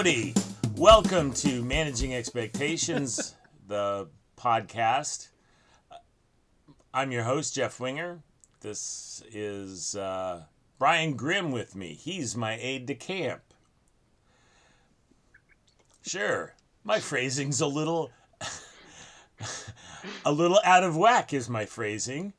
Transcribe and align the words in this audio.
Howdy! 0.00 0.32
Welcome 0.76 1.34
to 1.34 1.62
Managing 1.62 2.14
Expectations, 2.14 3.34
the 3.68 4.08
podcast. 4.34 5.28
I'm 6.94 7.12
your 7.12 7.22
host, 7.22 7.54
Jeff 7.54 7.78
Wenger. 7.78 8.22
This 8.62 9.22
is 9.30 9.94
uh, 9.94 10.44
Brian 10.78 11.16
Grimm 11.16 11.52
with 11.52 11.76
me. 11.76 11.92
He's 11.92 12.34
my 12.34 12.56
aide 12.58 12.86
de 12.86 12.94
camp. 12.94 13.42
Sure, 16.00 16.54
my 16.82 16.98
phrasing's 16.98 17.60
a 17.60 17.66
little. 17.66 18.10
a 20.24 20.32
little 20.32 20.60
out 20.64 20.82
of 20.82 20.96
whack, 20.96 21.34
is 21.34 21.50
my 21.50 21.66
phrasing. 21.66 22.32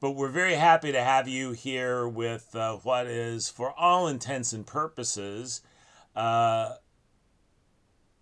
But 0.00 0.12
we're 0.12 0.28
very 0.28 0.54
happy 0.54 0.92
to 0.92 1.02
have 1.02 1.26
you 1.26 1.50
here 1.50 2.06
with 2.06 2.54
uh, 2.54 2.76
what 2.76 3.08
is, 3.08 3.48
for 3.48 3.72
all 3.72 4.06
intents 4.06 4.52
and 4.52 4.64
purposes, 4.64 5.60
uh, 6.18 6.74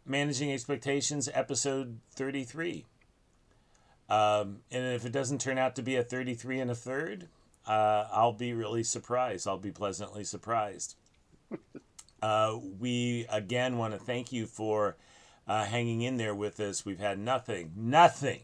Managing 0.04 0.52
Expectations, 0.52 1.28
episode 1.32 1.98
33. 2.14 2.84
Um, 4.08 4.58
and 4.70 4.94
if 4.94 5.04
it 5.04 5.12
doesn't 5.12 5.40
turn 5.40 5.58
out 5.58 5.74
to 5.76 5.82
be 5.82 5.96
a 5.96 6.04
33 6.04 6.60
and 6.60 6.70
a 6.70 6.74
third, 6.74 7.28
uh, 7.66 8.06
I'll 8.12 8.34
be 8.34 8.52
really 8.52 8.84
surprised. 8.84 9.48
I'll 9.48 9.58
be 9.58 9.72
pleasantly 9.72 10.22
surprised. 10.22 10.94
Uh, 12.22 12.58
we 12.80 13.26
again 13.28 13.76
want 13.76 13.92
to 13.92 14.00
thank 14.00 14.32
you 14.32 14.46
for 14.46 14.96
uh, 15.46 15.66
hanging 15.66 16.00
in 16.00 16.16
there 16.16 16.34
with 16.34 16.58
us. 16.58 16.84
We've 16.84 16.98
had 16.98 17.18
nothing, 17.18 17.72
nothing 17.76 18.40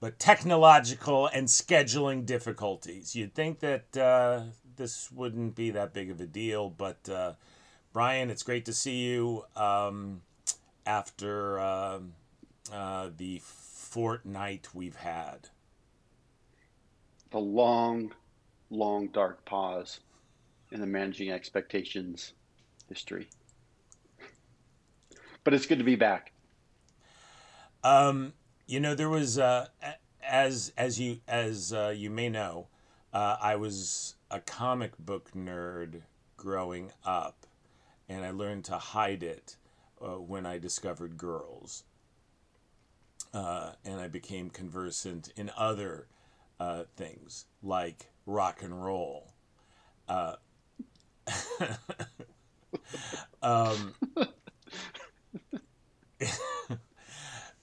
but 0.00 0.18
technological 0.18 1.26
and 1.26 1.46
scheduling 1.46 2.24
difficulties. 2.24 3.14
You'd 3.14 3.34
think 3.34 3.60
that 3.60 3.96
uh, 3.96 4.44
this 4.76 5.12
wouldn't 5.12 5.54
be 5.54 5.70
that 5.72 5.92
big 5.92 6.10
of 6.10 6.18
a 6.20 6.26
deal, 6.26 6.70
but 6.70 7.08
uh, 7.08 7.34
Brian, 7.94 8.28
it's 8.28 8.42
great 8.42 8.64
to 8.64 8.72
see 8.72 9.04
you 9.04 9.44
um, 9.54 10.20
after 10.84 11.60
uh, 11.60 12.00
uh 12.72 13.10
the 13.16 13.40
fortnight 13.44 14.66
we've 14.74 14.96
had. 14.96 15.48
The 17.30 17.38
long, 17.38 18.12
long, 18.68 19.06
dark 19.08 19.44
pause 19.44 20.00
in 20.72 20.80
the 20.80 20.88
managing 20.88 21.30
expectations 21.30 22.32
history. 22.88 23.28
But 25.44 25.54
it's 25.54 25.66
good 25.66 25.78
to 25.78 25.84
be 25.84 25.94
back. 25.94 26.32
Um, 27.84 28.32
you 28.66 28.80
know, 28.80 28.96
there 28.96 29.08
was 29.08 29.38
uh, 29.38 29.68
as 30.20 30.72
as 30.76 30.98
you 30.98 31.20
as 31.28 31.72
uh, 31.72 31.94
you 31.96 32.10
may 32.10 32.28
know, 32.28 32.66
uh, 33.12 33.36
I 33.40 33.54
was 33.54 34.16
a 34.32 34.40
comic 34.40 34.98
book 34.98 35.30
nerd 35.32 36.02
growing 36.36 36.90
up, 37.04 37.43
and 38.08 38.24
I 38.24 38.30
learned 38.30 38.64
to 38.66 38.78
hide 38.78 39.22
it 39.22 39.56
uh, 40.00 40.16
when 40.18 40.46
I 40.46 40.58
discovered 40.58 41.16
girls. 41.16 41.84
Uh, 43.32 43.72
and 43.84 44.00
I 44.00 44.08
became 44.08 44.50
conversant 44.50 45.32
in 45.36 45.50
other 45.56 46.06
uh, 46.60 46.84
things 46.96 47.46
like 47.62 48.10
rock 48.26 48.62
and 48.62 48.84
roll. 48.84 49.32
Uh, 50.08 50.36
um, 53.42 53.94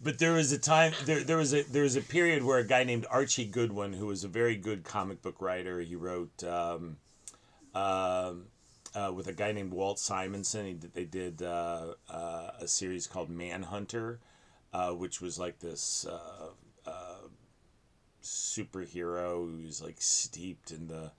but 0.01 0.19
there 0.19 0.33
was 0.33 0.51
a 0.51 0.57
time 0.57 0.91
there 1.05 1.23
there 1.23 1.37
was 1.37 1.53
a 1.53 1.61
there 1.63 1.83
was 1.83 1.95
a 1.95 2.01
period 2.01 2.43
where 2.43 2.57
a 2.57 2.67
guy 2.67 2.83
named 2.83 3.05
Archie 3.09 3.45
Goodwin, 3.45 3.93
who 3.93 4.07
was 4.07 4.23
a 4.23 4.27
very 4.27 4.57
good 4.57 4.83
comic 4.83 5.21
book 5.21 5.39
writer, 5.41 5.79
he 5.79 5.95
wrote 5.95 6.43
um, 6.43 6.97
uh, 8.95 9.07
uh, 9.07 9.11
with 9.11 9.27
a 9.27 9.33
guy 9.33 9.51
named 9.51 9.71
Walt 9.71 9.99
Simonson. 9.99 10.65
He 10.65 10.73
they 10.73 11.05
did 11.05 11.41
uh, 11.41 11.93
uh 12.09 12.51
a 12.59 12.67
series 12.67 13.07
called 13.07 13.29
Manhunter, 13.29 14.19
uh, 14.73 14.91
which 14.91 15.21
was 15.21 15.39
like 15.39 15.59
this 15.59 16.05
uh, 16.05 16.91
superhero 18.23 19.49
who's 19.49 19.81
like 19.81 19.97
steeped 19.99 20.71
in 20.71 20.87
the 20.87 21.11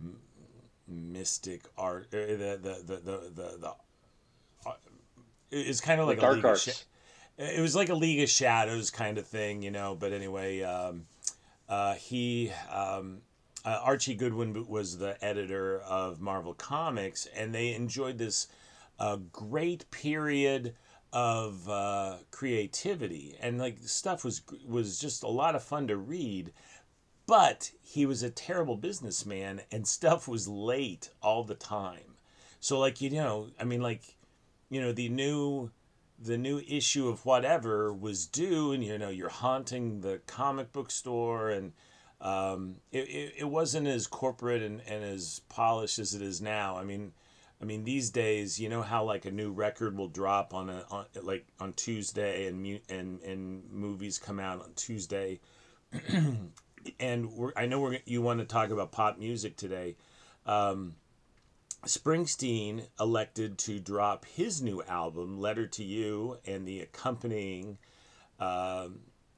m- 0.00 0.20
mystic 0.88 1.62
art, 1.76 2.10
the 2.10 2.18
the 2.18 2.82
the 2.84 2.96
the 2.96 3.30
the. 3.34 3.58
the, 3.58 3.74
it's 5.52 5.80
kind 5.80 6.00
of 6.00 6.08
like 6.08 6.16
the 6.16 6.22
dark 6.22 6.44
arts 6.44 6.86
it 7.38 7.60
was 7.60 7.76
like 7.76 7.88
a 7.88 7.94
League 7.94 8.22
of 8.22 8.28
Shadows 8.28 8.90
kind 8.90 9.18
of 9.18 9.26
thing, 9.26 9.62
you 9.62 9.70
know. 9.70 9.94
But 9.94 10.12
anyway, 10.12 10.62
um, 10.62 11.06
uh, 11.68 11.94
he 11.94 12.50
um, 12.70 13.20
uh, 13.66 13.80
Archie 13.82 14.14
Goodwin 14.14 14.66
was 14.68 14.98
the 14.98 15.22
editor 15.22 15.80
of 15.80 16.20
Marvel 16.20 16.54
Comics, 16.54 17.26
and 17.34 17.52
they 17.52 17.74
enjoyed 17.74 18.16
this 18.16 18.46
uh, 19.00 19.16
great 19.32 19.90
period 19.90 20.74
of 21.12 21.68
uh, 21.68 22.18
creativity, 22.30 23.36
and 23.40 23.58
like 23.58 23.78
stuff 23.80 24.24
was 24.24 24.42
was 24.64 25.00
just 25.00 25.24
a 25.24 25.28
lot 25.28 25.56
of 25.56 25.64
fun 25.64 25.88
to 25.88 25.96
read. 25.96 26.52
But 27.26 27.72
he 27.82 28.06
was 28.06 28.22
a 28.22 28.30
terrible 28.30 28.76
businessman, 28.76 29.62
and 29.72 29.86
stuff 29.88 30.28
was 30.28 30.46
late 30.46 31.10
all 31.20 31.42
the 31.42 31.56
time. 31.56 32.16
So 32.60 32.78
like 32.78 33.00
you 33.00 33.10
know, 33.10 33.48
I 33.58 33.64
mean, 33.64 33.82
like 33.82 34.16
you 34.70 34.80
know, 34.80 34.92
the 34.92 35.08
new 35.08 35.72
the 36.18 36.38
new 36.38 36.60
issue 36.68 37.08
of 37.08 37.26
whatever 37.26 37.92
was 37.92 38.26
due 38.26 38.72
and 38.72 38.82
you 38.82 38.96
know 38.96 39.10
you're 39.10 39.28
haunting 39.28 40.00
the 40.00 40.18
comic 40.26 40.72
book 40.72 40.90
store 40.90 41.50
and 41.50 41.72
um, 42.20 42.76
it, 42.92 43.08
it, 43.08 43.34
it 43.38 43.44
wasn't 43.44 43.86
as 43.86 44.06
corporate 44.06 44.62
and, 44.62 44.80
and 44.88 45.04
as 45.04 45.40
polished 45.48 45.98
as 45.98 46.14
it 46.14 46.22
is 46.22 46.40
now. 46.40 46.76
I 46.76 46.84
mean 46.84 47.12
i 47.60 47.64
mean 47.64 47.84
these 47.84 48.10
days 48.10 48.60
you 48.60 48.68
know 48.68 48.82
how 48.82 49.02
like 49.02 49.24
a 49.24 49.30
new 49.30 49.50
record 49.50 49.96
will 49.96 50.08
drop 50.08 50.52
on 50.52 50.68
a 50.68 50.84
on, 50.90 51.06
like 51.22 51.46
on 51.58 51.72
tuesday 51.72 52.46
and 52.46 52.62
mu- 52.62 52.78
and 52.90 53.22
and 53.22 53.62
movies 53.72 54.18
come 54.18 54.38
out 54.38 54.62
on 54.62 54.72
tuesday. 54.74 55.40
And 57.00 57.32
we're, 57.32 57.52
i 57.56 57.66
know 57.66 57.80
we're 57.80 57.98
you 58.04 58.22
want 58.22 58.38
to 58.38 58.44
talk 58.44 58.70
about 58.70 58.92
pop 58.92 59.18
music 59.18 59.56
today. 59.56 59.96
Um, 60.46 60.94
Springsteen 61.84 62.86
elected 62.98 63.58
to 63.58 63.78
drop 63.78 64.24
his 64.24 64.60
new 64.60 64.82
album, 64.84 65.40
Letter 65.40 65.66
to 65.68 65.84
You, 65.84 66.38
and 66.46 66.66
the 66.66 66.80
accompanying 66.80 67.78
uh, 68.40 68.88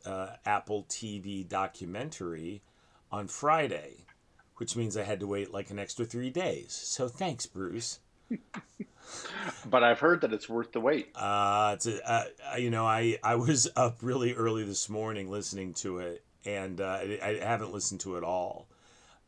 uh, 0.05 0.29
Apple 0.47 0.85
TV 0.89 1.47
documentary 1.47 2.63
on 3.11 3.29
Friday, 3.29 4.07
which 4.57 4.77
means 4.77 4.97
I 4.97 5.05
had 5.05 5.21
to 5.21 5.27
wait 5.27 5.53
like 5.53 5.71
an 5.71 5.79
extra 5.79 6.05
three 6.05 6.31
days. 6.31 6.73
So 6.73 7.09
thanks, 7.09 7.47
Bruce. 7.47 8.01
but 9.67 9.83
I've 9.83 10.01
heard 10.01 10.21
that 10.21 10.33
it's 10.33 10.49
worth 10.49 10.73
the 10.73 10.81
wait. 10.81 11.11
Uh, 11.15 11.73
it's 11.75 11.87
a, 11.87 12.11
uh, 12.11 12.25
you 12.57 12.71
know, 12.71 12.87
I, 12.87 13.19
I 13.23 13.37
was 13.37 13.69
up 13.77 13.99
really 14.03 14.35
early 14.35 14.65
this 14.65 14.89
morning 14.89 15.31
listening 15.31 15.75
to 15.75 15.99
it, 15.99 16.25
and 16.45 16.81
uh, 16.81 16.99
I, 17.03 17.21
I 17.23 17.45
haven't 17.45 17.73
listened 17.73 18.01
to 18.01 18.17
it 18.17 18.25
all. 18.25 18.69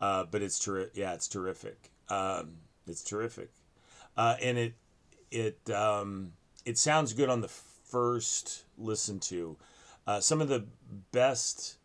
Uh, 0.01 0.25
but 0.25 0.41
it's 0.43 0.59
terrific. 0.59 0.97
Yeah, 0.97 1.13
it's 1.13 1.29
terrific. 1.29 1.91
Um, 2.09 2.53
it's 2.87 3.03
terrific, 3.03 3.51
uh, 4.17 4.37
and 4.43 4.57
it 4.57 4.75
it 5.31 5.71
um, 5.71 6.33
it 6.65 6.79
sounds 6.79 7.13
good 7.13 7.29
on 7.29 7.43
the 7.43 7.49
first 7.49 8.65
listen 8.79 9.21
to. 9.21 9.57
Uh, 10.07 10.21
some 10.21 10.41
of 10.41 10.49
the 10.49 10.65
best 11.13 11.77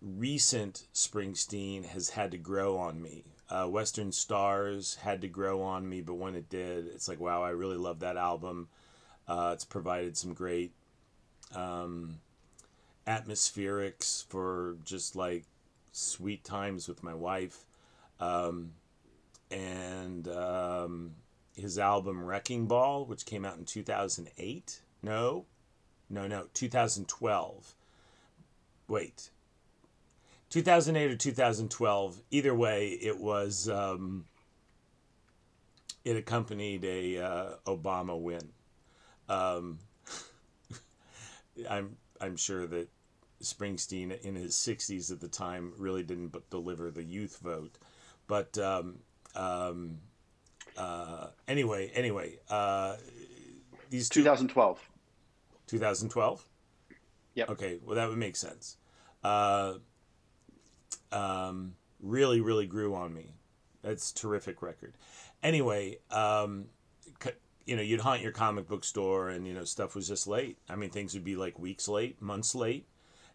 recent 0.00 0.86
Springsteen 0.94 1.84
has 1.86 2.10
had 2.10 2.30
to 2.32 2.38
grow 2.38 2.76
on 2.76 3.00
me. 3.00 3.24
Uh, 3.48 3.66
Western 3.66 4.12
Stars 4.12 4.96
had 4.96 5.20
to 5.20 5.28
grow 5.28 5.62
on 5.62 5.88
me, 5.88 6.00
but 6.00 6.14
when 6.14 6.34
it 6.34 6.48
did, 6.48 6.86
it's 6.86 7.08
like 7.08 7.20
wow, 7.20 7.42
I 7.42 7.50
really 7.50 7.76
love 7.76 8.00
that 8.00 8.16
album. 8.16 8.68
Uh, 9.28 9.50
it's 9.54 9.64
provided 9.64 10.16
some 10.16 10.34
great 10.34 10.72
um, 11.54 12.18
atmospherics 13.06 14.24
for 14.26 14.76
just 14.84 15.16
like 15.16 15.44
sweet 15.92 16.44
times 16.44 16.88
with 16.88 17.02
my 17.02 17.14
wife. 17.14 17.66
Um, 18.20 18.72
and 19.50 20.26
um, 20.28 21.12
his 21.56 21.78
album 21.78 22.24
Wrecking 22.24 22.66
Ball, 22.66 23.04
which 23.04 23.26
came 23.26 23.44
out 23.44 23.58
in 23.58 23.64
2008. 23.64 24.80
No, 25.02 25.46
no, 26.10 26.26
no, 26.26 26.46
2012. 26.52 27.74
Wait, 28.88 29.30
2008 30.50 31.10
or 31.10 31.16
2012. 31.16 32.22
Either 32.30 32.54
way, 32.54 32.88
it 32.90 33.18
was. 33.18 33.68
Um, 33.68 34.26
it 36.04 36.16
accompanied 36.16 36.84
a 36.84 37.18
uh, 37.18 37.50
Obama 37.66 38.18
win. 38.18 38.52
Um, 39.28 39.80
I'm 41.68 41.96
I'm 42.20 42.36
sure 42.36 42.66
that 42.68 42.88
Springsteen 43.42 44.18
in 44.22 44.36
his 44.36 44.54
60s 44.54 45.10
at 45.10 45.20
the 45.20 45.28
time 45.28 45.72
really 45.76 46.04
didn't 46.04 46.34
deliver 46.48 46.90
the 46.90 47.02
youth 47.02 47.40
vote, 47.42 47.76
but 48.28 48.56
um, 48.56 49.00
um, 49.34 49.98
uh, 50.76 51.28
anyway, 51.48 51.90
anyway, 51.94 52.38
uh, 52.48 52.96
these 53.90 54.08
two, 54.08 54.20
2012. 54.20 54.88
2012. 55.66 56.46
Yep. 57.34 57.50
Okay, 57.50 57.78
well 57.84 57.96
that 57.96 58.08
would 58.08 58.18
make 58.18 58.36
sense. 58.36 58.76
Uh, 59.24 59.74
um, 61.12 61.74
really, 62.00 62.40
really 62.40 62.66
grew 62.66 62.94
on 62.94 63.14
me. 63.14 63.34
That's 63.82 64.12
terrific 64.12 64.62
record. 64.62 64.94
Anyway, 65.42 65.98
um, 66.10 66.66
you 67.66 67.76
know, 67.76 67.82
you'd 67.82 68.00
haunt 68.00 68.22
your 68.22 68.32
comic 68.32 68.68
book 68.68 68.84
store, 68.84 69.28
and 69.28 69.46
you 69.46 69.52
know, 69.52 69.64
stuff 69.64 69.94
was 69.94 70.08
just 70.08 70.26
late. 70.26 70.58
I 70.68 70.76
mean, 70.76 70.90
things 70.90 71.14
would 71.14 71.24
be 71.24 71.36
like 71.36 71.58
weeks 71.58 71.88
late, 71.88 72.22
months 72.22 72.54
late, 72.54 72.86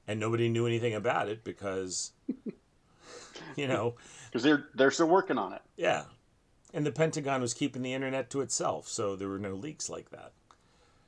and 0.08 0.20
nobody 0.20 0.50
knew 0.50 0.66
anything 0.66 0.94
about 0.94 1.30
it 1.30 1.44
because, 1.44 2.14
you 3.56 3.68
know, 3.68 3.96
because 4.30 4.44
they're 4.44 4.66
they're 4.74 4.92
still 4.92 5.08
working 5.10 5.38
on 5.38 5.54
it. 5.54 5.62
yeah, 5.76 6.06
and 6.74 6.86
the 6.86 6.92
Pentagon 6.92 7.42
was 7.42 7.54
keeping 7.54 7.82
the 7.82 7.94
internet 7.94 8.30
to 8.30 8.42
itself, 8.42 8.88
so 8.88 9.16
there 9.16 9.28
were 9.28 9.40
no 9.40 9.54
leaks 9.54 9.90
like 9.90 10.10
that. 10.12 10.32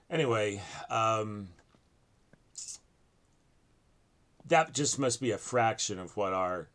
Anyway, 0.09 0.61
um, 0.89 1.47
that 4.47 4.73
just 4.73 4.99
must 4.99 5.21
be 5.21 5.31
a 5.31 5.37
fraction 5.37 5.99
of 5.99 6.15
what 6.17 6.33
our 6.33 6.69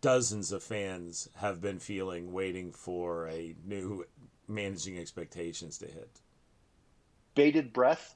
dozens 0.00 0.52
of 0.52 0.62
fans 0.62 1.28
have 1.36 1.60
been 1.60 1.78
feeling 1.78 2.32
waiting 2.32 2.72
for 2.72 3.28
a 3.28 3.54
new 3.64 4.04
managing 4.48 4.98
expectations 4.98 5.78
to 5.78 5.86
hit. 5.86 6.20
Bated 7.34 7.72
breath, 7.72 8.14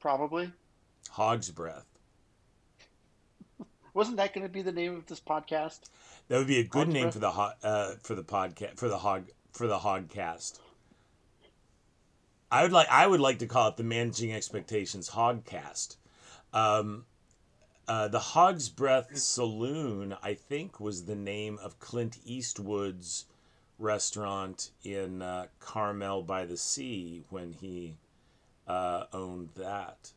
probably. 0.00 0.52
Hog's 1.10 1.50
breath. 1.50 1.86
Wasn't 3.94 4.16
that 4.18 4.34
going 4.34 4.46
to 4.46 4.52
be 4.52 4.62
the 4.62 4.72
name 4.72 4.94
of 4.94 5.06
this 5.06 5.20
podcast? 5.20 5.80
That 6.28 6.38
would 6.38 6.46
be 6.46 6.58
a 6.58 6.64
good 6.64 6.86
Hog's 6.88 6.92
name 6.94 7.02
breath? 7.04 7.14
for 7.14 7.20
the 7.20 7.30
ho- 7.30 7.52
uh, 7.62 7.92
for 8.02 8.14
the 8.14 8.24
podcast 8.24 8.76
for 8.78 8.88
the 8.88 8.98
hog 8.98 9.30
for 9.52 9.66
the 9.66 9.78
hogcast. 9.78 10.58
I 12.50 12.62
would 12.62 12.72
like 12.72 12.88
I 12.90 13.06
would 13.06 13.20
like 13.20 13.38
to 13.40 13.46
call 13.46 13.68
it 13.68 13.76
the 13.76 13.84
managing 13.84 14.32
expectations 14.32 15.10
hogcast. 15.10 15.96
Um, 16.52 17.04
uh, 17.88 18.08
the 18.08 18.18
Hog's 18.18 18.68
Breath 18.68 19.16
Saloon, 19.16 20.16
I 20.22 20.34
think, 20.34 20.80
was 20.80 21.04
the 21.04 21.14
name 21.14 21.58
of 21.62 21.78
Clint 21.78 22.18
Eastwood's 22.24 23.26
restaurant 23.78 24.70
in 24.82 25.22
uh, 25.22 25.46
Carmel 25.60 26.22
by 26.22 26.46
the 26.46 26.56
Sea 26.56 27.24
when 27.30 27.52
he 27.52 27.96
uh, 28.66 29.04
owned 29.12 29.50
that, 29.56 30.12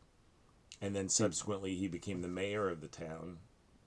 and 0.80 0.96
then 0.96 1.08
subsequently 1.08 1.76
he 1.76 1.86
became 1.88 2.22
the 2.22 2.28
mayor 2.28 2.68
of 2.68 2.80
the 2.80 2.88
town, 2.88 3.38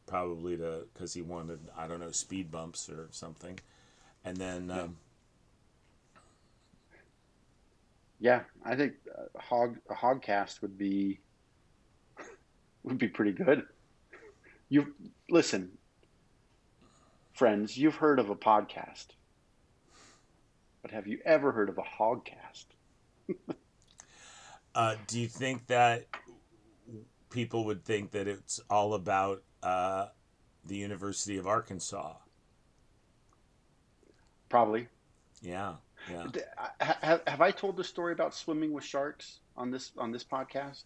probably 0.06 0.56
to 0.58 0.86
because 0.94 1.14
he 1.14 1.22
wanted 1.22 1.60
I 1.76 1.88
don't 1.88 2.00
know 2.00 2.12
speed 2.12 2.52
bumps 2.52 2.90
or 2.90 3.08
something, 3.12 3.60
and 4.24 4.38
then 4.38 4.72
um, 4.72 4.98
Yeah, 8.20 8.44
I 8.64 8.76
think 8.76 8.94
uh, 9.14 9.38
hog 9.38 9.78
hogcast 9.92 10.62
would 10.62 10.78
be 10.78 11.20
would 12.84 12.98
be 12.98 13.10
pretty 13.10 13.34
good. 13.34 13.66
You 14.74 14.92
listen, 15.30 15.78
friends. 17.32 17.78
You've 17.78 17.98
heard 17.98 18.18
of 18.18 18.32
a 18.32 18.36
podcast, 18.36 19.06
but 20.82 20.90
have 20.90 21.06
you 21.06 21.20
ever 21.26 21.52
heard 21.52 21.70
of 21.70 21.78
a 21.78 21.84
hogcast? 21.84 22.66
uh, 24.74 24.96
do 25.06 25.20
you 25.20 25.28
think 25.28 25.68
that 25.68 26.08
people 27.30 27.66
would 27.66 27.86
think 27.86 28.10
that 28.14 28.28
it's 28.28 28.60
all 28.68 28.96
about 28.96 29.44
uh, 29.62 30.08
the 30.66 30.78
University 30.78 31.38
of 31.38 31.46
Arkansas? 31.46 32.16
Probably. 34.50 34.88
Yeah, 35.44 35.74
yeah. 36.10 36.26
Have, 36.80 37.22
have 37.28 37.42
I 37.42 37.52
told 37.52 37.78
the 37.78 37.84
story 37.84 38.12
about 38.12 38.34
swimming 38.34 38.74
with 38.74 38.84
sharks 38.84 39.42
on 39.56 39.70
this 39.70 39.92
on 40.00 40.12
this 40.12 40.24
podcast? 40.24 40.86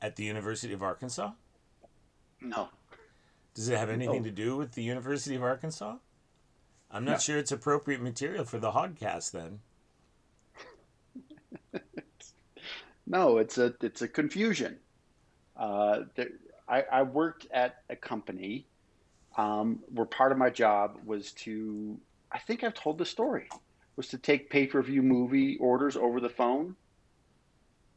At 0.00 0.16
the 0.16 0.24
University 0.24 0.72
of 0.72 0.82
Arkansas. 0.82 1.32
No. 2.40 2.70
Does 3.54 3.68
it 3.68 3.76
have 3.78 3.90
anything 3.90 4.22
No. 4.22 4.24
to 4.24 4.30
do 4.30 4.56
with 4.56 4.72
the 4.72 4.82
University 4.82 5.34
of 5.36 5.42
Arkansas? 5.42 5.96
I'm 6.90 7.04
not 7.04 7.12
No. 7.12 7.18
sure 7.18 7.38
it's 7.38 7.52
appropriate 7.52 8.00
material 8.00 8.44
for 8.44 8.58
the 8.58 8.72
Hogcast 8.72 9.30
then. 9.32 9.60
No, 13.06 13.38
it's 13.38 13.58
a 13.58 13.74
it's 13.82 14.00
a 14.00 14.08
confusion. 14.08 14.78
Uh, 15.56 16.02
there, 16.14 16.28
I, 16.68 16.82
I 16.90 17.02
worked 17.02 17.46
at 17.52 17.82
a 17.90 17.96
company 17.96 18.64
um, 19.36 19.80
where 19.92 20.06
part 20.06 20.32
of 20.32 20.38
my 20.38 20.50
job 20.50 20.98
was 21.04 21.32
to 21.32 21.98
I 22.30 22.38
think 22.38 22.62
I've 22.64 22.74
told 22.74 22.98
the 22.98 23.04
story 23.04 23.48
was 23.96 24.08
to 24.08 24.18
take 24.18 24.50
pay 24.50 24.66
per 24.66 24.80
view 24.82 25.02
movie 25.02 25.58
orders 25.58 25.96
over 25.96 26.20
the 26.20 26.28
phone 26.30 26.76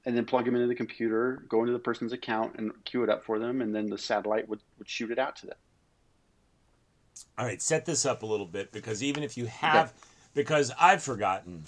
and 0.05 0.15
then 0.15 0.25
plug 0.25 0.45
them 0.45 0.55
into 0.55 0.67
the 0.67 0.75
computer, 0.75 1.43
go 1.49 1.61
into 1.61 1.73
the 1.73 1.79
person's 1.79 2.13
account 2.13 2.55
and 2.57 2.71
queue 2.83 3.03
it 3.03 3.09
up 3.09 3.25
for 3.25 3.39
them, 3.39 3.61
and 3.61 3.73
then 3.73 3.89
the 3.89 3.97
satellite 3.97 4.47
would, 4.47 4.59
would 4.77 4.87
shoot 4.87 5.11
it 5.11 5.17
out 5.17 5.35
to 5.37 5.47
them. 5.47 5.57
All 7.37 7.45
right, 7.45 7.61
set 7.61 7.85
this 7.85 8.05
up 8.05 8.23
a 8.23 8.25
little 8.25 8.45
bit 8.45 8.71
because 8.71 9.01
even 9.01 9.23
if 9.23 9.37
you 9.37 9.45
have, 9.45 9.93
because 10.33 10.71
I've 10.79 11.01
forgotten, 11.01 11.63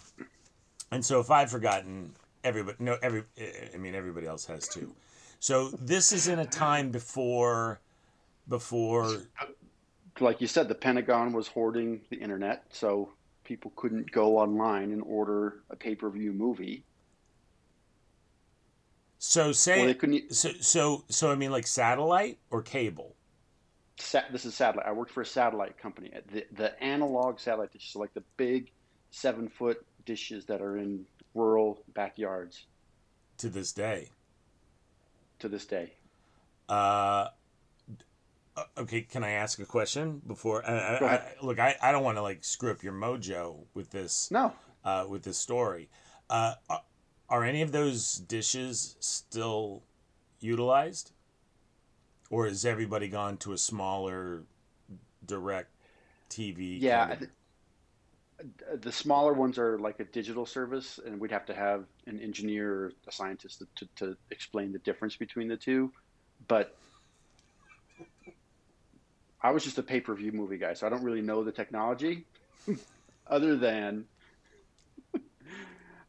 and 0.91 1.03
so 1.03 1.19
if 1.19 1.31
I've 1.31 1.49
forgotten, 1.49 2.13
everybody, 2.43 2.77
no, 2.79 2.97
every, 3.01 3.23
I 3.73 3.77
mean 3.77 3.95
everybody 3.95 4.27
else 4.27 4.45
has 4.45 4.67
too. 4.67 4.93
So 5.39 5.69
this 5.81 6.11
is 6.11 6.27
in 6.27 6.39
a 6.39 6.45
time 6.45 6.89
before, 6.91 7.79
before, 8.47 9.21
Like 10.19 10.41
you 10.41 10.47
said, 10.47 10.67
the 10.67 10.75
Pentagon 10.75 11.31
was 11.31 11.47
hoarding 11.47 12.01
the 12.09 12.17
internet, 12.17 12.65
so 12.71 13.13
people 13.43 13.71
couldn't 13.75 14.11
go 14.11 14.37
online 14.37 14.91
and 14.91 15.01
order 15.05 15.61
a 15.69 15.75
pay 15.75 15.95
per 15.95 16.09
view 16.09 16.33
movie. 16.33 16.83
So 19.19 19.51
say, 19.51 19.85
they 19.85 19.93
couldn't. 19.93 20.33
so 20.33 20.51
so 20.59 21.03
so 21.09 21.31
I 21.31 21.35
mean 21.35 21.51
like 21.51 21.67
satellite 21.67 22.37
or 22.51 22.61
cable. 22.61 23.15
Sat, 23.99 24.31
this 24.31 24.45
is 24.45 24.53
satellite. 24.53 24.85
I 24.87 24.91
worked 24.91 25.11
for 25.11 25.21
a 25.21 25.25
satellite 25.25 25.77
company. 25.77 26.11
The 26.31 26.45
the 26.53 26.83
analog 26.83 27.39
satellite 27.39 27.73
dishes, 27.73 27.93
so 27.93 27.99
like 27.99 28.13
the 28.13 28.23
big 28.37 28.71
seven 29.11 29.49
foot 29.49 29.85
dishes 30.05 30.45
that 30.45 30.61
are 30.61 30.77
in 30.77 31.05
rural 31.33 31.81
backyards 31.93 32.65
to 33.37 33.49
this 33.49 33.71
day. 33.71 34.09
to 35.39 35.47
this 35.47 35.65
day. 35.65 35.93
Uh, 36.69 37.27
uh, 38.55 38.63
okay, 38.77 39.01
can 39.01 39.23
I 39.23 39.31
ask 39.31 39.59
a 39.59 39.65
question 39.65 40.21
before? 40.27 40.67
Uh, 40.67 40.99
Go 40.99 41.05
I. 41.05 41.15
I, 41.15 41.33
look, 41.41 41.59
I, 41.59 41.75
I 41.81 41.91
don't 41.91 42.03
want 42.03 42.17
to 42.17 42.21
like 42.21 42.43
screw 42.43 42.71
up 42.71 42.83
your 42.83 42.93
mojo 42.93 43.65
with 43.73 43.91
this 43.91 44.29
No, 44.31 44.53
uh, 44.83 45.05
with 45.07 45.23
this 45.23 45.37
story. 45.37 45.89
Uh, 46.29 46.53
are, 47.29 47.43
any 47.43 47.61
of 47.61 47.71
those 47.71 48.15
dishes 48.15 48.95
still 48.99 49.83
utilized, 50.39 51.11
or 52.29 52.47
has 52.47 52.65
everybody 52.65 53.07
gone 53.07 53.37
to 53.37 53.53
a 53.53 53.57
smaller 53.57 54.43
direct 55.25 55.71
TV? 56.29 56.81
yeah, 56.81 57.07
kind 57.07 57.21
of- 57.23 57.29
the 58.81 58.91
smaller 58.91 59.33
ones 59.33 59.57
are 59.57 59.79
like 59.79 59.99
a 59.99 60.03
digital 60.05 60.45
service, 60.45 60.99
and 61.03 61.19
we'd 61.19 61.31
have 61.31 61.45
to 61.47 61.55
have 61.55 61.85
an 62.05 62.19
engineer 62.19 62.71
or 62.71 62.91
a 63.07 63.11
scientist 63.11 63.59
to, 63.59 63.67
to, 63.75 63.89
to 63.95 64.17
explain 64.29 64.71
the 64.71 64.79
difference 64.79 65.15
between 65.15 65.47
the 65.47 65.57
two. 65.57 65.91
But 66.47 66.77
I 69.41 69.51
was 69.51 69.63
just 69.63 69.77
a 69.77 69.83
pay 69.83 70.01
per 70.01 70.13
view 70.13 70.31
movie 70.31 70.57
guy, 70.57 70.73
so 70.73 70.85
I 70.85 70.89
don't 70.89 71.03
really 71.03 71.21
know 71.21 71.43
the 71.43 71.51
technology, 71.51 72.25
other 73.27 73.55
than 73.55 74.05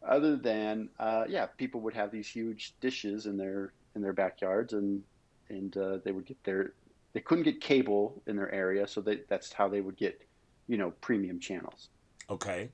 other 0.09 0.37
than 0.37 0.89
uh, 0.99 1.25
yeah, 1.29 1.47
people 1.47 1.81
would 1.83 1.95
have 1.95 2.11
these 2.11 2.29
huge 2.29 2.75
dishes 2.81 3.27
in 3.27 3.37
their 3.37 3.73
in 3.95 4.03
their 4.03 4.13
backyards, 4.13 4.73
and 4.73 5.03
and 5.51 5.77
uh, 5.77 5.99
they 6.05 6.13
would 6.13 6.27
get 6.27 6.43
their 6.45 6.73
they 7.15 7.21
couldn't 7.21 7.45
get 7.45 7.61
cable 7.61 8.23
in 8.27 8.37
their 8.37 8.53
area, 8.53 8.87
so 8.87 9.01
they, 9.01 9.21
that's 9.29 9.53
how 9.53 9.69
they 9.69 9.81
would 9.81 9.97
get 9.97 10.21
you 10.69 10.77
know 10.77 10.93
premium 11.01 11.41
channels. 11.41 11.89
okay, 12.31 12.71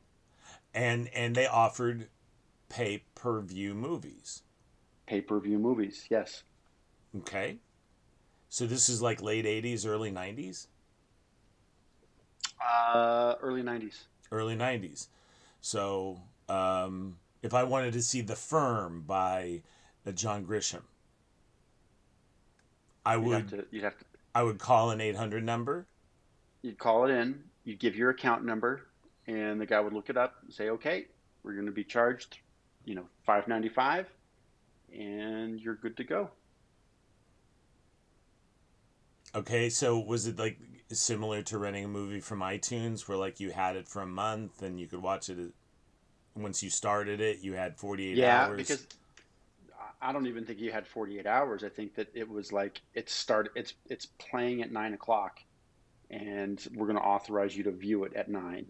and 0.74 1.08
and 1.14 1.34
they 1.36 1.46
offered 1.46 2.08
pay 2.68 3.04
per 3.14 3.40
view 3.40 3.74
movies. 3.74 4.42
Pay 5.06 5.22
per 5.22 5.40
view 5.40 5.58
movies, 5.58 6.06
yes. 6.10 6.42
Okay, 7.16 7.58
so 8.48 8.66
this 8.66 8.88
is 8.88 9.00
like 9.02 9.22
late 9.22 9.44
'80s, 9.46 9.86
early 9.86 10.10
'90s. 10.10 10.68
Uh, 12.60 13.34
early 13.40 13.62
'90s. 13.62 14.06
early 14.32 14.56
90s. 14.56 15.08
So, 15.60 16.20
um, 16.48 17.18
if 17.44 17.54
I 17.54 17.62
wanted 17.64 17.92
to 17.94 18.02
see 18.02 18.22
The 18.22 18.36
Firm 18.36 19.02
by 19.06 19.62
uh, 20.06 20.12
John 20.12 20.46
Grisham, 20.46 20.82
I 23.06 23.16
You'd 23.16 23.24
would 23.26 23.50
have 23.50 23.50
to 23.50 23.66
you'd 23.70 23.84
have 23.84 23.98
to 23.98 24.04
I 24.34 24.42
would 24.42 24.58
call 24.58 24.90
an 24.90 25.00
800 25.00 25.44
number. 25.44 25.88
you'd 26.62 26.78
call 26.78 27.04
it 27.06 27.10
in, 27.12 27.44
you'd 27.64 27.78
give 27.78 27.96
your 27.96 28.10
account 28.10 28.44
number, 28.44 28.86
and 29.26 29.60
the 29.60 29.66
guy 29.66 29.80
would 29.80 29.92
look 29.92 30.10
it 30.10 30.16
up 30.16 30.36
and 30.42 30.52
say, 30.52 30.70
okay, 30.70 31.06
we're 31.42 31.54
going 31.54 31.66
to 31.66 31.72
be 31.72 31.84
charged, 31.84 32.38
you 32.84 32.94
know, 32.94 33.08
five 33.26 33.48
ninety 33.48 33.68
five, 33.68 34.08
and 34.92 35.60
you're 35.60 35.76
good 35.76 35.96
to 35.98 36.04
go. 36.04 36.30
Okay, 39.34 39.68
so 39.70 39.98
was 39.98 40.26
it 40.26 40.38
like 40.38 40.58
similar 40.92 41.42
to 41.42 41.58
renting 41.58 41.84
a 41.84 41.88
movie 41.88 42.20
from 42.20 42.40
iTunes 42.40 43.08
where 43.08 43.18
like 43.18 43.40
you 43.40 43.50
had 43.50 43.76
it 43.76 43.88
for 43.88 44.02
a 44.02 44.06
month 44.06 44.62
and 44.62 44.78
you 44.80 44.86
could 44.86 45.02
watch 45.02 45.28
it 45.28 45.52
once 46.36 46.62
you 46.62 46.70
started 46.70 47.20
it, 47.20 47.40
you 47.40 47.54
had 47.54 47.78
48 47.78 48.16
yeah, 48.16 48.46
hours? 48.46 48.56
because 48.56 48.86
I- 50.00 50.12
don't 50.12 50.26
even 50.26 50.44
think 50.44 50.60
you 50.60 50.70
had 50.72 50.86
forty 50.86 51.18
eight 51.18 51.26
hours. 51.26 51.64
I 51.64 51.70
think 51.70 51.94
that 51.94 52.08
it 52.14 52.28
was 52.28 52.52
like 52.52 52.82
it 52.94 53.08
start 53.08 53.50
it's 53.54 53.74
it's 53.88 54.06
playing 54.06 54.62
at 54.62 54.70
nine 54.70 54.92
o'clock, 54.94 55.40
and 56.10 56.64
we're 56.74 56.86
going 56.86 56.98
to 56.98 57.02
authorize 57.04 57.56
you 57.56 57.64
to 57.64 57.70
view 57.72 58.04
it 58.04 58.14
at 58.14 58.28
nine. 58.28 58.66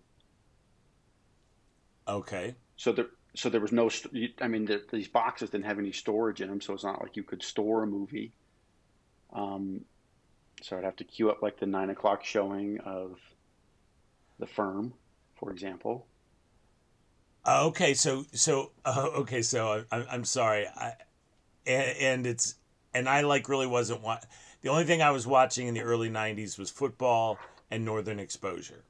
okay. 2.09 2.55
So 2.77 2.93
there 2.93 3.09
so 3.35 3.49
there 3.49 3.61
was 3.61 3.73
no. 3.73 3.91
I 4.41 4.49
mean, 4.49 4.67
the, 4.67 4.83
these 4.91 5.09
boxes 5.09 5.51
didn't 5.51 5.67
have 5.67 5.79
any 5.79 5.93
storage 5.93 6.41
in 6.41 6.49
them, 6.49 6.61
so 6.61 6.75
it's 6.75 6.85
not 6.85 7.03
like 7.03 7.17
you 7.17 7.23
could 7.25 7.43
store 7.43 7.83
a 7.83 7.87
movie. 7.87 8.33
Um, 9.33 9.85
so 10.63 10.79
I'd 10.79 10.85
have 10.85 10.97
to 10.97 11.05
queue 11.05 11.31
up 11.31 11.43
like 11.43 11.59
the 11.59 11.67
nine 11.67 11.91
o'clock 11.91 12.25
showing 12.25 12.81
of 12.81 13.19
The 14.39 14.47
Firm, 14.47 14.95
for 15.37 15.51
example. 15.51 16.07
Uh, 17.47 17.67
okay, 17.67 17.93
so 17.95 18.25
so 18.33 18.71
uh, 18.85 19.09
okay, 19.15 19.43
so 19.43 19.85
I, 19.93 20.05
I'm 20.11 20.25
sorry, 20.25 20.67
I, 20.67 20.95
and, 21.67 21.97
and 21.99 22.27
it's 22.27 22.57
and 22.95 23.09
I 23.09 23.23
like 23.23 23.49
really 23.49 23.67
wasn't 23.67 24.03
wa- 24.03 24.21
the 24.63 24.71
only 24.71 24.85
thing 24.85 25.03
I 25.03 25.11
was 25.11 25.27
watching 25.27 25.67
in 25.69 25.75
the 25.75 25.83
early 25.83 26.11
'90s 26.11 26.59
was 26.59 26.71
football 26.71 27.39
and 27.71 27.85
Northern 27.85 28.21
Exposure. 28.21 28.85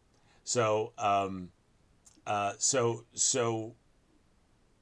So 0.45 0.93
um, 0.99 1.51
uh, 2.27 2.55
so 2.59 3.05
so 3.15 3.75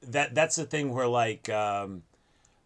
that 0.01 0.35
that's 0.35 0.55
the 0.55 0.65
thing 0.65 0.93
where 0.93 1.07
like 1.07 1.49
um, 1.49 2.03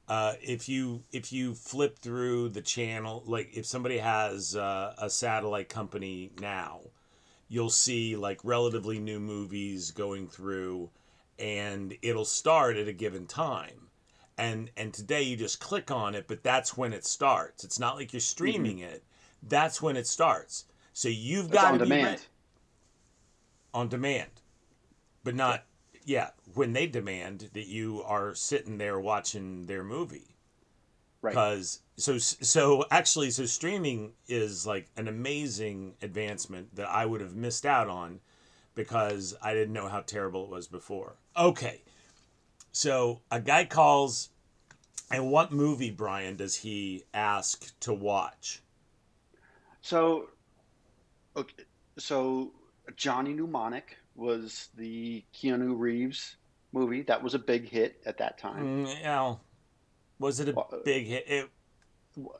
uh, 0.07 0.33
if 0.41 0.69
you 0.69 1.03
if 1.11 1.33
you 1.33 1.53
flip 1.55 1.99
through 1.99 2.49
the 2.49 2.61
channel, 2.61 3.23
like 3.27 3.49
if 3.55 3.65
somebody 3.65 3.99
has 3.99 4.55
uh, 4.55 4.95
a 4.99 5.09
satellite 5.09 5.69
company 5.69 6.31
now, 6.39 6.81
you'll 7.49 7.69
see 7.71 8.15
like 8.15 8.39
relatively 8.43 8.99
new 8.99 9.19
movies 9.19 9.91
going 9.91 10.27
through, 10.27 10.89
and 11.39 11.95
it'll 12.01 12.25
start 12.25 12.77
at 12.77 12.87
a 12.87 12.93
given 12.93 13.25
time. 13.25 13.87
And 14.37 14.69
and 14.77 14.93
today 14.93 15.23
you 15.23 15.35
just 15.35 15.59
click 15.59 15.89
on 15.89 16.13
it, 16.13 16.27
but 16.27 16.43
that's 16.43 16.77
when 16.77 16.93
it 16.93 17.05
starts. 17.05 17.63
It's 17.63 17.79
not 17.79 17.95
like 17.95 18.13
you're 18.13 18.19
streaming 18.19 18.77
mm-hmm. 18.77 18.93
it. 18.93 19.03
That's 19.41 19.81
when 19.81 19.97
it 19.97 20.07
starts. 20.07 20.65
So 20.93 21.09
you've 21.09 21.49
got 21.49 21.71
to 21.71 21.79
be 21.79 21.85
demand. 21.85 22.25
On 23.73 23.87
demand, 23.87 24.29
but 25.23 25.35
not 25.35 25.65
yeah, 26.05 26.29
when 26.53 26.73
they 26.73 26.87
demand 26.87 27.49
that 27.53 27.67
you 27.67 28.01
are 28.03 28.33
sitting 28.33 28.77
there 28.77 28.99
watching 28.99 29.65
their 29.65 29.83
movie. 29.83 30.35
Right. 31.21 31.31
Because 31.31 31.81
so 31.97 32.17
so 32.17 32.85
actually 32.91 33.31
so 33.31 33.45
streaming 33.45 34.13
is 34.27 34.65
like 34.65 34.87
an 34.95 35.07
amazing 35.07 35.95
advancement 36.01 36.75
that 36.75 36.89
I 36.89 37.05
would 37.05 37.21
have 37.21 37.35
missed 37.35 37.65
out 37.65 37.89
on 37.89 38.21
because 38.73 39.35
I 39.41 39.53
didn't 39.53 39.73
know 39.73 39.89
how 39.89 40.01
terrible 40.01 40.45
it 40.45 40.49
was 40.49 40.67
before. 40.67 41.17
Okay. 41.37 41.81
So 42.71 43.21
a 43.31 43.39
guy 43.39 43.65
calls 43.65 44.29
and 45.09 45.31
what 45.31 45.51
movie 45.51 45.91
Brian 45.91 46.35
does 46.35 46.55
he 46.55 47.03
ask 47.13 47.77
to 47.81 47.93
watch? 47.93 48.61
So 49.81 50.29
okay, 51.35 51.63
so 51.97 52.51
Johnny 52.95 53.33
Mnemonic 53.33 53.97
was 54.15 54.69
the 54.75 55.23
Keanu 55.33 55.77
Reeves 55.77 56.35
movie. 56.73 57.03
That 57.03 57.23
was 57.23 57.35
a 57.35 57.39
big 57.39 57.69
hit 57.69 58.01
at 58.05 58.17
that 58.17 58.37
time. 58.37 58.85
Mm, 58.85 59.01
yeah. 59.01 59.35
Was 60.19 60.39
it 60.39 60.49
a 60.49 60.59
uh, 60.59 60.63
big 60.83 61.05
hit? 61.07 61.25
It... 61.27 61.49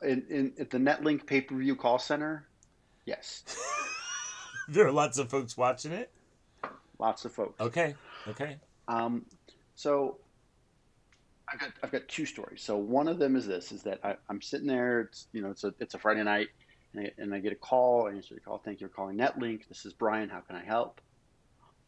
In, 0.02 0.24
in 0.28 0.52
at 0.58 0.70
the 0.70 0.78
Netlink 0.78 1.24
pay 1.24 1.40
per 1.40 1.54
view 1.54 1.76
call 1.76 1.98
center, 1.98 2.48
yes. 3.06 3.44
there 4.68 4.86
are 4.86 4.92
lots 4.92 5.18
of 5.18 5.30
folks 5.30 5.56
watching 5.56 5.92
it. 5.92 6.10
Lots 6.98 7.24
of 7.24 7.32
folks. 7.32 7.60
Okay. 7.60 7.94
Okay. 8.26 8.58
Um, 8.88 9.26
so 9.76 10.18
I've 11.52 11.60
got 11.60 11.70
I've 11.82 11.92
got 11.92 12.08
two 12.08 12.26
stories. 12.26 12.62
So 12.62 12.76
one 12.76 13.06
of 13.06 13.18
them 13.18 13.36
is 13.36 13.46
this: 13.46 13.70
is 13.70 13.82
that 13.84 14.00
I, 14.02 14.16
am 14.28 14.42
sitting 14.42 14.66
there. 14.66 15.02
It's 15.02 15.28
you 15.32 15.42
know 15.42 15.50
it's 15.50 15.62
a 15.62 15.72
it's 15.78 15.94
a 15.94 15.98
Friday 15.98 16.24
night, 16.24 16.48
and 16.92 17.06
I, 17.06 17.12
and 17.18 17.32
I 17.32 17.38
get 17.38 17.52
a 17.52 17.56
call. 17.56 18.08
I 18.08 18.16
answer 18.16 18.34
the 18.34 18.40
call. 18.40 18.58
Thank 18.58 18.80
you 18.80 18.88
for 18.88 18.94
calling 18.94 19.16
Netlink. 19.16 19.68
This 19.68 19.86
is 19.86 19.92
Brian. 19.92 20.28
How 20.28 20.40
can 20.40 20.56
I 20.56 20.64
help? 20.64 21.00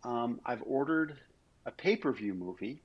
um, 0.04 0.40
I've 0.44 0.62
ordered 0.62 1.18
a 1.66 1.70
pay 1.70 1.96
per 1.96 2.12
view 2.12 2.34
movie, 2.34 2.82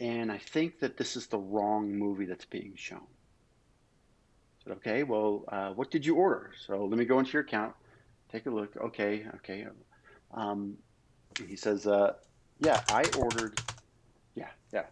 and 0.00 0.30
I 0.32 0.38
think 0.38 0.80
that 0.80 0.96
this 0.96 1.16
is 1.16 1.26
the 1.26 1.38
wrong 1.38 1.92
movie 1.92 2.26
that's 2.26 2.44
being 2.44 2.74
shown. 2.76 3.00
I 3.00 4.64
said, 4.64 4.72
okay, 4.78 5.02
well, 5.02 5.44
uh, 5.48 5.70
what 5.70 5.90
did 5.90 6.04
you 6.04 6.16
order? 6.16 6.52
So 6.66 6.84
let 6.84 6.98
me 6.98 7.04
go 7.04 7.18
into 7.18 7.32
your 7.32 7.42
account, 7.42 7.74
take 8.30 8.46
a 8.46 8.50
look. 8.50 8.76
Okay, 8.76 9.26
okay. 9.36 9.66
Um, 10.32 10.76
he 11.46 11.56
says, 11.56 11.86
uh, 11.86 12.14
yeah, 12.62 12.80
I 12.88 13.04
ordered. 13.18 13.60
Yeah, 14.34 14.48
yeah. 14.72 14.84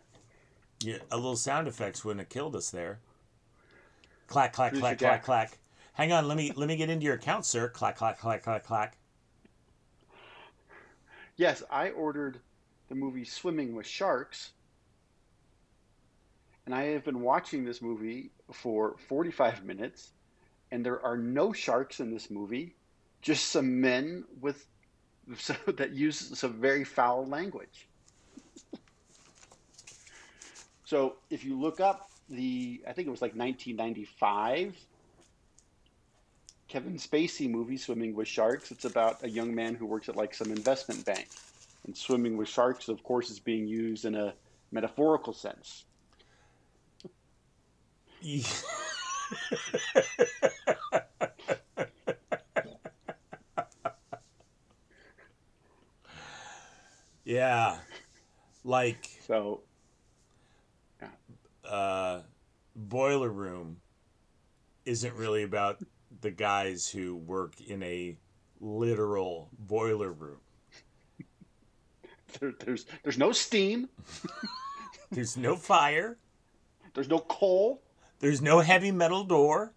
Yeah, 0.81 0.99
a 1.11 1.17
little 1.17 1.37
sound 1.37 1.69
effects 1.69 2.05
wouldn't 2.05 2.21
have 2.21 2.29
killed 2.29 2.57
us 2.57 2.71
there. 2.71 2.99
Clack, 4.27 4.53
clack, 4.53 4.75
clack, 4.75 4.99
clack, 4.99 5.25
clack. 5.25 5.59
Hang 5.93 6.13
on, 6.13 6.27
let 6.29 6.37
me 6.37 6.53
let 6.57 6.69
me 6.69 6.77
get 6.77 6.91
into 6.91 7.05
your 7.05 7.15
account, 7.15 7.45
sir. 7.45 7.69
Clack, 7.69 7.97
clack, 7.97 8.19
clack, 8.19 8.43
clack, 8.43 8.65
clack. 8.65 8.97
Yes, 11.37 11.63
I 11.71 11.91
ordered 11.91 12.41
the 12.89 12.95
movie 12.95 13.25
Swimming 13.25 13.75
with 13.75 13.87
Sharks. 13.87 14.53
And 16.67 16.75
I 16.75 16.85
have 16.85 17.05
been 17.05 17.21
watching 17.21 17.65
this 17.65 17.83
movie 17.83 18.31
for 18.53 18.97
45 19.09 19.65
minutes, 19.65 20.13
and 20.71 20.85
there 20.85 21.05
are 21.05 21.17
no 21.17 21.53
sharks 21.53 21.99
in 21.99 22.13
this 22.13 22.31
movie, 22.31 22.77
just 23.23 23.49
some 23.49 23.81
men 23.81 24.25
with 24.41 24.67
so, 25.39 25.55
that 25.67 25.93
uses 25.93 26.39
some 26.39 26.55
very 26.55 26.85
foul 26.85 27.27
language. 27.27 27.89
so 30.85 31.17
if 31.31 31.45
you 31.45 31.59
look 31.59 31.81
up 31.81 32.11
the, 32.29 32.83
I 32.87 32.93
think 32.93 33.09
it 33.09 33.11
was 33.11 33.23
like 33.23 33.35
1995 33.35 34.77
Kevin 36.71 36.95
Spacey 36.95 37.51
movie, 37.51 37.77
Swimming 37.77 38.15
with 38.15 38.29
Sharks. 38.29 38.71
It's 38.71 38.85
about 38.85 39.25
a 39.25 39.29
young 39.29 39.53
man 39.53 39.75
who 39.75 39.87
works 39.87 40.09
at 40.09 40.15
like 40.15 40.33
some 40.33 40.53
investment 40.53 41.05
bank. 41.05 41.27
And 41.85 41.97
swimming 41.97 42.37
with 42.37 42.49
sharks, 42.49 42.89
of 42.89 43.03
course, 43.03 43.29
is 43.31 43.41
being 43.41 43.67
used 43.67 44.05
in 44.05 44.15
a 44.15 44.35
metaphorical 44.71 45.33
sense. 45.33 45.85
yeah. 48.21 48.47
Like 58.65 59.09
so 59.27 59.61
yeah. 61.01 61.69
uh 61.71 62.23
boiler 62.75 63.29
room 63.29 63.77
isn't 64.85 65.15
really 65.15 65.45
about 65.45 65.79
the 66.23 66.33
guys 66.33 66.89
who 66.89 67.15
work 67.15 67.61
in 67.61 67.85
a 67.85 68.17
literal 68.61 69.49
boiler 69.59 70.13
room. 70.13 70.41
There, 72.39 72.53
there's 72.59 72.87
there's 73.05 73.19
no 73.19 73.31
steam. 73.31 73.89
there's 75.11 75.37
no 75.37 75.55
fire. 75.55 76.17
There's 76.95 77.09
no 77.09 77.21
coal. 77.21 77.83
There's 78.19 78.43
no 78.43 78.59
heavy 78.59 78.91
metal 78.91 79.25
door. 79.25 79.73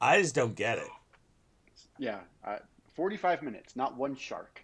I 0.00 0.20
just 0.20 0.34
don't 0.34 0.54
get 0.54 0.78
it. 0.78 0.88
Yeah, 1.98 2.20
uh, 2.44 2.58
45 2.94 3.42
minutes, 3.42 3.76
not 3.76 3.96
one 3.96 4.14
shark. 4.16 4.63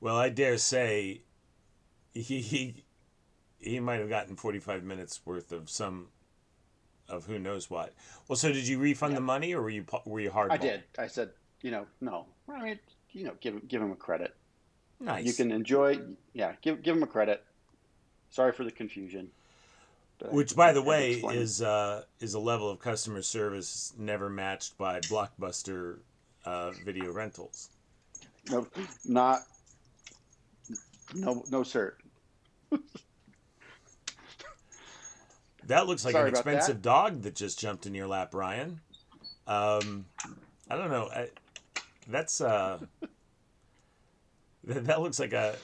Well, 0.00 0.16
I 0.16 0.28
dare 0.28 0.58
say 0.58 1.22
he, 2.12 2.40
he 2.40 2.84
he 3.58 3.80
might 3.80 4.00
have 4.00 4.08
gotten 4.08 4.36
45 4.36 4.84
minutes 4.84 5.20
worth 5.24 5.52
of 5.52 5.68
some 5.68 6.08
of 7.08 7.26
who 7.26 7.38
knows 7.38 7.70
what. 7.70 7.94
Well, 8.28 8.36
so 8.36 8.52
did 8.52 8.66
you 8.66 8.78
refund 8.78 9.12
yeah. 9.12 9.16
the 9.16 9.24
money, 9.24 9.54
or 9.54 9.62
were 9.62 9.70
you 9.70 9.84
were 10.04 10.20
you 10.20 10.30
hard? 10.30 10.50
I 10.50 10.56
did. 10.56 10.82
I 10.98 11.06
said, 11.06 11.30
you 11.62 11.70
know, 11.70 11.86
no. 12.00 12.26
I 12.48 12.62
mean, 12.62 12.78
you 13.12 13.24
know, 13.24 13.32
give 13.40 13.66
give 13.68 13.82
him 13.82 13.92
a 13.92 13.96
credit. 13.96 14.34
Nice. 15.00 15.24
You 15.24 15.32
can 15.32 15.52
enjoy. 15.52 16.00
Yeah, 16.32 16.52
give 16.62 16.82
give 16.82 16.96
him 16.96 17.02
a 17.02 17.08
credit. 17.08 17.44
Sorry 18.30 18.52
for 18.52 18.64
the 18.64 18.70
confusion. 18.70 19.30
Which, 20.30 20.56
by 20.56 20.72
the 20.72 20.82
way, 20.82 21.12
is 21.12 21.60
uh, 21.60 22.04
is 22.20 22.34
a 22.34 22.40
level 22.40 22.70
of 22.70 22.78
customer 22.78 23.20
service 23.20 23.92
never 23.98 24.30
matched 24.30 24.78
by 24.78 25.00
Blockbuster 25.00 25.98
uh, 26.44 26.70
video 26.84 27.12
rentals. 27.12 27.68
No, 28.50 28.66
not. 29.04 29.42
No, 31.14 31.44
no, 31.50 31.62
sir. 31.62 31.96
That 35.66 35.86
looks 35.88 36.04
like 36.04 36.12
Sorry 36.12 36.28
an 36.28 36.34
expensive 36.34 36.76
that. 36.76 36.82
dog 36.82 37.22
that 37.22 37.34
just 37.34 37.58
jumped 37.58 37.86
in 37.86 37.94
your 37.94 38.06
lap, 38.06 38.34
Ryan. 38.34 38.80
Um, 39.46 40.06
I 40.70 40.76
don't 40.76 40.90
know. 40.90 41.08
I, 41.12 41.28
that's 42.08 42.40
uh, 42.40 42.78
that, 44.64 44.84
that 44.86 45.00
looks 45.00 45.18
like 45.18 45.32
a 45.32 45.56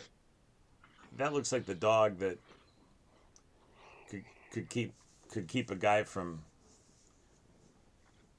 that 1.18 1.32
looks 1.32 1.52
like 1.52 1.66
the 1.66 1.74
dog 1.74 2.18
that 2.18 2.38
could 4.10 4.24
could 4.50 4.68
keep 4.68 4.92
could 5.30 5.46
keep 5.46 5.70
a 5.70 5.76
guy 5.76 6.02
from 6.02 6.42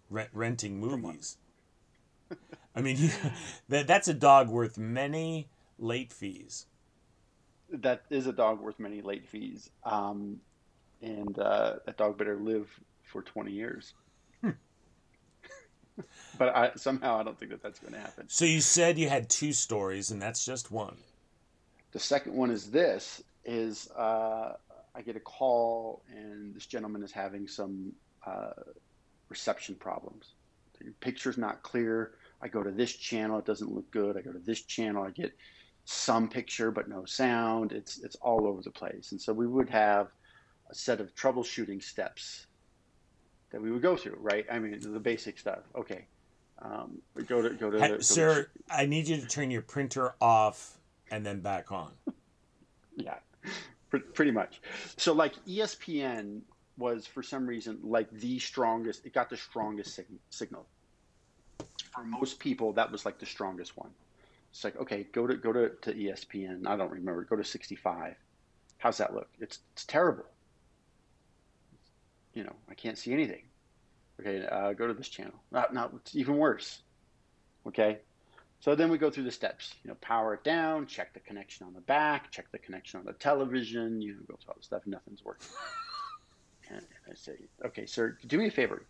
rent, 0.10 0.30
renting 0.34 0.80
movies. 0.80 1.38
I 2.76 2.82
mean, 2.82 2.98
that 3.70 3.88
that's 3.88 4.10
a 4.10 4.14
dog 4.14 4.50
worth 4.50 4.78
many 4.78 5.48
late 5.80 6.12
fees. 6.12 6.66
That 7.74 8.04
is 8.10 8.28
a 8.28 8.34
dog 8.34 8.62
worth 8.62 8.80
many 8.80 9.02
late 9.02 9.28
fees. 9.28 9.70
Um, 9.84 10.40
and 11.02 11.38
uh, 11.38 11.76
that 11.86 11.98
dog 11.98 12.18
better 12.18 12.38
live 12.38 12.70
for 13.04 13.22
20 13.22 13.52
years. 13.52 13.94
Hmm. 14.42 14.52
but 16.38 16.56
I, 16.56 16.72
somehow 16.76 17.20
I 17.20 17.24
don't 17.24 17.38
think 17.38 17.52
that 17.52 17.62
that's 17.62 17.80
going 17.80 17.94
to 17.94 18.00
happen. 18.00 18.26
So 18.30 18.46
you 18.46 18.62
said 18.62 18.98
you 18.98 19.10
had 19.10 19.30
two 19.30 19.54
stories, 19.54 20.12
and 20.12 20.22
that's 20.22 20.46
just 20.46 20.72
one. 20.72 20.98
The 21.92 22.00
second 22.00 22.34
one 22.34 22.50
is 22.50 22.72
this: 22.72 23.22
is 23.46 23.90
uh, 23.92 24.54
I 24.96 25.02
get 25.02 25.16
a 25.16 25.20
call, 25.20 26.02
and 26.10 26.56
this 26.56 26.66
gentleman 26.66 27.04
is 27.04 27.12
having 27.12 27.48
some 27.48 27.94
uh, 28.26 28.52
reception 29.30 29.76
problems. 29.76 30.34
Your 30.82 30.94
picture's 31.00 31.38
not 31.38 31.64
clear. 31.64 32.12
I 32.42 32.50
go 32.50 32.62
to 32.62 32.72
this 32.72 32.94
channel, 32.94 33.40
it 33.40 33.46
doesn't 33.46 33.74
look 33.74 33.90
good. 33.92 34.18
I 34.18 34.22
go 34.22 34.34
to 34.34 34.40
this 34.40 34.62
channel, 34.62 35.04
I 35.04 35.12
get 35.12 35.34
some 35.86 36.30
picture 36.30 36.72
but 36.72 36.88
no 36.88 37.06
sound. 37.06 37.72
It's 37.72 38.00
it's 38.00 38.16
all 38.18 38.48
over 38.48 38.62
the 38.62 38.72
place. 38.72 39.12
And 39.12 39.22
so 39.22 39.34
we 39.34 39.48
would 39.48 39.70
have 39.70 40.08
a 40.70 40.76
set 40.76 41.02
of 41.02 41.14
troubleshooting 41.16 41.84
steps 41.84 42.48
that 43.52 43.62
we 43.62 43.72
would 43.72 43.82
go 43.82 43.96
through, 43.96 44.18
right? 44.20 44.46
I 44.52 44.60
mean, 44.60 44.78
the 44.80 45.00
basic 45.00 45.38
stuff. 45.38 45.60
Okay, 45.76 46.06
um, 46.62 47.02
go 47.28 47.42
to 47.42 47.50
go 47.52 47.70
to. 47.70 47.80
Hey, 47.80 48.00
sir, 48.00 48.44
to... 48.44 48.76
I 48.76 48.86
need 48.86 49.08
you 49.08 49.18
to 49.18 49.28
turn 49.28 49.52
your 49.52 49.62
printer 49.62 50.16
off 50.22 50.78
and 51.12 51.26
then 51.26 51.42
back 51.42 51.72
on. 51.72 51.92
yeah, 52.96 53.18
pretty 53.90 54.32
much. 54.32 54.62
So, 54.98 55.14
like 55.14 55.34
ESPN 55.46 56.42
was 56.78 57.06
for 57.06 57.22
some 57.22 57.46
reason 57.46 57.80
like 57.84 58.10
the 58.12 58.40
strongest. 58.40 59.06
It 59.06 59.14
got 59.14 59.30
the 59.30 59.38
strongest 59.38 59.96
sig- 59.96 60.08
signal. 60.30 60.66
For 61.94 62.04
most 62.04 62.40
people, 62.40 62.74
that 62.74 62.92
was 62.92 63.06
like 63.06 63.20
the 63.20 63.26
strongest 63.26 63.78
one. 63.78 63.92
It's 64.54 64.64
like 64.64 64.80
okay, 64.80 65.08
go 65.12 65.28
to 65.28 65.36
go 65.36 65.52
to, 65.52 65.70
to 65.82 65.94
ESPN. 65.94 66.68
I 66.68 66.78
don't 66.78 66.92
remember. 66.92 67.24
Go 67.26 67.36
to 67.36 67.44
65. 67.44 68.16
How's 68.78 68.98
that 68.98 69.14
look? 69.14 69.30
It's 69.40 69.60
it's 69.74 69.86
terrible 69.86 70.26
you 72.34 72.44
know, 72.44 72.54
I 72.70 72.74
can't 72.74 72.98
see 72.98 73.14
anything. 73.14 73.44
Okay, 74.20 74.46
uh, 74.46 74.74
go 74.74 74.88
to 74.88 74.94
this 74.94 75.10
channel. 75.10 75.34
Not, 75.52 75.74
not, 75.74 75.92
it's 75.96 76.16
even 76.16 76.38
worse. 76.38 76.82
Okay, 77.68 78.00
so 78.60 78.76
then 78.76 78.90
we 78.90 78.98
go 78.98 79.10
through 79.10 79.24
the 79.24 79.32
steps. 79.32 79.74
You 79.84 79.90
know, 79.90 79.98
power 80.02 80.34
it 80.34 80.44
down, 80.44 80.88
check 80.88 81.14
the 81.14 81.20
connection 81.20 81.66
on 81.66 81.74
the 81.74 81.82
back, 81.82 82.32
check 82.32 82.52
the 82.52 82.60
connection 82.60 83.00
on 83.00 83.06
the 83.06 83.14
television. 83.14 84.02
You 84.02 84.14
know, 84.14 84.20
go 84.28 84.36
through 84.36 84.50
all 84.50 84.56
the 84.58 84.64
stuff. 84.64 84.84
Nothing's 84.86 85.24
working. 85.24 85.48
And 86.70 86.82
I 87.12 87.14
say, 87.14 87.34
okay, 87.66 87.86
sir, 87.86 88.18
do 88.26 88.38
me 88.38 88.48
a 88.48 88.50
favor. 88.50 88.86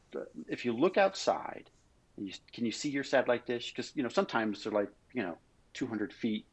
If 0.47 0.63
you 0.63 0.73
look 0.73 0.95
outside, 0.99 1.71
you, 2.19 2.31
can 2.53 2.67
you 2.67 2.71
see 2.71 2.89
your 2.89 3.03
satellite 3.03 3.47
dish? 3.47 3.71
Because 3.71 3.91
you 3.95 4.03
know 4.03 4.09
sometimes 4.09 4.63
they're 4.63 4.71
like 4.71 4.89
you 5.11 5.23
know 5.23 5.35
200 5.73 6.13
feet 6.13 6.45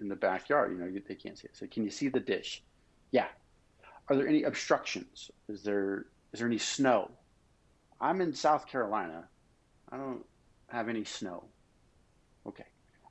in 0.00 0.08
the 0.08 0.16
backyard. 0.16 0.72
You 0.72 0.78
know 0.78 1.00
they 1.06 1.14
can't 1.14 1.38
see 1.38 1.46
it. 1.46 1.56
So 1.56 1.66
can 1.66 1.84
you 1.84 1.90
see 1.90 2.08
the 2.08 2.20
dish? 2.20 2.62
Yeah. 3.10 3.28
Are 4.08 4.16
there 4.16 4.28
any 4.28 4.42
obstructions? 4.44 5.30
Is 5.48 5.62
there 5.62 6.06
is 6.32 6.40
there 6.40 6.48
any 6.48 6.58
snow? 6.58 7.10
I'm 8.00 8.20
in 8.20 8.32
South 8.32 8.66
Carolina. 8.66 9.28
I 9.90 9.96
don't 9.96 10.24
have 10.68 10.88
any 10.88 11.04
snow. 11.04 11.44
Okay. 12.46 12.64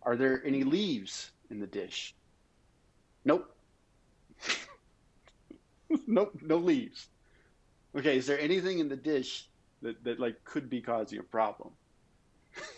Are 0.04 0.16
there 0.16 0.44
any 0.46 0.64
leaves 0.64 1.32
in 1.50 1.60
the 1.60 1.68
dish? 1.68 2.16
Nope. 3.26 3.56
nope, 6.08 6.38
no 6.42 6.58
leaves. 6.58 7.08
Okay, 7.96 8.18
is 8.18 8.28
there 8.28 8.40
anything 8.40 8.80
in 8.80 8.88
the 8.88 8.96
dish 8.96 9.50
that, 9.82 10.04
that 10.04 10.20
like 10.20 10.44
could 10.44 10.70
be 10.70 10.82
causing 10.82 11.20
a 11.20 11.24
problem? 11.24 11.72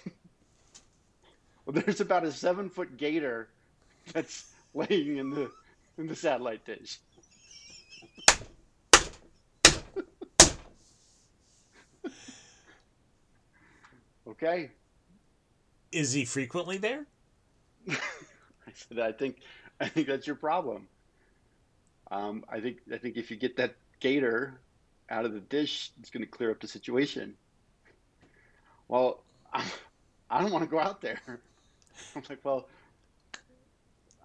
well, 1.65 1.73
there's 1.73 2.01
about 2.01 2.25
a 2.25 2.31
seven 2.31 2.69
foot 2.69 2.97
gator 2.97 3.53
that's 4.13 4.53
laying 4.73 5.17
in 5.17 5.29
the 5.31 5.53
in 5.97 6.07
the 6.07 6.15
satellite 6.15 6.65
dish. 6.65 6.99
Okay. 14.25 14.71
Is 15.91 16.13
he 16.13 16.25
frequently 16.25 16.77
there? 16.77 17.07
I 17.87 18.71
said, 18.73 18.99
I 18.99 19.11
think, 19.11 19.43
I 19.79 19.89
think 19.89 20.07
that's 20.07 20.27
your 20.27 20.35
problem. 20.35 20.89
Um, 22.09 22.43
I 22.47 22.59
think, 22.61 22.81
I 22.91 22.97
think 22.97 23.17
if 23.17 23.31
you 23.31 23.37
get 23.37 23.55
that 23.57 23.77
gator 23.99 24.63
out 25.09 25.25
of 25.25 25.33
the 25.33 25.41
dish, 25.41 25.91
it's 25.99 26.09
going 26.09 26.23
to 26.23 26.29
clear 26.29 26.51
up 26.51 26.59
the 26.59 26.67
situation. 26.67 27.37
Well, 28.87 29.25
I, 29.53 29.71
I 30.29 30.41
don't 30.41 30.51
want 30.51 30.63
to 30.63 30.69
go 30.69 30.79
out 30.79 31.01
there. 31.01 31.43
I'm 32.15 32.23
like, 32.29 32.39
well, 32.43 32.67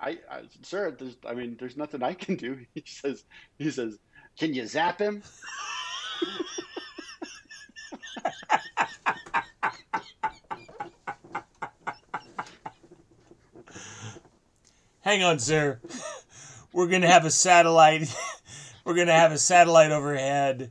I, 0.01 0.19
I 0.31 0.43
sir, 0.63 0.91
there's, 0.99 1.17
I 1.27 1.35
mean, 1.35 1.57
there's 1.59 1.77
nothing 1.77 2.03
I 2.03 2.15
can 2.15 2.37
do. 2.37 2.59
He 2.75 2.83
says, 2.87 3.25
he 3.59 3.71
says, 3.71 3.99
can 4.39 4.55
you 4.55 4.67
zap 4.67 5.01
him? 5.01 5.23
hang 15.01 15.23
on, 15.23 15.39
sir. 15.39 15.81
We're 16.73 16.89
gonna 16.89 17.07
have 17.09 17.25
a 17.25 17.31
satellite. 17.31 18.15
We're 18.85 18.95
gonna 18.95 19.13
have 19.13 19.33
a 19.33 19.39
satellite 19.39 19.91
overhead 19.91 20.71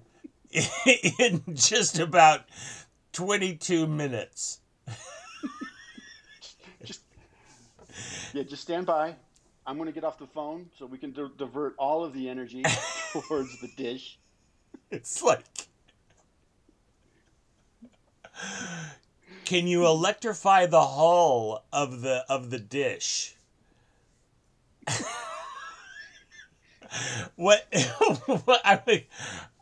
in 1.19 1.41
just 1.53 1.99
about 1.99 2.45
twenty-two 3.11 3.87
minutes. 3.87 4.59
Yeah, 8.35 8.43
just 8.43 8.61
stand 8.63 8.85
by. 8.85 9.15
I'm 9.65 9.77
going 9.77 9.87
to 9.87 9.93
get 9.93 10.03
off 10.03 10.19
the 10.19 10.27
phone 10.27 10.65
so 10.77 10.85
we 10.85 10.97
can 10.97 11.11
di- 11.11 11.29
divert 11.37 11.73
all 11.77 12.03
of 12.03 12.13
the 12.13 12.27
energy 12.27 12.63
towards 13.13 13.61
the 13.61 13.69
dish. 13.77 14.19
It's 14.91 15.23
like, 15.23 15.45
can 19.45 19.67
you 19.67 19.85
electrify 19.85 20.65
the 20.65 20.85
hull 20.85 21.63
of 21.71 22.01
the 22.01 22.25
of 22.27 22.49
the 22.49 22.59
dish? 22.59 23.35
what, 27.35 27.65
what 28.25 28.61
I 28.65 28.81
mean, 28.85 29.03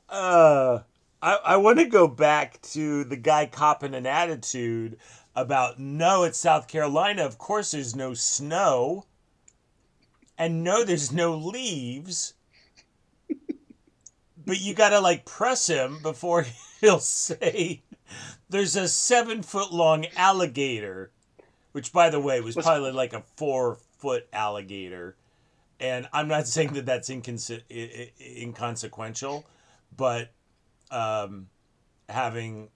uh, 0.09 0.79
I, 1.21 1.39
I 1.45 1.57
want 1.57 1.77
to 1.77 1.85
go 1.85 2.07
back 2.07 2.59
to 2.73 3.03
the 3.03 3.17
guy 3.17 3.45
copping 3.45 3.93
an 3.93 4.07
attitude 4.07 4.97
about 5.35 5.79
no, 5.79 6.23
it's 6.23 6.37
South 6.37 6.67
Carolina. 6.67 7.23
Of 7.25 7.37
course, 7.37 7.71
there's 7.71 7.95
no 7.95 8.13
snow, 8.13 9.05
and 10.37 10.63
no, 10.63 10.83
there's 10.83 11.11
no 11.11 11.35
leaves. 11.35 12.33
but 14.45 14.59
you 14.59 14.73
gotta 14.73 14.99
like 14.99 15.25
press 15.25 15.67
him 15.67 15.99
before 16.01 16.45
he'll 16.81 16.99
say 16.99 17.81
there's 18.49 18.75
a 18.75 18.87
seven 18.87 19.41
foot 19.41 19.73
long 19.73 20.05
alligator, 20.15 21.11
which 21.71 21.91
by 21.91 22.09
the 22.09 22.19
way 22.19 22.39
was 22.41 22.55
probably 22.55 22.91
like 22.91 23.13
a 23.13 23.23
four 23.35 23.77
foot 23.97 24.27
alligator. 24.31 25.15
And 25.79 26.07
I'm 26.13 26.27
not 26.27 26.47
saying 26.47 26.73
that 26.73 26.85
that's 26.85 27.09
inconse- 27.09 27.63
inconsequential, 28.21 29.45
but 29.97 30.31
um, 30.91 31.47
having 32.07 32.69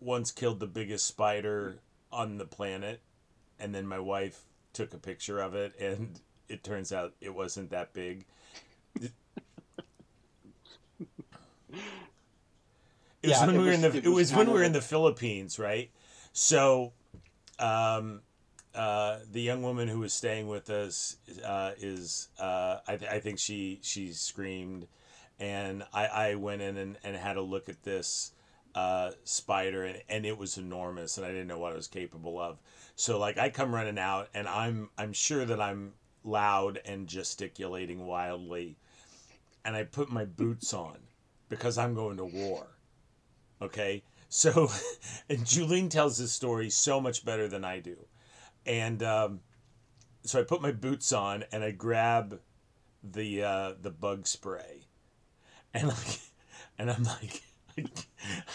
once 0.00 0.30
killed 0.30 0.60
the 0.60 0.66
biggest 0.66 1.06
spider 1.06 1.78
on 2.12 2.38
the 2.38 2.44
planet, 2.44 3.00
and 3.58 3.74
then 3.74 3.86
my 3.86 3.98
wife 3.98 4.42
took 4.72 4.94
a 4.94 4.98
picture 4.98 5.40
of 5.40 5.54
it, 5.54 5.78
and 5.78 6.20
it 6.48 6.64
turns 6.64 6.92
out 6.92 7.14
it 7.20 7.34
wasn't 7.34 7.70
that 7.70 7.92
big. 7.92 8.24
It, 13.22 13.28
was 13.28 13.38
yeah, 13.38 13.46
when 13.46 13.58
we 13.58 13.64
were 13.66 13.72
in 13.72 13.82
the. 13.82 13.88
It 13.88 13.94
was, 13.94 14.04
it 14.04 14.08
was 14.08 14.32
when 14.32 14.46
we 14.48 14.54
were 14.54 14.62
in 14.62 14.72
the 14.72 14.80
Philippines, 14.80 15.58
right? 15.58 15.90
So, 16.32 16.92
um, 17.58 18.22
uh, 18.74 19.18
the 19.30 19.42
young 19.42 19.62
woman 19.62 19.88
who 19.88 19.98
was 19.98 20.12
staying 20.12 20.48
with 20.48 20.70
us 20.70 21.16
uh, 21.44 21.72
is 21.78 22.28
uh, 22.38 22.78
I, 22.88 22.96
th- 22.96 23.10
I 23.10 23.20
think 23.20 23.38
she 23.38 23.80
she 23.82 24.12
screamed 24.12 24.86
and 25.40 25.82
I, 25.92 26.06
I 26.06 26.34
went 26.34 26.60
in 26.62 26.76
and, 26.76 26.98
and 27.02 27.16
had 27.16 27.36
a 27.36 27.42
look 27.42 27.68
at 27.68 27.82
this 27.82 28.32
uh, 28.74 29.10
spider 29.24 29.84
and, 29.84 30.02
and 30.08 30.26
it 30.26 30.38
was 30.38 30.58
enormous 30.58 31.16
and 31.16 31.26
I 31.26 31.30
didn't 31.30 31.48
know 31.48 31.58
what 31.58 31.72
I 31.72 31.76
was 31.76 31.88
capable 31.88 32.40
of. 32.40 32.58
So 32.96 33.18
like 33.18 33.38
I 33.38 33.50
come 33.50 33.74
running 33.74 33.98
out 33.98 34.28
and 34.34 34.48
I'm 34.48 34.90
I'm 34.98 35.12
sure 35.12 35.44
that 35.44 35.60
I'm 35.60 35.92
loud 36.24 36.80
and 36.84 37.06
gesticulating 37.06 38.06
wildly 38.06 38.76
and 39.64 39.74
I 39.74 39.84
put 39.84 40.10
my 40.10 40.24
boots 40.24 40.74
on 40.74 40.98
because 41.48 41.78
I'm 41.78 41.94
going 41.94 42.18
to 42.18 42.24
war 42.24 42.66
okay? 43.62 44.02
So 44.28 44.70
and 45.28 45.40
Julene 45.40 45.90
tells 45.90 46.18
this 46.18 46.32
story 46.32 46.70
so 46.70 47.00
much 47.00 47.24
better 47.24 47.48
than 47.48 47.64
I 47.64 47.80
do. 47.80 47.96
And 48.66 49.02
um, 49.02 49.40
so 50.22 50.40
I 50.40 50.44
put 50.44 50.62
my 50.62 50.72
boots 50.72 51.12
on 51.12 51.44
and 51.52 51.64
I 51.64 51.70
grab 51.70 52.40
the 53.02 53.42
uh, 53.42 53.72
the 53.80 53.90
bug 53.90 54.26
spray, 54.26 54.82
and 55.72 55.88
like, 55.88 56.20
and 56.78 56.90
I'm 56.90 57.04
like. 57.04 57.42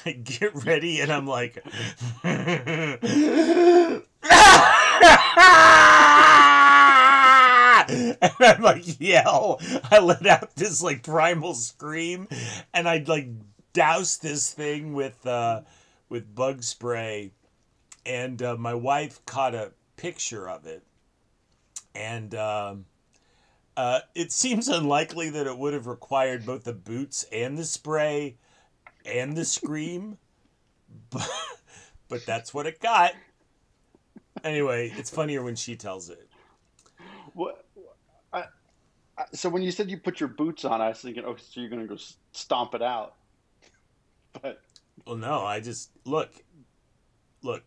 I, 0.06 0.12
get 0.24 0.54
ready 0.66 1.02
and 1.02 1.12
I'm 1.12 1.28
like 1.28 1.64
and 2.24 4.04
I'm 8.40 8.62
like 8.62 9.00
yell. 9.00 9.60
I 9.92 10.00
let 10.00 10.26
out 10.26 10.56
this 10.56 10.82
like 10.82 11.04
primal 11.04 11.54
scream 11.54 12.28
and 12.74 12.88
I'd 12.88 13.08
like 13.08 13.30
douse 13.74 14.18
this 14.18 14.52
thing 14.54 14.94
with 14.94 15.26
uh 15.28 15.62
with 16.10 16.34
bug 16.36 16.64
spray, 16.64 17.32
and 18.06 18.42
uh, 18.42 18.56
my 18.58 18.74
wife 18.74 19.26
caught 19.26 19.56
a 19.56 19.72
picture 19.98 20.50
of 20.50 20.66
it, 20.66 20.84
and 21.94 22.34
um, 22.36 22.86
uh, 23.76 24.00
it 24.14 24.32
seems 24.32 24.68
unlikely 24.68 25.30
that 25.32 25.48
it 25.48 25.58
would 25.58 25.74
have 25.74 25.88
required 25.88 26.46
both 26.46 26.64
the 26.64 26.74
boots 26.74 27.26
and 27.32 27.58
the 27.58 27.66
spray 27.66 28.38
and 29.06 29.36
the 29.36 29.46
scream, 29.46 30.18
but, 31.10 31.30
but 32.10 32.26
that's 32.26 32.54
what 32.54 32.66
it 32.66 32.80
got. 32.82 33.14
Anyway, 34.44 34.92
it's 34.96 35.10
funnier 35.10 35.42
when 35.44 35.56
she 35.56 35.76
tells 35.76 36.10
it. 36.10 36.30
What? 37.34 37.66
I, 38.32 38.44
I, 39.18 39.24
so 39.34 39.50
when 39.50 39.62
you 39.64 39.72
said 39.72 39.90
you 39.90 39.98
put 39.98 40.20
your 40.20 40.30
boots 40.30 40.66
on, 40.66 40.82
I 40.82 40.90
was 40.90 41.00
thinking, 41.00 41.24
oh, 41.26 41.36
so 41.36 41.60
you're 41.62 41.70
gonna 41.70 41.88
go 41.88 41.98
stomp 42.32 42.74
it 42.76 42.82
out. 42.82 43.16
But 44.42 44.62
Well, 45.06 45.16
no, 45.16 45.42
I 45.42 45.60
just 45.60 45.92
look, 46.06 46.32
look, 47.42 47.64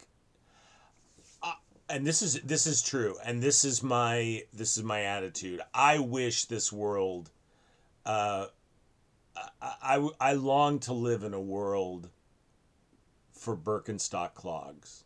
uh, 1.43 1.53
and 1.89 2.07
this 2.07 2.23
is 2.23 2.41
this 2.43 2.67
is 2.67 2.83
true, 2.83 3.17
and 3.25 3.43
this 3.43 3.65
is 3.65 3.83
my 3.83 4.43
this 4.53 4.77
is 4.77 4.85
my 4.85 5.03
attitude. 5.03 5.61
I 5.75 5.99
wish 5.99 6.45
this 6.47 6.73
world, 6.73 7.31
uh, 8.07 8.47
I, 9.61 9.75
I 9.83 10.09
I 10.21 10.33
long 10.33 10.79
to 10.81 10.93
live 10.93 11.23
in 11.23 11.35
a 11.35 11.41
world 11.41 12.11
for 13.33 13.57
Birkenstock 13.57 14.35
clogs, 14.35 15.05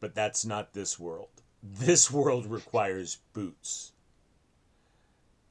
but 0.00 0.14
that's 0.14 0.44
not 0.44 0.72
this 0.72 0.98
world. 0.98 1.28
This 1.62 2.10
world 2.10 2.46
requires 2.46 3.18
boots. 3.32 3.92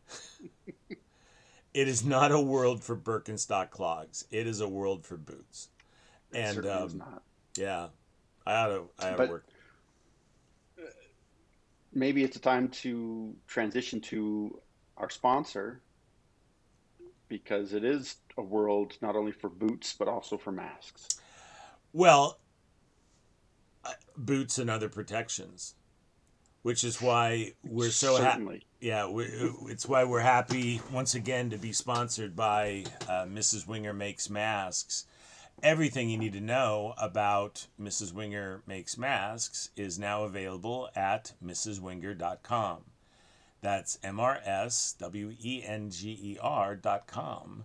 it 0.90 1.88
is 1.88 2.06
not 2.06 2.32
a 2.32 2.40
world 2.40 2.84
for 2.84 2.96
Birkenstock 2.96 3.70
clogs. 3.70 4.26
It 4.32 4.48
is 4.48 4.62
a 4.62 4.68
world 4.68 5.06
for 5.06 5.18
boots. 5.18 5.70
it 6.32 6.38
And 6.38 6.66
um, 6.66 7.04
yeah, 7.58 7.88
I 8.46 8.56
ought 8.56 8.68
to. 8.68 8.90
I 9.00 9.12
ought 9.12 9.18
to 9.18 9.26
work. 9.28 9.46
maybe 11.94 12.24
it's 12.24 12.36
a 12.36 12.42
time 12.42 12.68
to 12.70 13.36
transition 13.48 14.02
to 14.02 14.60
our 14.98 15.10
sponsor 15.10 15.82
because 17.28 17.74
it 17.74 17.84
is 17.84 18.18
a 18.38 18.42
world 18.42 18.98
not 19.02 19.16
only 19.16 19.32
for 19.32 19.50
boots 19.50 19.96
but 19.98 20.08
also 20.08 20.38
for 20.38 20.52
masks. 20.52 21.08
Well, 21.94 22.40
uh, 23.84 23.94
boots 24.18 24.58
and 24.58 24.70
other 24.70 24.90
protections, 24.90 25.76
which 26.64 26.84
is 26.84 27.02
why 27.02 27.54
we're 27.64 27.90
so 27.90 28.16
happy. 28.16 28.24
Certainly. 28.26 28.66
Yeah, 28.82 29.08
it's 29.68 29.88
why 29.88 30.04
we're 30.04 30.20
happy 30.20 30.82
once 30.92 31.16
again 31.16 31.50
to 31.52 31.58
be 31.58 31.72
sponsored 31.72 32.36
by 32.36 32.86
uh, 33.08 33.26
Mrs. 33.26 33.68
Wenger 33.68 33.94
Makes 33.94 34.30
Masks. 34.30 35.06
Everything 35.64 36.10
you 36.10 36.18
need 36.18 36.34
to 36.34 36.42
know 36.42 36.94
about 36.98 37.68
Mrs. 37.82 38.14
Wenger 38.14 38.62
Makes 38.68 38.98
Masks 38.98 39.70
is 39.76 39.98
now 39.98 40.24
available 40.24 40.90
at 40.96 41.34
mrswenger.com. 41.44 42.84
That's 43.66 43.98
M 44.04 44.20
R 44.20 44.40
S 44.46 44.96
W 45.00 45.34
E 45.42 45.64
N 45.66 45.90
G 45.90 46.12
E 46.22 46.38
R 46.40 46.76
dot 46.76 47.08
com. 47.08 47.64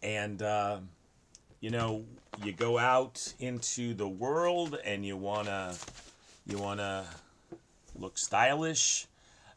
And, 0.00 0.40
uh, 0.40 0.78
you 1.60 1.70
know, 1.70 2.04
you 2.44 2.52
go 2.52 2.78
out 2.78 3.34
into 3.40 3.92
the 3.92 4.06
world 4.06 4.78
and 4.84 5.04
you 5.04 5.16
want 5.16 5.48
to 5.48 5.76
you 6.46 6.58
want 6.58 6.78
to 6.78 7.04
look 7.98 8.18
stylish 8.18 9.08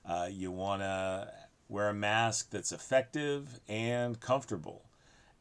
uh, 0.07 0.27
you 0.31 0.49
want 0.51 0.81
to 0.81 1.31
wear 1.69 1.89
a 1.89 1.93
mask 1.93 2.49
that's 2.49 2.71
effective 2.71 3.59
and 3.67 4.19
comfortable. 4.19 4.81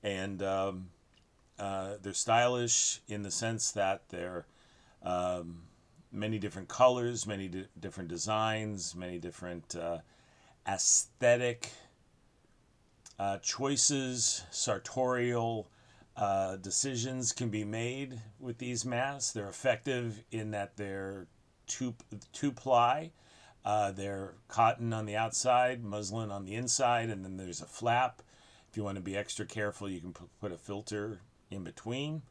And 0.02 0.42
um, 0.42 0.88
uh, 1.58 1.94
they're 2.02 2.12
stylish 2.12 3.00
in 3.08 3.22
the 3.22 3.30
sense 3.30 3.70
that 3.72 4.10
they're 4.10 4.44
um, 5.02 5.62
many 6.12 6.38
different 6.38 6.68
colors, 6.68 7.26
many 7.26 7.48
di- 7.48 7.66
different 7.80 8.10
designs, 8.10 8.94
many 8.94 9.18
different 9.18 9.74
uh, 9.74 9.98
aesthetic 10.66 11.70
uh, 13.18 13.38
choices, 13.38 14.42
sartorial 14.50 15.68
uh, 16.16 16.56
decisions 16.56 17.32
can 17.32 17.48
be 17.48 17.64
made 17.64 18.20
with 18.38 18.58
these 18.58 18.84
masks. 18.84 19.32
They're 19.32 19.48
effective 19.48 20.22
in 20.30 20.52
that 20.52 20.76
they're 20.76 21.26
two, 21.66 21.94
two 22.32 22.52
ply. 22.52 23.10
Uh, 23.64 23.92
they're 23.92 24.34
cotton 24.48 24.92
on 24.92 25.06
the 25.06 25.16
outside, 25.16 25.82
muslin 25.82 26.30
on 26.30 26.44
the 26.44 26.54
inside, 26.54 27.08
and 27.08 27.24
then 27.24 27.36
there's 27.36 27.62
a 27.62 27.66
flap. 27.66 28.22
If 28.70 28.76
you 28.76 28.84
want 28.84 28.96
to 28.96 29.02
be 29.02 29.16
extra 29.16 29.46
careful, 29.46 29.88
you 29.88 30.00
can 30.00 30.12
pu- 30.12 30.28
put 30.40 30.52
a 30.52 30.58
filter 30.58 31.20
in 31.50 31.64
between. 31.64 32.22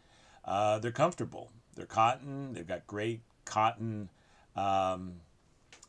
Uh, 0.46 0.78
they're 0.80 0.92
comfortable. 0.92 1.50
They're 1.76 1.86
cotton. 1.86 2.54
They've 2.54 2.68
got 2.68 2.86
great 2.86 3.22
cotton 3.46 4.10
um, 4.56 5.16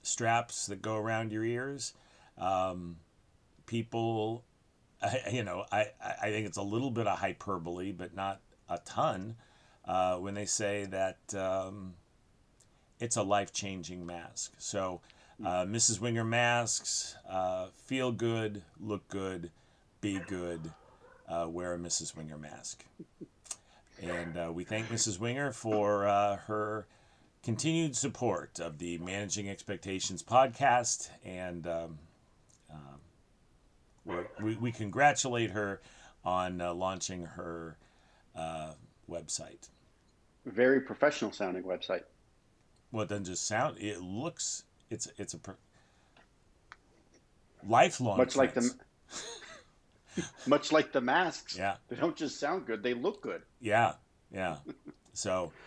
straps 0.03 0.67
that 0.67 0.81
go 0.81 0.97
around 0.97 1.33
your 1.33 1.45
ears. 1.45 1.93
Um, 2.39 2.97
people, 3.67 4.45
I, 5.03 5.23
you 5.33 5.45
know, 5.45 5.65
I, 5.71 5.87
I 6.03 6.31
think 6.31 6.47
it's 6.47 6.59
a 6.59 6.63
little 6.63 6.91
bit 6.91 7.07
of 7.07 7.19
hyperbole, 7.19 7.93
but 7.93 8.15
not 8.15 8.41
a 8.69 8.79
ton, 8.79 9.37
uh, 9.85 10.17
when 10.17 10.35
they 10.35 10.47
say 10.47 10.87
that 10.87 11.19
um, 11.35 11.95
it's 13.01 13.17
a 13.17 13.23
life 13.23 13.53
changing 13.53 14.05
mask. 14.07 14.55
So, 14.59 15.01
uh, 15.45 15.65
Mrs. 15.65 16.01
Wenger 16.01 16.25
masks 16.25 17.17
uh, 17.29 17.67
feel 17.87 18.13
good, 18.13 18.63
look 18.81 19.09
good, 19.09 19.51
be 20.01 20.21
good. 20.29 20.71
Uh, 21.29 21.47
wear 21.49 21.73
a 21.73 21.79
Mrs. 21.79 22.15
Wenger 22.17 22.37
mask. 22.37 22.85
And 24.03 24.37
uh, 24.37 24.53
we 24.53 24.65
thank 24.65 24.89
Mrs. 24.89 25.19
Wenger 25.19 25.53
for 25.53 26.07
uh, 26.07 26.37
her 26.37 26.87
continued 27.43 27.97
support 27.97 28.61
of 28.61 28.79
the 28.79 28.99
Managing 28.99 29.49
Expectations 29.49 30.23
podcast. 30.23 31.09
And 31.25 31.67
um, 31.67 31.99
um, 32.75 34.27
we, 34.41 34.57
we 34.57 34.73
congratulate 34.73 35.51
her 35.51 35.81
on 36.25 36.61
uh, 36.61 36.75
launching 36.75 37.25
her 37.25 37.77
uh, 38.37 38.73
website. 39.11 39.69
Very 40.45 40.81
professional 40.81 41.33
sounding 41.33 41.63
website. 41.63 42.03
Well, 42.93 43.05
it 43.05 43.09
doesn't 43.09 43.25
just 43.25 43.47
sound, 43.47 43.79
it 43.79 44.01
looks, 44.01 44.65
it's, 44.91 45.09
it's 45.17 45.35
a 45.35 45.39
per- 45.39 45.57
lifelong. 47.67 48.19
Much 48.19 48.37
like 48.37 48.55
the 48.55 48.75
much 50.47 50.71
like 50.71 50.93
the 50.93 51.01
masks. 51.01 51.57
Yeah. 51.57 51.77
They 51.89 51.97
don't 51.97 52.17
just 52.17 52.39
sound 52.39 52.67
good, 52.67 52.83
they 52.83 52.95
look 52.95 53.23
good. 53.23 53.43
Yeah, 53.61 53.95
yeah. 54.33 54.59
So, 55.13 55.53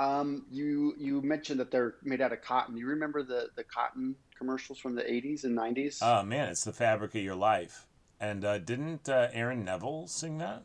Um, 0.00 0.46
you 0.50 0.94
you 0.98 1.20
mentioned 1.20 1.60
that 1.60 1.70
they're 1.70 1.96
made 2.02 2.22
out 2.22 2.32
of 2.32 2.40
cotton. 2.40 2.74
You 2.74 2.86
remember 2.86 3.22
the 3.22 3.50
the 3.54 3.64
cotton 3.64 4.16
commercials 4.44 4.78
from 4.78 4.94
the 4.96 5.02
80s 5.02 5.44
and 5.44 5.56
90s? 5.56 5.98
oh 6.02 6.22
man, 6.24 6.48
it's 6.48 6.64
the 6.64 6.72
fabric 6.72 7.14
of 7.14 7.22
your 7.22 7.36
life. 7.36 7.86
And 8.18 8.44
uh, 8.44 8.58
didn't 8.58 9.08
uh, 9.08 9.28
Aaron 9.32 9.64
Neville 9.64 10.06
sing 10.08 10.38
that? 10.38 10.64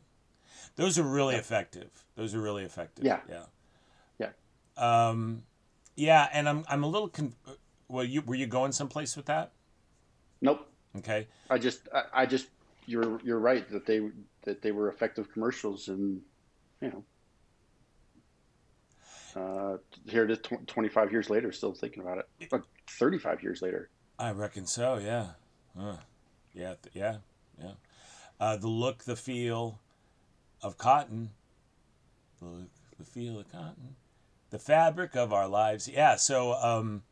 Those 0.78 0.98
are 0.98 1.04
really 1.04 1.36
Yeah. 1.36 1.42
effective. 1.42 2.06
Those 2.16 2.34
are 2.34 2.42
really 2.42 2.64
effective. 2.64 3.06
Yeah. 3.06 3.20
Yeah. 3.30 3.46
Yeah. 4.18 4.30
Um, 4.78 5.44
yeah, 5.96 6.28
and 6.34 6.50
I'm 6.50 6.66
I'm 6.68 6.84
a 6.84 6.88
little 6.88 7.08
con- 7.10 7.36
well, 7.88 8.04
you 8.04 8.22
were 8.22 8.36
you 8.36 8.48
going 8.48 8.72
someplace 8.72 9.16
with 9.16 9.26
that? 9.28 9.52
Nope. 10.42 10.68
Okay. 10.98 11.28
I 11.50 11.58
just 11.58 11.88
I, 11.94 12.04
I 12.22 12.26
just 12.26 12.48
you're 12.88 13.20
you're 13.24 13.40
right 13.40 13.70
that 13.70 13.86
they 13.86 14.10
that 14.44 14.62
they 14.62 14.72
were 14.72 14.90
effective 14.90 15.32
commercials 15.32 15.88
and 15.88 16.22
you 16.82 16.90
know 16.90 17.04
uh, 19.36 19.78
here 20.08 20.24
it 20.24 20.32
is 20.32 20.40
tw- 20.40 20.66
25 20.68 21.12
years 21.12 21.30
later 21.30 21.52
still 21.52 21.74
thinking 21.74 22.02
about 22.02 22.18
it 22.18 22.50
but 22.50 22.64
35 22.88 23.44
years 23.44 23.62
later 23.62 23.90
I 24.18 24.32
reckon 24.32 24.66
so. 24.66 24.98
Yeah. 24.98 25.32
Huh. 25.78 25.98
Yeah. 26.54 26.76
th- 26.82 26.96
Yeah. 26.96 27.18
Yeah. 27.62 27.72
Uh, 28.40 28.56
the 28.56 28.70
look, 28.70 29.04
the 29.04 29.18
feel 29.18 29.82
of 30.62 30.78
cotton. 30.78 31.32
The 32.40 32.46
look, 32.46 32.70
the 32.98 33.04
feel 33.04 33.40
of 33.40 33.52
cotton. 33.52 33.98
The 34.52 34.60
fabric 34.60 35.18
of 35.18 35.34
our 35.34 35.50
lives. 35.50 35.90
Yeah. 35.90 36.16
So, 36.16 36.54
um, 36.54 37.04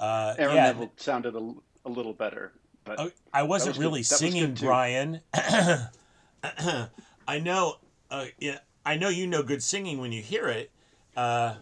uh, 0.00 0.36
Aaron 0.38 0.56
yeah. 0.56 0.66
Neville 0.68 0.92
sounded 0.96 1.34
a, 1.34 1.52
a 1.84 1.90
little 1.90 2.14
better 2.14 2.52
but 2.88 2.98
Oh, 2.98 3.10
I 3.34 3.42
wasn't 3.42 3.76
was 3.76 3.78
really 3.78 4.00
was 4.00 4.08
singing, 4.08 4.54
good. 4.54 4.64
Brian. 4.64 5.20
I 5.34 5.88
know. 7.40 7.76
Uh, 8.10 8.26
yeah, 8.38 8.60
I 8.86 8.96
know 8.96 9.10
you 9.10 9.26
know 9.26 9.42
good 9.42 9.62
singing 9.62 10.00
when 10.00 10.10
you 10.12 10.22
hear 10.22 10.48
it. 10.48 10.70
Uh, 11.18 11.54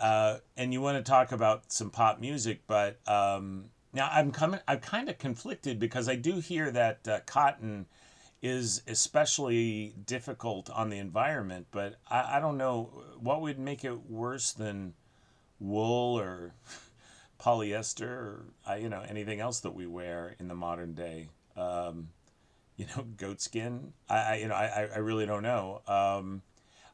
uh, 0.00 0.38
and 0.56 0.72
you 0.72 0.80
want 0.80 0.96
to 1.04 1.08
talk 1.08 1.32
about 1.32 1.72
some 1.72 1.90
pop 1.90 2.20
music, 2.20 2.60
but 2.66 2.98
um, 3.08 3.66
now 3.92 4.08
I'm 4.12 4.30
coming. 4.30 4.60
I'm 4.68 4.78
kind 4.78 5.08
of 5.08 5.18
conflicted 5.18 5.78
because 5.78 6.08
I 6.08 6.14
do 6.14 6.36
hear 6.40 6.70
that 6.70 7.06
uh, 7.08 7.20
cotton 7.26 7.86
is 8.42 8.82
especially 8.86 9.94
difficult 10.06 10.70
on 10.70 10.90
the 10.90 10.98
environment, 10.98 11.66
but 11.72 11.96
I, 12.08 12.36
I 12.36 12.40
don't 12.40 12.56
know 12.56 12.90
what 13.20 13.40
would 13.42 13.58
make 13.58 13.84
it 13.84 14.08
worse 14.08 14.52
than 14.52 14.94
wool 15.60 16.18
or 16.18 16.52
polyester 17.40 18.02
or 18.02 18.44
uh, 18.70 18.74
you 18.74 18.88
know 18.88 19.02
anything 19.08 19.40
else 19.40 19.60
that 19.60 19.74
we 19.74 19.86
wear 19.86 20.36
in 20.38 20.48
the 20.48 20.54
modern 20.54 20.94
day. 20.94 21.28
Um, 21.56 22.10
you 22.76 22.86
know, 22.96 23.04
goat 23.16 23.40
skin. 23.40 23.92
I, 24.08 24.16
I 24.18 24.34
you 24.36 24.48
know 24.48 24.54
I, 24.54 24.88
I- 24.94 24.98
really 24.98 25.26
don't 25.26 25.42
know. 25.42 25.82
Um, 25.88 26.42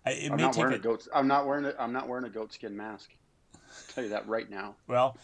I, 0.07 0.11
it 0.11 0.31
I'm 0.31 0.37
may 0.37 0.43
not 0.45 0.53
take 0.53 0.61
wearing 0.65 0.75
a, 0.75 0.77
a 0.77 0.81
goat. 0.81 1.09
I'm 1.15 1.29
not 1.29 1.47
wearing 1.47 1.65
a. 1.65 1.75
I'm 1.79 1.93
not 1.93 2.09
wearing 2.09 2.25
a 2.25 2.29
goatskin 2.29 2.77
mask. 2.77 3.11
I'll 3.55 3.95
tell 3.95 4.05
you 4.05 4.11
that 4.11 4.29
right 4.29 4.49
now. 4.49 4.77
well, 4.87 5.17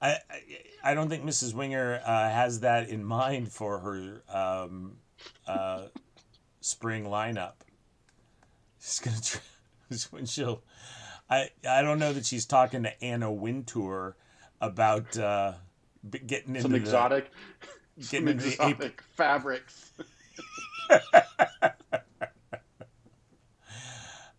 I, 0.00 0.10
I 0.30 0.42
I 0.84 0.94
don't 0.94 1.08
think 1.08 1.24
Mrs. 1.24 1.54
Wenger 1.54 2.00
uh, 2.04 2.30
has 2.30 2.60
that 2.60 2.88
in 2.88 3.04
mind 3.04 3.52
for 3.52 3.78
her 3.80 4.22
um, 4.34 4.96
uh, 5.46 5.82
spring 6.60 7.04
lineup. 7.04 7.54
She's 8.80 9.00
gonna 9.00 9.20
try 9.20 9.40
when 10.10 10.26
she'll. 10.26 10.62
I 11.28 11.50
I 11.68 11.82
don't 11.82 11.98
know 11.98 12.12
that 12.12 12.24
she's 12.24 12.46
talking 12.46 12.84
to 12.84 13.04
Anna 13.04 13.30
Wintour 13.32 14.16
about 14.60 15.18
uh, 15.18 15.54
b- 16.08 16.20
getting 16.20 16.50
into 16.50 16.62
Some 16.62 16.72
the, 16.72 16.78
exotic, 16.78 17.30
getting 17.96 18.06
some 18.06 18.28
into 18.28 18.44
the 18.44 18.52
exotic 18.52 19.02
fabrics. 19.14 19.90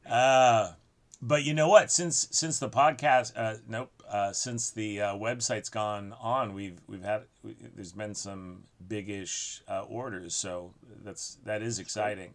Uh, 0.10 0.74
but 1.22 1.44
you 1.44 1.54
know 1.54 1.68
what? 1.68 1.92
Since 1.92 2.28
since 2.32 2.60
the 2.60 2.70
podcast, 2.70 3.34
uh, 3.36 3.58
nope. 3.68 3.92
Uh, 4.10 4.32
since 4.34 4.72
the 4.72 5.02
uh, 5.02 5.14
website's 5.14 5.70
gone 5.70 6.16
on, 6.20 6.54
we've 6.54 6.82
we've 6.88 7.04
had 7.04 7.24
we, 7.44 7.56
there's 7.76 7.92
been 7.92 8.16
some 8.16 8.64
big-ish 8.88 9.62
uh, 9.68 9.82
orders, 9.82 10.34
so 10.34 10.74
that's 11.04 11.38
that 11.46 11.62
is 11.62 11.78
exciting, 11.78 12.34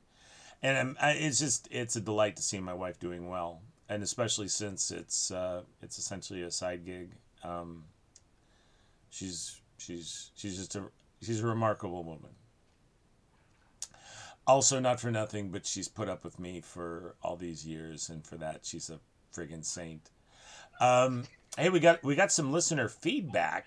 and 0.63 0.97
I, 1.01 1.13
it's 1.13 1.39
just 1.41 1.67
it's 1.71 1.97
a 1.97 2.01
delight 2.01 2.37
to 2.37 2.43
see 2.43 2.61
my 2.61 2.75
wife 2.75 3.01
doing 3.01 3.29
well, 3.29 3.63
and 3.89 4.03
especially 4.03 4.49
since 4.49 4.91
it's 4.93 5.31
uh, 5.31 5.63
it's 5.83 5.99
essentially 5.99 6.43
a 6.43 6.51
side 6.51 6.85
gig. 6.85 7.11
Um, 7.43 7.85
she's 9.11 9.61
she's 9.79 10.31
she's 10.37 10.57
just 10.57 10.77
a 10.77 10.85
she's 11.23 11.41
a 11.41 11.47
remarkable 11.47 12.05
woman. 12.05 12.31
Also, 14.47 14.79
not 14.79 15.01
for 15.01 15.11
nothing, 15.11 15.51
but 15.51 15.67
she's 15.67 15.89
put 15.89 16.09
up 16.09 16.23
with 16.23 16.39
me 16.39 16.61
for 16.61 17.15
all 17.23 17.37
these 17.37 17.67
years, 17.67 18.11
and 18.11 18.27
for 18.27 18.37
that, 18.37 18.61
she's 18.65 18.91
a 18.91 19.01
friggin' 19.35 19.65
saint. 19.65 20.11
Um, 20.81 21.25
hey, 21.57 21.71
we 21.71 21.81
got 21.81 22.03
we 22.03 22.15
got 22.15 22.31
some 22.31 22.53
listener 22.53 22.89
feedback. 22.89 23.67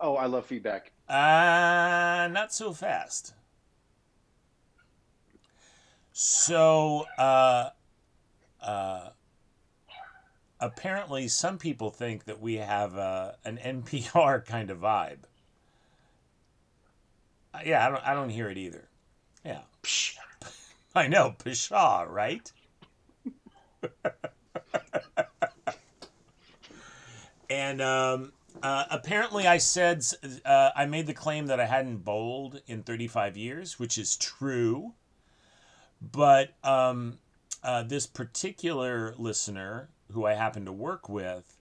Oh, 0.00 0.16
I 0.16 0.26
love 0.26 0.46
feedback. 0.46 0.92
Uh, 1.08 2.28
not 2.30 2.52
so 2.52 2.72
fast. 2.72 3.34
So, 6.12 7.06
uh, 7.18 7.70
uh, 8.60 9.08
apparently, 10.60 11.26
some 11.28 11.58
people 11.58 11.90
think 11.90 12.24
that 12.24 12.40
we 12.40 12.56
have 12.56 12.96
uh, 12.96 13.32
an 13.44 13.58
NPR 13.58 14.44
kind 14.46 14.70
of 14.70 14.78
vibe. 14.78 15.24
Uh, 17.54 17.60
yeah, 17.64 17.86
I 17.86 17.90
don't. 17.90 18.06
I 18.06 18.14
don't 18.14 18.30
hear 18.30 18.48
it 18.48 18.58
either. 18.58 18.88
Psh, 19.82 20.16
I 20.94 21.08
know, 21.08 21.34
pshaw, 21.38 22.06
right? 22.08 22.50
and 27.50 27.82
um, 27.82 28.32
uh, 28.62 28.84
apparently, 28.90 29.46
I 29.46 29.58
said 29.58 30.04
uh, 30.44 30.70
I 30.76 30.86
made 30.86 31.06
the 31.06 31.14
claim 31.14 31.46
that 31.46 31.58
I 31.58 31.66
hadn't 31.66 31.98
bowled 31.98 32.60
in 32.66 32.82
35 32.82 33.36
years, 33.36 33.78
which 33.78 33.98
is 33.98 34.16
true. 34.16 34.92
But 36.00 36.54
um, 36.62 37.18
uh, 37.62 37.82
this 37.82 38.06
particular 38.06 39.14
listener, 39.18 39.88
who 40.12 40.26
I 40.26 40.34
happen 40.34 40.64
to 40.66 40.72
work 40.72 41.08
with, 41.08 41.56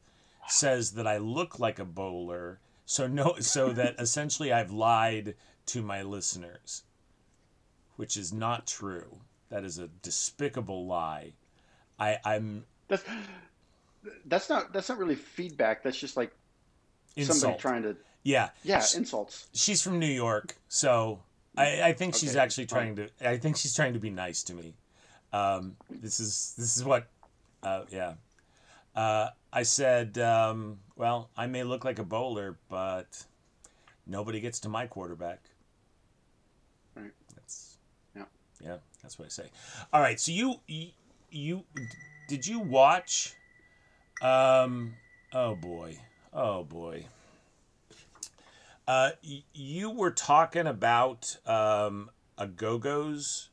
says 0.47 0.91
that 0.91 1.07
I 1.07 1.17
look 1.17 1.59
like 1.59 1.79
a 1.79 1.85
bowler. 1.85 2.59
So 2.85 3.07
no, 3.07 3.37
so 3.39 3.69
that 3.73 3.95
essentially 3.99 4.51
I've 4.51 4.71
lied 4.71 5.35
to 5.67 5.81
my 5.81 6.01
listeners 6.01 6.83
which 8.01 8.17
is 8.17 8.33
not 8.33 8.65
true. 8.65 9.19
That 9.49 9.63
is 9.63 9.77
a 9.77 9.87
despicable 10.01 10.87
lie. 10.87 11.33
I, 11.99 12.17
I'm 12.25 12.65
That's 12.87 13.03
that's 14.25 14.49
not 14.49 14.73
that's 14.73 14.89
not 14.89 14.97
really 14.97 15.13
feedback. 15.13 15.83
That's 15.83 15.99
just 15.99 16.17
like 16.17 16.31
insult. 17.15 17.37
somebody 17.37 17.61
trying 17.61 17.83
to 17.83 17.95
yeah, 18.23 18.49
yeah 18.63 18.79
Sh- 18.79 18.95
insults. 18.95 19.49
she's 19.53 19.83
from 19.83 19.99
New 19.99 20.07
York, 20.07 20.55
so 20.67 21.19
I, 21.55 21.89
I 21.89 21.93
think 21.93 22.15
she's 22.15 22.31
Okay, 22.31 22.39
actually 22.39 22.65
trying 22.65 22.95
to. 22.95 23.09
I 23.23 23.37
think 23.37 23.55
she's 23.55 23.75
trying 23.75 23.93
to 23.93 23.99
be 23.99 24.09
nice 24.09 24.41
to 24.45 24.55
me. 24.55 24.73
Um, 25.31 25.75
this 25.91 26.19
is 26.19 26.55
this 26.57 26.77
is 26.77 26.83
what, 26.83 27.05
uh, 27.61 27.83
yeah. 27.91 28.13
Uh, 28.95 29.29
I 29.53 29.61
said, 29.61 30.17
um, 30.17 30.79
well, 30.95 31.29
I 31.37 31.45
may 31.45 31.63
look 31.63 31.85
like 31.85 31.99
a 31.99 32.03
bowler, 32.03 32.57
but 32.67 33.25
nobody 34.07 34.39
gets 34.39 34.59
to 34.61 34.69
my 34.69 34.87
quarterback. 34.87 35.41
Right. 36.95 37.13
That's 37.35 37.77
Yeah. 38.63 38.77
That's 39.01 39.17
what 39.17 39.25
I 39.25 39.29
say. 39.29 39.49
All 39.91 40.01
right. 40.01 40.19
So 40.19 40.31
you 40.31 40.55
you, 40.67 40.89
you 41.29 41.63
did 42.27 42.45
you 42.45 42.59
watch? 42.59 43.33
Um. 44.21 44.93
Oh 45.33 45.55
boy. 45.55 45.97
Oh 46.33 46.63
boy. 46.63 47.05
Uh, 48.87 49.11
you 49.53 49.89
were 49.89 50.11
talking 50.11 50.67
about 50.67 51.37
um, 51.45 52.09
a 52.37 52.47
Go 52.47 52.77
Go's 52.77 53.49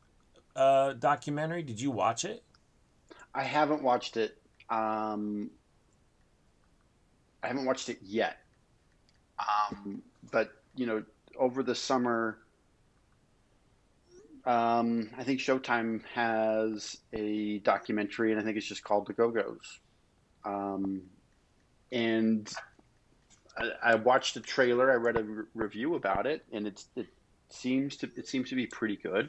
uh, 0.57 0.95
documentary. 0.95 1.63
Did 1.63 1.81
you 1.81 1.91
watch 1.91 2.25
it? 2.25 2.43
I 3.35 3.45
haven't 3.45 3.83
watched 3.83 4.17
it. 4.17 4.37
Um, 4.69 5.51
I 7.43 7.49
haven't 7.49 7.67
watched 7.67 7.89
it 7.89 7.99
yet. 8.03 8.39
Um, 9.39 10.03
but 10.33 10.51
you 10.75 10.87
know, 10.87 11.05
over 11.39 11.63
the 11.63 11.75
summer, 11.75 12.39
um, 14.49 15.11
I 15.19 15.25
think 15.25 15.41
Showtime 15.41 16.03
has 16.15 16.97
a 17.13 17.59
documentary, 17.59 18.33
and 18.33 18.41
I 18.41 18.45
think 18.45 18.57
it's 18.57 18.67
just 18.67 18.83
called 18.83 19.07
The 19.07 19.13
Go 19.13 19.31
Go's. 19.31 19.79
Um, 20.43 21.03
and 21.93 22.51
I, 23.59 23.93
I 23.93 23.95
watched 23.97 24.33
the 24.33 24.41
trailer. 24.41 24.91
I 24.91 24.95
read 24.95 25.19
a 25.19 25.23
re- 25.23 25.45
review 25.55 25.97
about 25.97 26.27
it, 26.27 26.47
and 26.51 26.67
it's 26.67 26.89
it 26.97 27.09
seems 27.51 27.99
to 27.99 28.11
it 28.17 28.27
seems 28.27 28.49
to 28.49 28.57
be 28.57 28.67
pretty 28.67 28.97
good. 28.97 29.29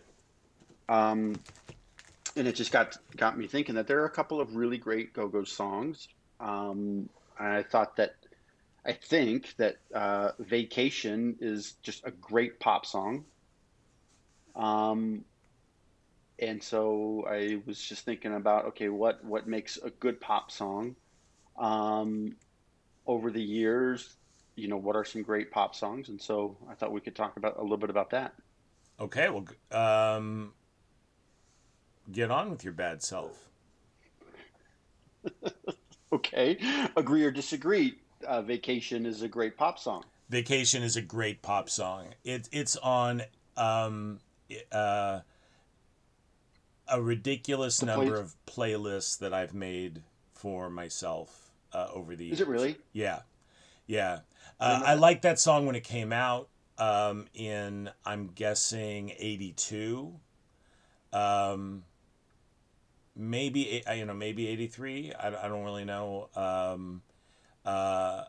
Um, 0.88 1.36
and 2.38 2.48
it 2.48 2.56
just 2.56 2.72
got 2.72 2.96
got 3.18 3.38
me 3.38 3.46
thinking 3.46 3.76
that 3.76 3.88
there 3.88 4.00
are 4.00 4.06
a 4.06 4.12
couple 4.12 4.40
of 4.40 4.56
really 4.56 4.78
great 4.78 5.12
Go 5.12 5.28
Go 5.28 5.44
songs. 5.44 6.08
Um, 6.40 7.10
I 7.38 7.64
thought 7.64 7.98
that 7.98 8.16
I 8.86 8.94
think 8.94 9.54
that 9.58 9.80
uh, 9.94 10.32
Vacation 10.40 11.36
is 11.42 11.74
just 11.84 12.06
a 12.06 12.12
great 12.12 12.62
pop 12.62 12.86
song. 12.86 13.26
Um, 14.56 15.26
and 16.40 16.64
so 16.64 17.26
I 17.30 17.62
was 17.66 17.82
just 17.82 18.06
thinking 18.06 18.36
about 18.36 18.66
okay, 18.68 18.90
what 18.90 19.24
what 19.24 19.48
makes 19.48 19.78
a 19.78 19.90
good 19.90 20.20
pop 20.22 20.52
song? 20.52 20.96
Um, 21.58 22.36
over 23.06 23.32
the 23.32 23.42
years, 23.42 24.16
you 24.56 24.68
know, 24.68 24.78
what 24.78 24.96
are 24.96 25.04
some 25.04 25.24
great 25.24 25.52
pop 25.52 25.76
songs? 25.76 26.10
And 26.10 26.22
so 26.22 26.58
I 26.70 26.76
thought 26.76 26.94
we 26.94 27.02
could 27.02 27.16
talk 27.16 27.38
about 27.38 27.58
a 27.58 27.62
little 27.62 27.78
bit 27.78 27.90
about 27.90 28.12
that. 28.12 28.34
Okay. 29.00 29.30
Well, 29.30 29.46
um, 29.72 30.54
get 32.12 32.32
on 32.32 32.50
with 32.50 32.64
your 32.64 32.74
bad 32.74 33.02
self. 33.04 33.50
Okay, 36.12 36.58
agree 36.96 37.24
or 37.24 37.30
disagree? 37.32 38.00
Uh, 38.26 38.42
Vacation 38.42 39.06
is 39.06 39.22
a 39.22 39.28
great 39.28 39.56
pop 39.56 39.78
song. 39.78 40.04
Vacation 40.30 40.82
is 40.82 40.96
a 40.96 41.02
great 41.02 41.42
pop 41.42 41.70
song. 41.70 42.08
It, 42.24 42.50
it's 42.52 42.76
on 42.78 43.22
um, 43.56 44.20
uh, 44.72 45.22
a 46.88 47.02
ridiculous 47.02 47.80
The 47.80 47.86
number 47.88 48.12
play- 48.12 48.20
of 48.20 48.36
playlists 48.48 49.18
that 49.20 49.34
I've 49.34 49.54
made 49.54 50.02
for 50.34 50.70
myself 50.70 51.52
uh, 51.74 51.88
over 51.94 52.16
the 52.16 52.26
years. 52.26 52.40
Is 52.40 52.42
it 52.42 52.50
really? 52.50 52.78
Yeah, 52.94 53.22
yeah. 53.88 54.20
I 54.60 54.66
Uh, 54.66 54.82
I 54.86 54.96
that. 54.96 55.02
like 55.02 55.22
that 55.22 55.40
song 55.40 55.66
when 55.66 55.76
it 55.76 55.84
came 55.84 56.12
out 56.12 56.50
um, 56.78 57.28
in 57.34 57.90
I'm 58.06 58.28
guessing 58.28 59.12
'82, 59.18 60.14
um, 61.14 61.84
maybe 63.16 63.84
eh, 63.86 63.94
you 63.94 64.06
know 64.06 64.14
maybe 64.14 64.48
'83. 64.48 65.14
I, 65.14 65.28
I 65.28 65.48
don't 65.48 65.64
really 65.64 65.86
know. 65.86 66.30
Um, 66.36 67.02
uh, 67.66 68.24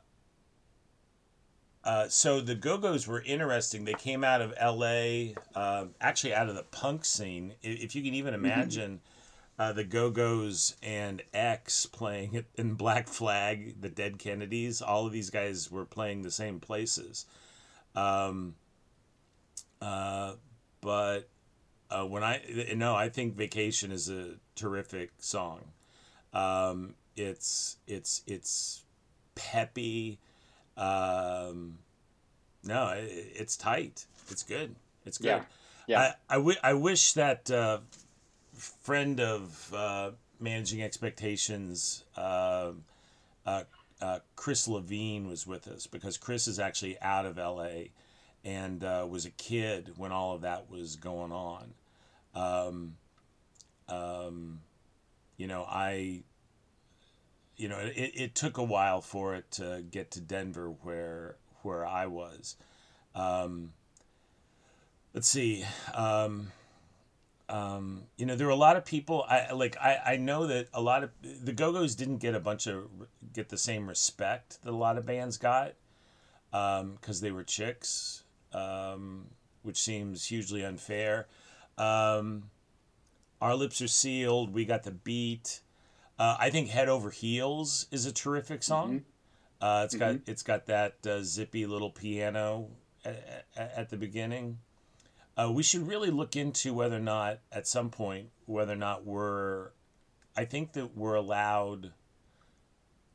uh, 1.85 2.09
so 2.09 2.41
the 2.41 2.55
Go 2.55 2.79
Go's 2.79 3.07
were 3.07 3.23
interesting. 3.23 3.85
They 3.85 3.95
came 3.95 4.23
out 4.23 4.43
of 4.43 4.53
L.A., 4.57 5.35
um, 5.55 5.91
actually 6.01 6.35
out 6.35 6.49
of 6.49 6.55
the 6.55 6.65
punk 6.65 7.05
scene. 7.05 7.55
If 7.63 7.95
you 7.95 8.03
can 8.03 8.15
even 8.15 8.35
imagine 8.35 9.01
uh, 9.59 9.73
the 9.73 9.85
Go 9.85 10.11
Go's 10.11 10.77
and 10.83 11.23
X 11.35 11.87
playing 11.87 12.45
in 12.57 12.75
Black 12.75 13.09
Flag, 13.09 13.81
the 13.81 13.89
Dead 13.89 14.19
Kennedys, 14.19 14.81
all 14.81 15.07
of 15.07 15.13
these 15.13 15.31
guys 15.31 15.71
were 15.71 15.85
playing 15.85 16.23
the 16.23 16.31
same 16.31 16.61
places. 16.61 17.27
Um, 17.95 18.55
uh, 19.83 20.35
but 20.81 21.29
uh, 21.91 22.07
when 22.07 22.23
I 22.23 22.41
no, 22.75 22.95
I 22.95 23.09
think 23.09 23.37
Vacation 23.37 23.93
is 23.93 24.09
a 24.09 24.35
terrific 24.55 25.11
song. 25.19 25.61
Um, 26.33 26.95
it's 27.17 27.77
it's 27.87 28.23
it's 28.27 28.85
peppy. 29.35 30.19
Um, 30.81 31.79
no, 32.65 32.89
it, 32.89 33.33
it's 33.35 33.57
tight. 33.57 34.07
It's 34.31 34.43
good. 34.43 34.75
It's 35.05 35.19
good. 35.19 35.27
Yeah, 35.27 35.43
yeah. 35.87 36.13
I, 36.29 36.35
I, 36.35 36.37
w- 36.37 36.59
I 36.63 36.75
wish 36.75 37.13
that 37.15 37.51
uh, 37.51 37.79
friend 38.55 39.21
of 39.21 39.73
uh, 39.75 40.11
managing 40.39 40.83
expectations, 40.83 42.05
uh, 42.17 42.73
uh, 43.45 43.65
uh, 44.01 44.19
Chris 44.37 44.67
Levine 44.67 45.29
was 45.29 45.47
with 45.47 45.69
us 45.69 45.87
because 45.87 46.17
Chris 46.17 46.49
is 46.49 46.59
actually 46.59 46.99
out 47.01 47.27
of 47.27 47.37
LA 47.37 47.89
and 48.45 48.83
uh, 48.83 49.07
was 49.09 49.27
a 49.27 49.31
kid 49.31 49.93
when 49.97 50.13
all 50.13 50.35
of 50.35 50.41
that 50.43 50.71
was 50.71 50.97
going 50.97 51.33
on. 51.33 51.75
Um, 52.35 52.97
um, 53.89 54.61
you 55.37 55.47
know, 55.47 55.67
I, 55.69 56.23
you 57.61 57.69
know, 57.69 57.79
it, 57.79 58.13
it 58.15 58.35
took 58.35 58.57
a 58.57 58.63
while 58.63 59.03
for 59.03 59.35
it 59.35 59.51
to 59.53 59.85
get 59.91 60.11
to 60.13 60.21
Denver 60.21 60.71
where 60.83 61.37
where 61.63 61.87
I 61.87 62.07
was. 62.07 62.57
Um, 63.15 63.73
let's 65.13 65.29
see. 65.29 65.65
Um, 65.93 66.53
um, 67.51 68.05
you 68.17 68.25
know, 68.25 68.35
there 68.35 68.47
were 68.47 68.53
a 68.53 68.57
lot 68.57 68.77
of 68.77 68.87
people. 68.87 69.27
I 69.29 69.53
like. 69.53 69.77
I, 69.77 70.01
I 70.07 70.17
know 70.17 70.47
that 70.47 70.69
a 70.73 70.81
lot 70.81 71.05
of 71.05 71.11
the 71.23 71.53
Go 71.53 71.73
Go's 71.73 71.95
didn't 71.95 72.19
get 72.19 72.35
a 72.35 72.41
bunch 72.41 72.67
of 72.67 72.89
get 73.35 73.51
the 73.51 73.59
same 73.59 73.87
respect 73.87 74.63
that 74.63 74.71
a 74.71 74.77
lot 74.77 74.97
of 74.97 75.05
bands 75.05 75.37
got 75.37 75.75
because 76.51 76.81
um, 76.81 77.21
they 77.21 77.31
were 77.31 77.45
chicks, 77.45 78.23
um, 78.55 79.27
which 79.63 79.79
seems 79.79 80.27
hugely 80.27 80.65
unfair. 80.65 81.27
Um, 81.77 82.51
Our 83.41 83.55
lips 83.55 83.83
are 83.83 83.89
sealed. 83.89 84.55
We 84.55 84.65
got 84.65 84.85
the 84.85 84.91
beat. 84.93 85.61
Uh, 86.21 86.37
I 86.39 86.51
think 86.51 86.69
Head 86.69 86.91
Over 86.91 87.09
Heels 87.09 87.87
is 87.91 88.05
a 88.05 88.13
terrific 88.13 88.63
song. 88.63 89.05
Uh, 89.59 89.85
it's 89.87 89.95
got 89.95 90.17
it's 90.27 90.43
got 90.43 90.67
that 90.67 91.07
uh, 91.07 91.23
zippy 91.23 91.65
little 91.65 91.89
piano 91.89 92.69
at, 93.07 93.47
at 93.57 93.89
the 93.89 93.97
beginning. 93.97 94.59
Uh, 95.35 95.51
we 95.51 95.63
should 95.63 95.89
really 95.89 96.11
look 96.11 96.37
into 96.37 96.75
whether 96.75 96.97
or 96.97 97.01
not, 97.01 97.39
at 97.51 97.67
some 97.67 97.89
point, 97.89 98.29
whether 98.45 98.75
or 98.75 98.77
not 98.77 99.07
we're. 99.07 99.71
I 100.37 100.45
think 100.45 100.75
that 100.75 100.95
we're 100.95 101.15
allowed. 101.15 101.93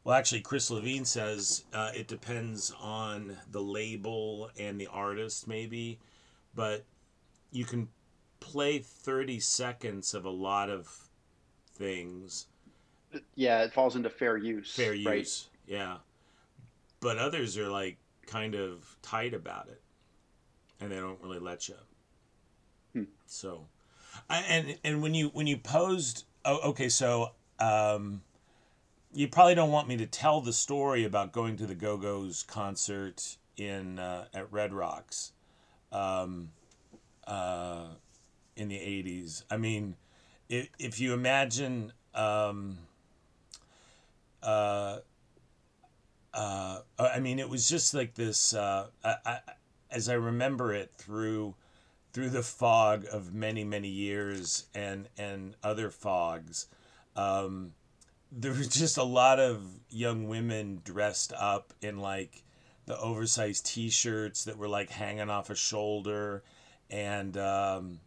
Well, 0.04 0.16
actually, 0.16 0.42
Chris 0.42 0.72
Levine 0.72 1.06
says 1.06 1.64
uh, 1.74 1.92
it 1.96 2.08
depends 2.08 2.74
on 2.82 3.38
the 3.52 3.62
label 3.62 4.50
and 4.58 4.82
the 4.82 4.88
artist, 4.88 5.48
maybe, 5.48 6.00
but 6.56 6.86
you 7.52 7.66
can 7.66 7.90
play 8.40 8.80
30 8.80 9.40
seconds 9.42 10.16
of 10.16 10.26
a 10.26 10.32
lot 10.32 10.72
of 10.72 11.08
things. 11.72 12.48
Yeah, 13.36 13.64
it 13.64 13.74
falls 13.74 13.96
into 13.96 14.10
fair 14.10 14.38
use. 14.38 14.74
Fair 14.74 14.92
right? 14.92 15.20
use, 15.20 15.48
yeah. 15.68 15.98
But 17.00 17.18
others 17.18 17.58
are 17.58 17.70
like 17.70 17.98
kind 18.26 18.56
of 18.56 18.98
tight 19.02 19.34
about 19.34 19.68
it, 19.68 19.82
and 20.80 20.92
they 20.92 20.98
don't 20.98 21.22
really 21.22 21.40
let 21.40 21.68
you. 21.68 21.76
Hmm. 22.94 23.04
So, 23.26 23.68
I, 24.30 24.40
and 24.42 24.78
and 24.84 25.02
when 25.02 25.14
you 25.14 25.30
when 25.30 25.48
you 25.48 25.58
posed, 25.58 26.26
oh, 26.44 26.70
okay, 26.70 26.90
so 26.90 27.32
um, 27.60 28.22
you 29.14 29.28
probably 29.28 29.56
don't 29.56 29.72
want 29.72 29.88
me 29.88 29.98
to 29.98 30.06
tell 30.06 30.42
the 30.42 30.54
story 30.54 31.04
about 31.04 31.32
going 31.32 31.58
to 31.58 31.66
the 31.66 31.76
Go 31.76 31.98
Go's 31.98 32.44
concert 32.44 33.38
in 33.58 34.00
uh, 34.00 34.26
at 34.34 34.52
Red 34.52 34.74
Rocks, 34.74 35.32
um, 35.92 36.50
uh, 37.28 37.88
in 38.56 38.68
the 38.68 38.78
'80s. 38.78 39.44
I 39.50 39.58
mean, 39.58 39.96
if 40.50 40.70
if 40.80 41.00
you 41.00 41.14
imagine. 41.14 41.94
Um, 42.14 42.78
uh, 44.46 45.00
uh, 46.34 46.80
I 47.00 47.20
mean, 47.20 47.40
it 47.40 47.50
was 47.50 47.68
just 47.68 47.94
like 47.94 48.16
this. 48.16 48.54
Uh, 48.54 48.88
I, 49.04 49.16
I, 49.26 49.40
as 49.90 50.10
I 50.10 50.14
remember 50.14 50.74
it 50.74 50.92
through 50.98 51.56
through 52.14 52.30
the 52.30 52.44
fog 52.44 53.06
of 53.12 53.34
many 53.34 53.64
many 53.64 53.88
years 53.88 54.66
and 54.76 55.08
and 55.18 55.56
other 55.64 55.90
fogs, 55.90 56.68
um, 57.16 57.72
there 58.32 58.52
was 58.52 58.68
just 58.68 58.98
a 58.98 59.04
lot 59.04 59.40
of 59.40 59.62
young 59.90 60.28
women 60.28 60.82
dressed 60.84 61.34
up 61.34 61.74
in 61.82 62.00
like 62.00 62.44
the 62.86 63.00
oversized 63.00 63.66
T-shirts 63.66 64.44
that 64.44 64.58
were 64.58 64.68
like 64.68 64.90
hanging 64.90 65.30
off 65.30 65.50
a 65.50 65.56
shoulder, 65.56 66.44
and 66.90 67.38
um, 67.38 68.00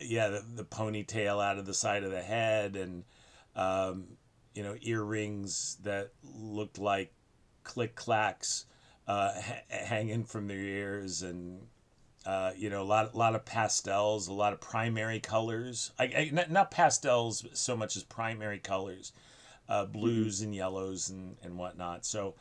yeah, 0.00 0.28
the, 0.28 0.44
the 0.56 0.64
ponytail 0.64 1.42
out 1.42 1.56
of 1.56 1.66
the 1.66 1.74
side 1.74 2.02
of 2.02 2.10
the 2.10 2.22
head, 2.22 2.74
and 2.74 3.04
um, 3.54 4.15
you 4.56 4.62
know 4.62 4.74
earrings 4.80 5.76
that 5.82 6.12
looked 6.34 6.78
like 6.78 7.12
click 7.62 7.94
clacks 7.94 8.64
uh, 9.06 9.32
ha- 9.40 9.62
hanging 9.68 10.24
from 10.24 10.48
their 10.48 10.58
ears 10.58 11.22
and 11.22 11.60
uh, 12.24 12.52
you 12.56 12.70
know 12.70 12.82
a 12.82 12.84
lot 12.84 13.12
a 13.14 13.16
lot 13.16 13.34
of 13.34 13.44
pastels 13.44 14.26
a 14.26 14.32
lot 14.32 14.52
of 14.52 14.60
primary 14.60 15.20
colors. 15.20 15.92
I, 15.98 16.04
I 16.04 16.30
not, 16.32 16.50
not 16.50 16.70
pastels 16.70 17.44
so 17.52 17.76
much 17.76 17.96
as 17.96 18.02
primary 18.02 18.58
colors 18.58 19.12
uh, 19.68 19.84
blues 19.84 20.40
and 20.40 20.54
yellows 20.54 21.10
and, 21.10 21.36
and 21.42 21.58
whatnot. 21.58 22.06
So 22.06 22.34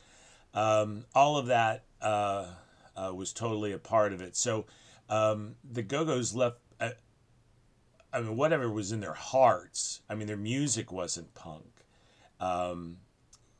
um, 0.53 1.05
all 1.13 1.37
of 1.37 1.47
that 1.47 1.83
uh, 2.01 2.47
uh, 2.95 3.11
was 3.13 3.33
totally 3.33 3.73
a 3.73 3.77
part 3.77 4.13
of 4.13 4.21
it. 4.21 4.35
So 4.35 4.65
um, 5.09 5.55
the 5.69 5.81
go-go's 5.81 6.33
left 6.33 6.57
uh, 6.79 6.91
I 8.13 8.21
mean 8.21 8.37
whatever 8.37 8.71
was 8.71 8.91
in 8.93 9.01
their 9.01 9.13
hearts 9.13 9.99
I 10.09 10.15
mean 10.15 10.27
their 10.27 10.37
music 10.37 10.91
wasn't 10.91 11.33
punk 11.35 11.74
um, 12.39 12.97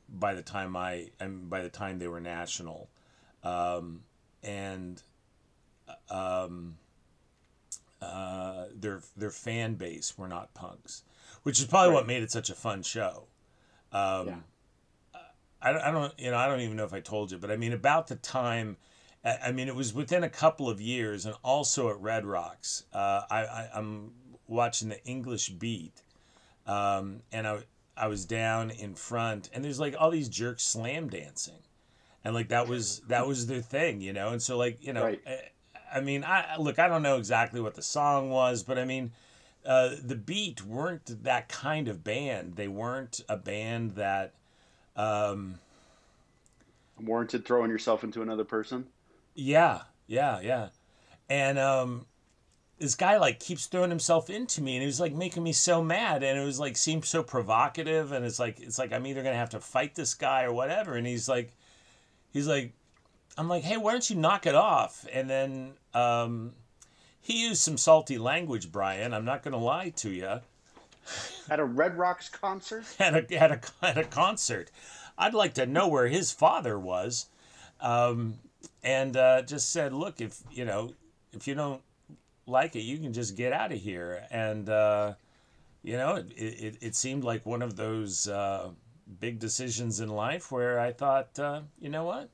by 0.09 0.33
the 0.35 0.41
time 0.41 0.75
I 0.75 1.09
and 1.19 1.49
by 1.49 1.61
the 1.61 1.69
time 1.69 1.99
they 1.99 2.07
were 2.07 2.19
national, 2.19 2.89
um, 3.43 4.01
and 4.43 5.01
um, 6.09 6.77
uh, 8.01 8.65
their 8.73 9.01
their 9.15 9.31
fan 9.31 9.75
base 9.75 10.17
were 10.17 10.27
not 10.27 10.53
punks, 10.53 11.03
which 11.43 11.59
is 11.59 11.65
probably 11.65 11.89
Right. 11.89 11.95
what 11.95 12.07
made 12.07 12.23
it 12.23 12.31
such 12.31 12.49
a 12.49 12.55
fun 12.55 12.83
show. 12.83 13.27
Um, 13.91 14.27
Yeah. 14.27 14.35
I, 15.61 15.71
don't- 15.71 15.81
I 15.81 15.91
don't 15.91 16.19
you 16.19 16.29
know 16.31 16.37
I 16.37 16.47
don't 16.47 16.59
even 16.61 16.77
know 16.77 16.85
if 16.85 16.93
I 16.93 16.99
told 16.99 17.31
you, 17.31 17.37
but 17.37 17.49
I 17.49 17.55
mean 17.55 17.73
about 17.73 18.07
the 18.07 18.15
time. 18.15 18.77
I 19.23 19.37
I 19.47 19.51
mean, 19.51 19.67
it 19.67 19.75
was 19.75 19.93
within 19.93 20.23
a 20.23 20.29
couple 20.29 20.69
of 20.69 20.79
years, 20.79 21.25
and 21.25 21.33
also 21.43 21.89
at 21.89 21.99
Red 21.99 22.25
Rocks. 22.25 22.83
Uh, 22.93 23.23
I, 23.29 23.39
I 23.45 23.69
I'm 23.73 24.11
watching 24.47 24.89
the 24.89 25.03
English 25.05 25.49
Beat, 25.49 26.03
um, 26.67 27.21
and 27.31 27.47
I 27.47 27.63
I 27.97 28.07
was 28.07 28.25
down 28.25 28.71
in 28.71 28.95
front, 28.95 29.49
and 29.53 29.63
there's 29.63 29.79
like 29.79 29.95
all 29.97 30.11
these 30.11 30.29
jerks 30.29 30.63
slam 30.63 31.09
dancing, 31.09 31.63
and 32.23 32.33
like 32.33 32.49
that 32.49 32.67
was 32.67 32.99
that 33.07 33.27
was 33.27 33.47
their 33.47 33.61
thing, 33.61 34.01
you 34.01 34.13
know. 34.13 34.29
And 34.29 34.41
so 34.41 34.57
like 34.57 34.85
you 34.85 34.93
know, 34.93 35.03
Right. 35.03 35.21
I, 35.25 35.97
I 35.97 36.01
mean, 36.01 36.23
I 36.23 36.57
look, 36.57 36.79
I 36.79 36.87
don't 36.87 37.03
know 37.03 37.17
exactly 37.17 37.61
what 37.61 37.75
the 37.75 37.81
song 37.81 38.29
was, 38.29 38.63
but 38.63 38.77
I 38.77 38.85
mean, 38.85 39.11
uh, 39.65 39.95
the 40.03 40.15
Beat 40.15 40.65
weren't 40.65 41.23
that 41.23 41.47
kind 41.49 41.87
of 41.87 42.03
band. 42.03 42.55
They 42.55 42.67
weren't 42.67 43.21
a 43.29 43.37
band 43.37 43.91
that. 43.91 44.33
Um, 44.95 45.59
Warranted 47.01 47.45
throwing 47.45 47.69
yourself 47.69 48.03
into 48.03 48.21
another 48.21 48.45
person. 48.45 48.85
Yeah, 49.33 49.81
yeah, 50.07 50.39
yeah. 50.39 50.69
And 51.29 51.59
um 51.59 52.05
this 52.79 52.95
guy 52.95 53.17
like 53.17 53.39
keeps 53.39 53.67
throwing 53.67 53.89
himself 53.89 54.29
into 54.29 54.61
me 54.61 54.75
and 54.75 54.81
he 54.81 54.87
was 54.87 54.99
like 54.99 55.13
making 55.13 55.43
me 55.43 55.53
so 55.53 55.81
mad 55.81 56.23
and 56.23 56.37
it 56.37 56.43
was 56.43 56.59
like 56.59 56.75
seemed 56.75 57.05
so 57.05 57.23
provocative 57.23 58.11
and 58.11 58.25
it's 58.25 58.39
like 58.39 58.59
it's 58.59 58.77
like 58.77 58.91
I'm 58.91 59.05
either 59.07 59.23
gonna 59.23 59.35
have 59.35 59.51
to 59.51 59.59
fight 59.59 59.95
this 59.95 60.13
guy 60.13 60.43
or 60.43 60.53
whatever 60.53 60.95
and 60.95 61.07
he's 61.07 61.29
like 61.29 61.53
he's 62.33 62.47
like 62.47 62.73
I'm 63.37 63.49
like, 63.49 63.63
hey, 63.63 63.75
why 63.75 63.91
don't 63.91 64.09
you 64.09 64.15
knock 64.15 64.45
it 64.45 64.55
off? 64.55 65.05
And 65.11 65.29
then 65.29 65.73
um 65.93 66.53
he 67.21 67.47
used 67.47 67.61
some 67.61 67.77
salty 67.77 68.17
language, 68.17 68.71
Brian. 68.71 69.13
I'm 69.13 69.25
not 69.25 69.41
gonna 69.41 69.57
lie 69.57 69.89
to 69.97 70.09
you. 70.09 70.39
At 71.49 71.59
a 71.59 71.65
Red 71.65 71.97
Rocks 71.97 72.29
concert? 72.29 72.83
At 72.99 73.15
a 73.15 73.41
at 73.41 73.51
a 73.51 73.59
at 73.85 73.97
a 73.97 74.03
concert, 74.03 74.69
I'd 75.17 75.33
like 75.33 75.53
to 75.55 75.65
know 75.65 75.87
where 75.87 76.07
his 76.07 76.31
father 76.31 76.77
was, 76.79 77.27
um, 77.79 78.39
and 78.83 79.15
uh, 79.15 79.43
just 79.43 79.71
said, 79.71 79.93
look, 79.93 80.19
if 80.19 80.41
you 80.51 80.65
know, 80.65 80.93
if 81.31 81.47
you 81.47 81.53
don't 81.53 81.81
like 82.47 82.75
it, 82.75 82.81
you 82.81 82.97
can 82.97 83.13
just 83.13 83.35
get 83.35 83.53
out 83.53 83.71
of 83.71 83.79
here. 83.79 84.25
And 84.31 84.69
uh, 84.69 85.13
you 85.83 85.97
know, 85.97 86.15
it, 86.15 86.31
it 86.35 86.77
it 86.81 86.95
seemed 86.95 87.23
like 87.23 87.45
one 87.45 87.61
of 87.61 87.75
those 87.75 88.27
uh, 88.27 88.69
big 89.19 89.39
decisions 89.39 89.99
in 89.99 90.09
life 90.09 90.51
where 90.51 90.79
I 90.79 90.91
thought, 90.91 91.37
uh, 91.39 91.61
you 91.79 91.89
know 91.89 92.05
what, 92.05 92.29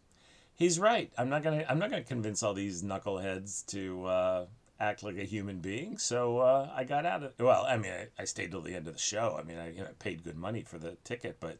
he's 0.53 0.80
right. 0.80 1.12
I'm 1.18 1.30
not 1.30 1.43
gonna 1.43 1.66
I'm 1.70 1.80
not 1.80 1.89
gonna 1.89 2.03
convince 2.03 2.43
all 2.43 2.53
these 2.53 2.84
knuckleheads 2.84 3.66
to. 3.68 4.05
Uh, 4.05 4.45
act 4.82 5.03
like 5.03 5.18
a 5.18 5.24
human 5.24 5.59
being 5.59 5.95
so 5.99 6.39
uh, 6.39 6.68
i 6.76 6.84
got 6.84 7.05
out 7.05 7.22
of 7.22 7.34
well 7.39 7.64
i 7.68 7.78
mean 7.78 7.91
I, 7.91 8.07
I 8.20 8.26
stayed 8.26 8.49
till 8.49 8.62
the 8.62 8.74
end 8.74 8.88
of 8.88 8.93
the 8.93 8.99
show 8.99 9.38
i 9.39 9.43
mean 9.43 9.59
i 9.59 9.70
you 9.70 9.82
know, 9.82 9.89
paid 9.99 10.24
good 10.24 10.36
money 10.36 10.64
for 10.64 10.80
the 10.80 10.97
ticket 11.03 11.38
but 11.39 11.59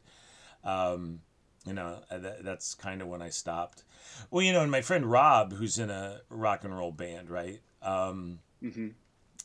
um, 0.64 1.20
you 1.64 1.72
know 1.72 2.00
uh, 2.10 2.18
that, 2.18 2.44
that's 2.44 2.74
kind 2.74 3.00
of 3.00 3.06
when 3.06 3.22
i 3.22 3.28
stopped 3.28 3.84
well 4.32 4.42
you 4.42 4.52
know 4.52 4.62
and 4.62 4.72
my 4.72 4.80
friend 4.82 5.08
rob 5.08 5.52
who's 5.52 5.78
in 5.78 5.88
a 5.88 6.20
rock 6.30 6.64
and 6.64 6.76
roll 6.76 6.90
band 6.90 7.30
right 7.30 7.60
um, 7.82 8.38
hmm 8.60 8.88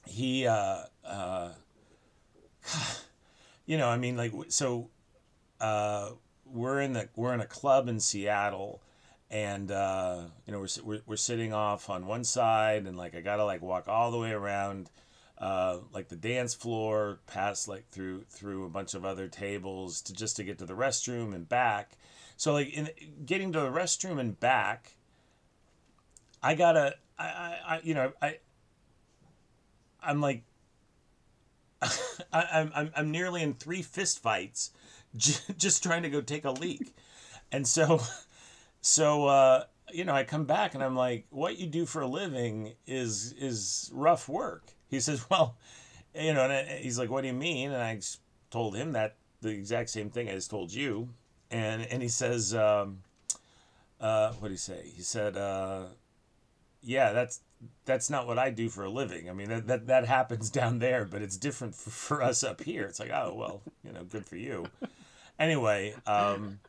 he 0.06 0.48
uh, 0.48 0.84
uh, 1.06 1.50
you 3.66 3.78
know 3.78 3.90
i 3.90 3.98
mean 3.98 4.16
like 4.16 4.32
so 4.48 4.90
uh, 5.60 6.12
we're 6.46 6.80
in 6.80 6.94
the 6.94 7.10
we're 7.16 7.34
in 7.34 7.42
a 7.42 7.46
club 7.46 7.88
in 7.88 8.00
seattle 8.00 8.82
and 9.30 9.72
uh, 9.72 10.22
you 10.46 10.54
know 10.54 10.60
we're, 10.60 10.84
we're, 10.84 11.02
we're 11.06 11.18
sitting 11.18 11.52
off 11.52 11.90
on 11.90 12.06
one 12.06 12.24
side 12.24 12.86
and 12.86 12.96
like 12.98 13.16
i 13.16 13.22
gotta 13.22 13.44
like 13.44 13.62
walk 13.62 13.88
all 13.88 14.12
the 14.12 14.18
way 14.18 14.32
around 14.32 14.90
uh, 15.40 15.78
like 15.94 16.10
the 16.10 16.16
dance 16.16 16.54
floor, 16.54 17.20
pass 17.28 17.68
like 17.68 17.88
through 17.90 18.24
through 18.30 18.66
a 18.66 18.70
bunch 18.70 18.94
of 18.94 19.06
other 19.06 19.28
tables 19.28 20.02
to 20.02 20.14
just 20.14 20.36
to 20.38 20.44
get 20.44 20.58
to 20.58 20.66
the 20.66 20.74
restroom 20.74 21.34
and 21.34 21.48
back. 21.48 21.98
So 22.38 22.54
like 22.54 22.70
in 22.70 22.90
getting 23.26 23.52
to 23.54 23.60
the 23.60 23.70
restroom 23.70 24.20
and 24.20 24.40
back, 24.40 24.97
I 26.48 26.56
gotta 26.56 26.96
I, 27.20 27.26
I, 27.26 27.58
I 27.68 27.80
you 27.84 27.94
know 27.94 28.14
I 28.22 28.38
I'm 30.02 30.22
like 30.22 30.44
I, 31.82 31.92
I'm, 32.54 32.72
I'm 32.74 32.92
I'm 32.96 33.12
nearly 33.12 33.44
in 33.44 33.54
three 33.54 33.82
fist 33.82 34.24
fights 34.24 34.72
just 35.18 35.84
trying 35.84 36.04
to 36.04 36.10
go 36.10 36.22
take 36.22 36.46
a 36.46 36.52
leak. 36.52 36.96
And 37.52 37.68
so 37.68 38.02
so 38.82 39.26
uh 39.26 39.64
you 39.92 40.06
know, 40.06 40.14
I 40.14 40.24
come 40.24 40.46
back 40.46 40.74
and 40.74 40.84
I'm 40.84 40.96
like, 40.96 41.26
what 41.30 41.58
you 41.58 41.66
do 41.68 41.86
for 41.86 42.02
a 42.02 42.08
living 42.08 42.76
is 42.86 43.34
is 43.34 43.92
rough 43.94 44.30
work. 44.30 44.64
He 44.90 45.02
says, 45.02 45.26
well, 45.30 45.58
you 46.16 46.34
know, 46.34 46.50
and 46.50 46.80
he's 46.80 46.98
like, 46.98 47.10
what 47.10 47.22
do 47.22 47.28
you 47.28 47.34
mean? 47.34 47.72
And 47.72 47.84
I 47.84 48.00
told 48.52 48.74
him 48.74 48.94
that 48.94 49.16
the 49.42 49.50
exact 49.50 49.90
same 49.90 50.10
thing 50.10 50.30
I 50.30 50.34
just 50.34 50.50
told 50.50 50.74
you. 50.74 51.10
And 51.52 51.82
and 51.82 52.02
he 52.02 52.08
says, 52.08 52.56
um, 52.56 53.00
uh, 54.00 54.32
what 54.34 54.48
did 54.48 54.54
he 54.54 54.58
say? 54.58 54.92
He 54.96 55.02
said, 55.02 55.36
uh, 55.36 55.88
yeah, 56.88 57.12
that's 57.12 57.42
that's 57.86 58.10
not 58.10 58.28
what 58.28 58.40
I 58.40 58.50
do 58.50 58.70
for 58.70 58.86
a 58.86 58.90
living. 58.90 59.30
I 59.30 59.34
mean, 59.34 59.50
that, 59.50 59.68
that, 59.68 59.88
that 59.88 60.06
happens 60.06 60.50
down 60.50 60.80
there, 60.80 61.06
but 61.06 61.22
it's 61.22 61.38
different 61.38 61.76
for, 61.76 61.90
for 61.90 62.24
us 62.24 62.44
up 62.44 62.64
here. 62.64 62.84
It's 62.84 63.00
like, 63.00 63.12
oh, 63.12 63.34
well, 63.36 63.62
you 63.84 63.92
know, 63.92 64.04
good 64.04 64.26
for 64.26 64.38
you. 64.38 64.66
Anyway, 65.40 65.94
um, 66.08 66.60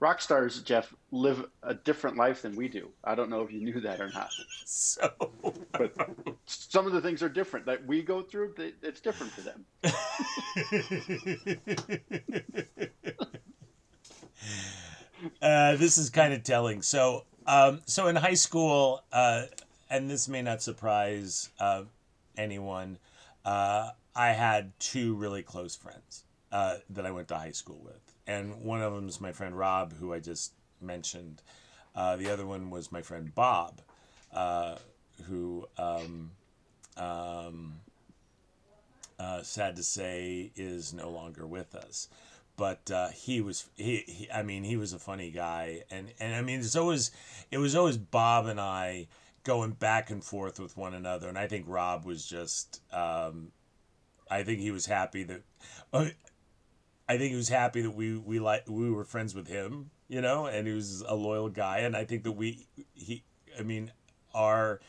rock 0.00 0.20
stars, 0.20 0.62
Jeff, 0.62 0.92
live 1.10 1.46
a 1.62 1.74
different 1.74 2.16
life 2.16 2.42
than 2.42 2.56
we 2.56 2.68
do. 2.68 2.90
I 3.04 3.14
don't 3.14 3.30
know 3.30 3.42
if 3.42 3.52
you 3.52 3.60
knew 3.60 3.80
that 3.80 4.00
or 4.00 4.10
not. 4.10 4.30
So, 4.64 5.10
but 5.72 5.92
some 6.46 6.86
of 6.86 6.92
the 6.92 7.00
things 7.00 7.22
are 7.22 7.28
different 7.28 7.66
that 7.66 7.86
we 7.86 8.02
go 8.02 8.22
through. 8.22 8.54
It's 8.82 9.00
different 9.00 9.32
for 9.32 9.42
them. 9.42 9.64
uh, 15.42 15.76
this 15.76 15.98
is 15.98 16.10
kind 16.10 16.32
of 16.32 16.42
telling. 16.42 16.82
So, 16.82 17.24
um, 17.46 17.80
so 17.86 18.08
in 18.08 18.16
high 18.16 18.34
school, 18.34 19.02
uh, 19.12 19.42
and 19.88 20.10
this 20.10 20.28
may 20.28 20.42
not 20.42 20.62
surprise 20.62 21.50
uh, 21.60 21.82
anyone, 22.36 22.98
uh, 23.44 23.90
I 24.14 24.32
had 24.32 24.72
two 24.78 25.14
really 25.14 25.42
close 25.42 25.76
friends 25.76 26.24
uh, 26.52 26.76
that 26.90 27.06
I 27.06 27.10
went 27.10 27.28
to 27.28 27.36
high 27.36 27.52
school 27.52 27.80
with 27.84 28.06
and 28.26 28.62
one 28.62 28.82
of 28.82 28.92
them 28.92 29.08
is 29.08 29.20
my 29.20 29.32
friend 29.32 29.56
Rob, 29.56 29.92
who 29.94 30.12
I 30.12 30.18
just 30.18 30.52
mentioned. 30.80 31.42
Uh, 31.94 32.16
the 32.16 32.30
other 32.30 32.44
one 32.44 32.70
was 32.70 32.90
my 32.90 33.02
friend 33.02 33.34
Bob, 33.34 33.80
uh, 34.32 34.76
who, 35.26 35.66
um, 35.78 36.32
um, 36.96 37.74
sad 39.42 39.76
to 39.76 39.82
say, 39.82 40.50
is 40.56 40.92
no 40.92 41.10
longer 41.10 41.46
with 41.46 41.74
us. 41.74 42.08
But 42.56 42.90
uh, 42.90 43.08
he 43.08 43.40
was 43.40 43.66
he, 43.76 44.04
he 44.06 44.28
I 44.32 44.42
mean 44.42 44.64
he 44.64 44.76
was 44.76 44.92
a 44.92 44.98
funny 44.98 45.30
guy. 45.30 45.82
And 45.90 46.12
and 46.18 46.34
I 46.34 46.42
mean 46.42 46.60
it's 46.60 46.76
always 46.76 47.10
it 47.50 47.58
was 47.58 47.74
always 47.74 47.96
Bob 47.96 48.46
and 48.46 48.60
I 48.60 49.08
going 49.44 49.72
back 49.72 50.10
and 50.10 50.24
forth 50.24 50.58
with 50.58 50.76
one 50.76 50.94
another. 50.94 51.28
And 51.28 51.38
I 51.38 51.46
think 51.46 51.66
Rob 51.68 52.04
was 52.04 52.26
just 52.26 52.80
um, 52.92 53.52
I 54.30 54.42
think 54.42 54.60
he 54.60 54.70
was 54.70 54.86
happy 54.86 55.22
that 55.24 55.42
uh, 55.92 56.06
I 57.08 57.18
think 57.18 57.30
he 57.30 57.36
was 57.36 57.48
happy 57.48 57.82
that 57.82 57.92
we 57.92 58.16
we 58.16 58.38
like 58.38 58.64
we 58.68 58.90
were 58.90 59.04
friends 59.04 59.34
with 59.34 59.46
him, 59.46 59.90
you 60.08 60.20
know, 60.20 60.46
and 60.46 60.66
he 60.66 60.72
was 60.72 61.02
a 61.06 61.14
loyal 61.14 61.48
guy, 61.48 61.78
and 61.78 61.96
I 61.96 62.04
think 62.04 62.24
that 62.24 62.32
we 62.32 62.66
he 62.94 63.22
I 63.58 63.62
mean 63.62 63.92
our 64.34 64.80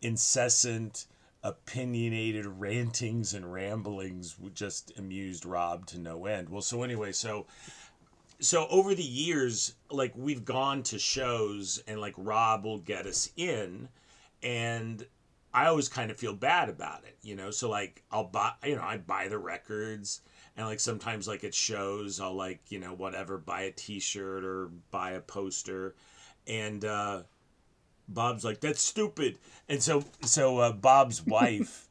incessant 0.00 1.06
opinionated 1.42 2.46
rantings 2.46 3.34
and 3.34 3.52
ramblings 3.52 4.36
just 4.54 4.96
amused 4.98 5.46
Rob 5.46 5.86
to 5.86 5.98
no 5.98 6.26
end. 6.26 6.48
Well, 6.48 6.62
so 6.62 6.82
anyway, 6.82 7.12
so 7.12 7.46
so 8.40 8.66
over 8.68 8.94
the 8.94 9.02
years, 9.02 9.74
like 9.90 10.12
we've 10.16 10.44
gone 10.44 10.82
to 10.84 10.98
shows 10.98 11.82
and 11.86 12.00
like 12.00 12.14
Rob 12.16 12.64
will 12.64 12.78
get 12.78 13.06
us 13.06 13.30
in 13.36 13.88
and 14.42 15.06
I 15.52 15.66
always 15.66 15.88
kind 15.88 16.10
of 16.10 16.16
feel 16.16 16.34
bad 16.34 16.68
about 16.68 17.04
it, 17.04 17.16
you 17.22 17.34
know. 17.34 17.50
So 17.50 17.68
like 17.68 18.02
I'll 18.10 18.24
buy 18.24 18.52
you 18.64 18.76
know, 18.76 18.82
I 18.82 18.98
buy 18.98 19.28
the 19.28 19.38
records 19.38 20.20
and 20.56 20.66
like 20.66 20.80
sometimes 20.80 21.26
like 21.26 21.44
at 21.44 21.54
shows 21.54 22.20
i'll 22.20 22.34
like 22.34 22.60
you 22.68 22.78
know 22.78 22.92
whatever 22.94 23.38
buy 23.38 23.62
a 23.62 23.70
t-shirt 23.70 24.44
or 24.44 24.70
buy 24.90 25.12
a 25.12 25.20
poster 25.20 25.94
and 26.46 26.84
uh 26.84 27.22
bob's 28.14 28.44
like 28.44 28.60
that's 28.60 28.82
stupid. 28.82 29.38
And 29.68 29.82
so 29.82 30.04
so 30.22 30.58
uh, 30.58 30.72
bob's 30.72 31.24
wife 31.26 31.88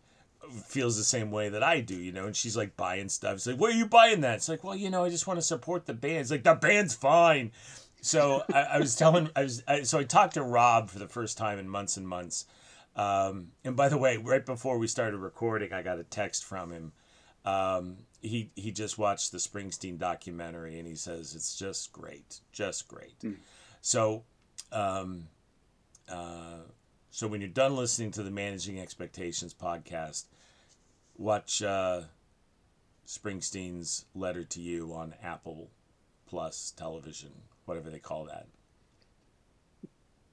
feels 0.65 0.97
the 0.97 1.03
same 1.03 1.30
way 1.30 1.47
that 1.49 1.61
i 1.61 1.80
do 1.80 1.93
you 1.93 2.11
know 2.11 2.26
and 2.26 2.36
she's 2.36 2.57
like 2.57 2.76
buying 2.76 3.09
stuff. 3.09 3.36
It's 3.36 3.47
like 3.47 3.57
where 3.57 3.72
are 3.72 3.76
you 3.76 3.86
buying 3.86 4.22
that? 4.22 4.36
It's 4.36 4.49
like 4.49 4.63
well 4.63 4.76
you 4.76 4.89
know 4.89 5.03
i 5.03 5.09
just 5.09 5.28
want 5.28 5.38
to 5.39 5.45
support 5.45 5.86
the 5.86 5.93
band. 5.93 6.17
It's 6.17 6.32
like 6.32 6.43
the 6.43 6.55
band's 6.55 6.95
fine. 6.95 7.51
So 8.01 8.43
I, 8.53 8.61
I, 8.61 8.80
was 8.80 8.95
telling 8.95 9.30
i 9.36 9.43
was 9.43 9.63
I, 9.67 9.84
so 9.84 9.99
i 9.99 10.03
talked 10.03 10.36
to 10.36 10.43
rob 10.43 10.89
for 10.89 10.99
the 10.99 11.07
first 11.07 11.38
time 11.38 11.59
in 11.59 11.70
months 11.70 11.97
and 11.97 12.07
months. 12.07 12.45
Um, 12.95 13.51
and 13.63 13.76
by 13.76 13.89
the 13.89 13.97
way 13.97 14.17
right 14.17 14.45
before 14.45 14.78
we 14.78 14.88
started 14.88 15.17
recording 15.17 15.72
i 15.72 15.82
got 15.82 15.99
a 15.99 16.03
text 16.03 16.45
from 16.45 16.72
him. 16.72 16.91
Um, 17.45 17.97
he 18.22 18.51
he 18.55 18.72
just 18.72 18.97
watched 18.97 19.32
the 19.32 19.38
Springsteen 19.38 19.97
documentary 19.97 20.78
and 20.78 20.88
he 20.88 20.95
says 20.95 21.36
it's 21.36 21.57
just 21.57 21.93
great, 21.93 22.39
just 22.51 22.88
great. 22.88 23.20
Mm. 23.20 23.38
So, 23.82 24.24
um, 24.72 25.28
uh, 26.10 26.60
so 27.12 27.28
when 27.28 27.41
you're 27.41 27.49
done 27.49 27.76
listening 27.76 28.12
to 28.12 28.24
the 28.24 28.32
Managing 28.32 28.80
Expectations 28.80 29.53
podcast, 29.53 30.26
watch 31.18 31.62
uh, 31.62 32.01
Springsteen's 33.07 34.05
letter 34.14 34.43
to 34.43 34.62
you 34.62 34.93
on 34.93 35.14
Apple 35.24 35.70
Plus 36.28 36.72
television, 36.78 37.32
whatever 37.66 37.89
they 37.89 37.99
call 37.99 38.26
that. 38.26 38.47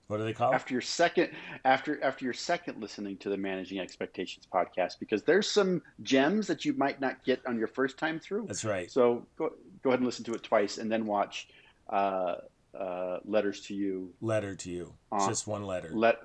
What 0.09 0.19
do 0.19 0.25
they 0.25 0.35
call? 0.35 0.55
After 0.55 0.73
your 0.73 0.83
second, 0.83 1.31
after 1.65 2.03
after 2.05 2.25
your 2.25 2.35
second 2.35 2.81
listening 2.81 3.17
to 3.19 3.29
the 3.29 3.37
Managing 3.37 3.81
Expectations 3.81 4.47
podcast, 4.53 5.01
because 5.01 5.25
there's 5.25 5.49
some 5.51 5.83
gems 6.03 6.47
that 6.47 6.65
you 6.65 6.75
might 6.75 7.01
not 7.01 7.25
get 7.25 7.45
on 7.45 7.59
your 7.59 7.67
first 7.67 7.99
time 7.99 8.21
through. 8.21 8.47
That's 8.47 8.65
right. 8.65 8.89
So 8.91 9.27
go 9.37 9.53
go 9.83 9.91
ahead 9.91 10.01
and 10.01 10.07
listen 10.07 10.25
to 10.27 10.35
it 10.35 10.45
twice, 10.45 10.79
and 10.79 10.93
then 10.93 11.07
watch 11.07 11.49
uh, 11.89 12.37
uh, 12.79 13.19
Letters 13.25 13.61
to 13.63 13.75
You. 13.75 14.13
Letter 14.21 14.55
to 14.55 14.71
You. 14.71 14.93
Uh, 15.11 15.27
just 15.27 15.47
one 15.47 15.65
letter. 15.65 15.91
Let 15.93 16.21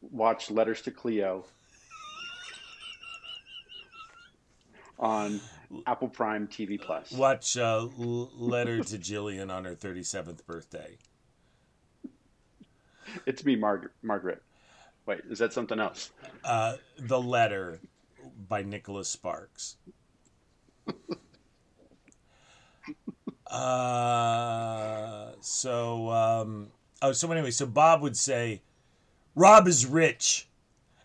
watch 0.00 0.50
Letters 0.50 0.82
to 0.82 0.90
Cleo 0.90 1.44
on 4.98 5.40
Apple 5.86 6.08
Prime 6.08 6.46
TV 6.46 6.80
Plus. 6.80 7.12
Watch 7.12 7.56
uh, 7.56 7.86
Letter 7.96 8.82
to 8.82 8.98
Gillian 8.98 9.50
on 9.50 9.64
her 9.64 9.74
37th 9.74 10.44
birthday. 10.46 10.96
it's 13.26 13.44
me, 13.44 13.56
Margaret. 13.56 13.92
Margaret. 14.02 14.42
Wait, 15.06 15.20
is 15.30 15.38
that 15.38 15.52
something 15.52 15.78
else? 15.78 16.10
Uh, 16.44 16.74
the 16.98 17.20
Letter 17.20 17.80
by 18.48 18.62
Nicholas 18.62 19.08
Sparks. 19.08 19.76
uh, 23.50 25.32
so, 25.40 26.10
um, 26.10 26.68
oh, 27.02 27.12
so 27.12 27.30
anyway, 27.32 27.50
so 27.50 27.66
Bob 27.66 28.02
would 28.02 28.16
say, 28.16 28.62
Rob 29.34 29.68
is 29.68 29.86
rich. 29.86 30.48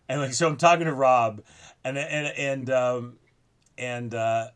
And 0.10 0.22
like, 0.22 0.34
so 0.34 0.48
I'm 0.48 0.58
talking 0.58 0.86
to 0.86 0.94
Rob, 0.94 1.42
and, 1.84 1.98
and, 1.98 2.28
and, 2.38 2.70
um, 2.70 3.18
and, 3.78 4.14
uh, 4.14 4.48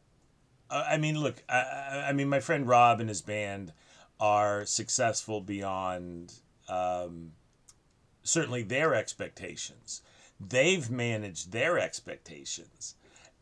I 0.70 0.98
mean, 0.98 1.20
look, 1.20 1.44
I, 1.48 2.06
I 2.10 2.14
mean, 2.14 2.28
my 2.28 2.40
friend 2.40 2.68
Rob 2.68 3.00
and 3.00 3.08
his 3.08 3.22
band 3.22 3.72
are 4.20 4.66
successful 4.66 5.42
beyond 5.42 6.34
um, 6.68 7.32
certainly 8.24 8.64
their 8.64 8.94
expectations. 8.94 10.02
They've 10.40 10.90
managed 10.90 11.52
their 11.52 11.80
expectations, 11.80 12.96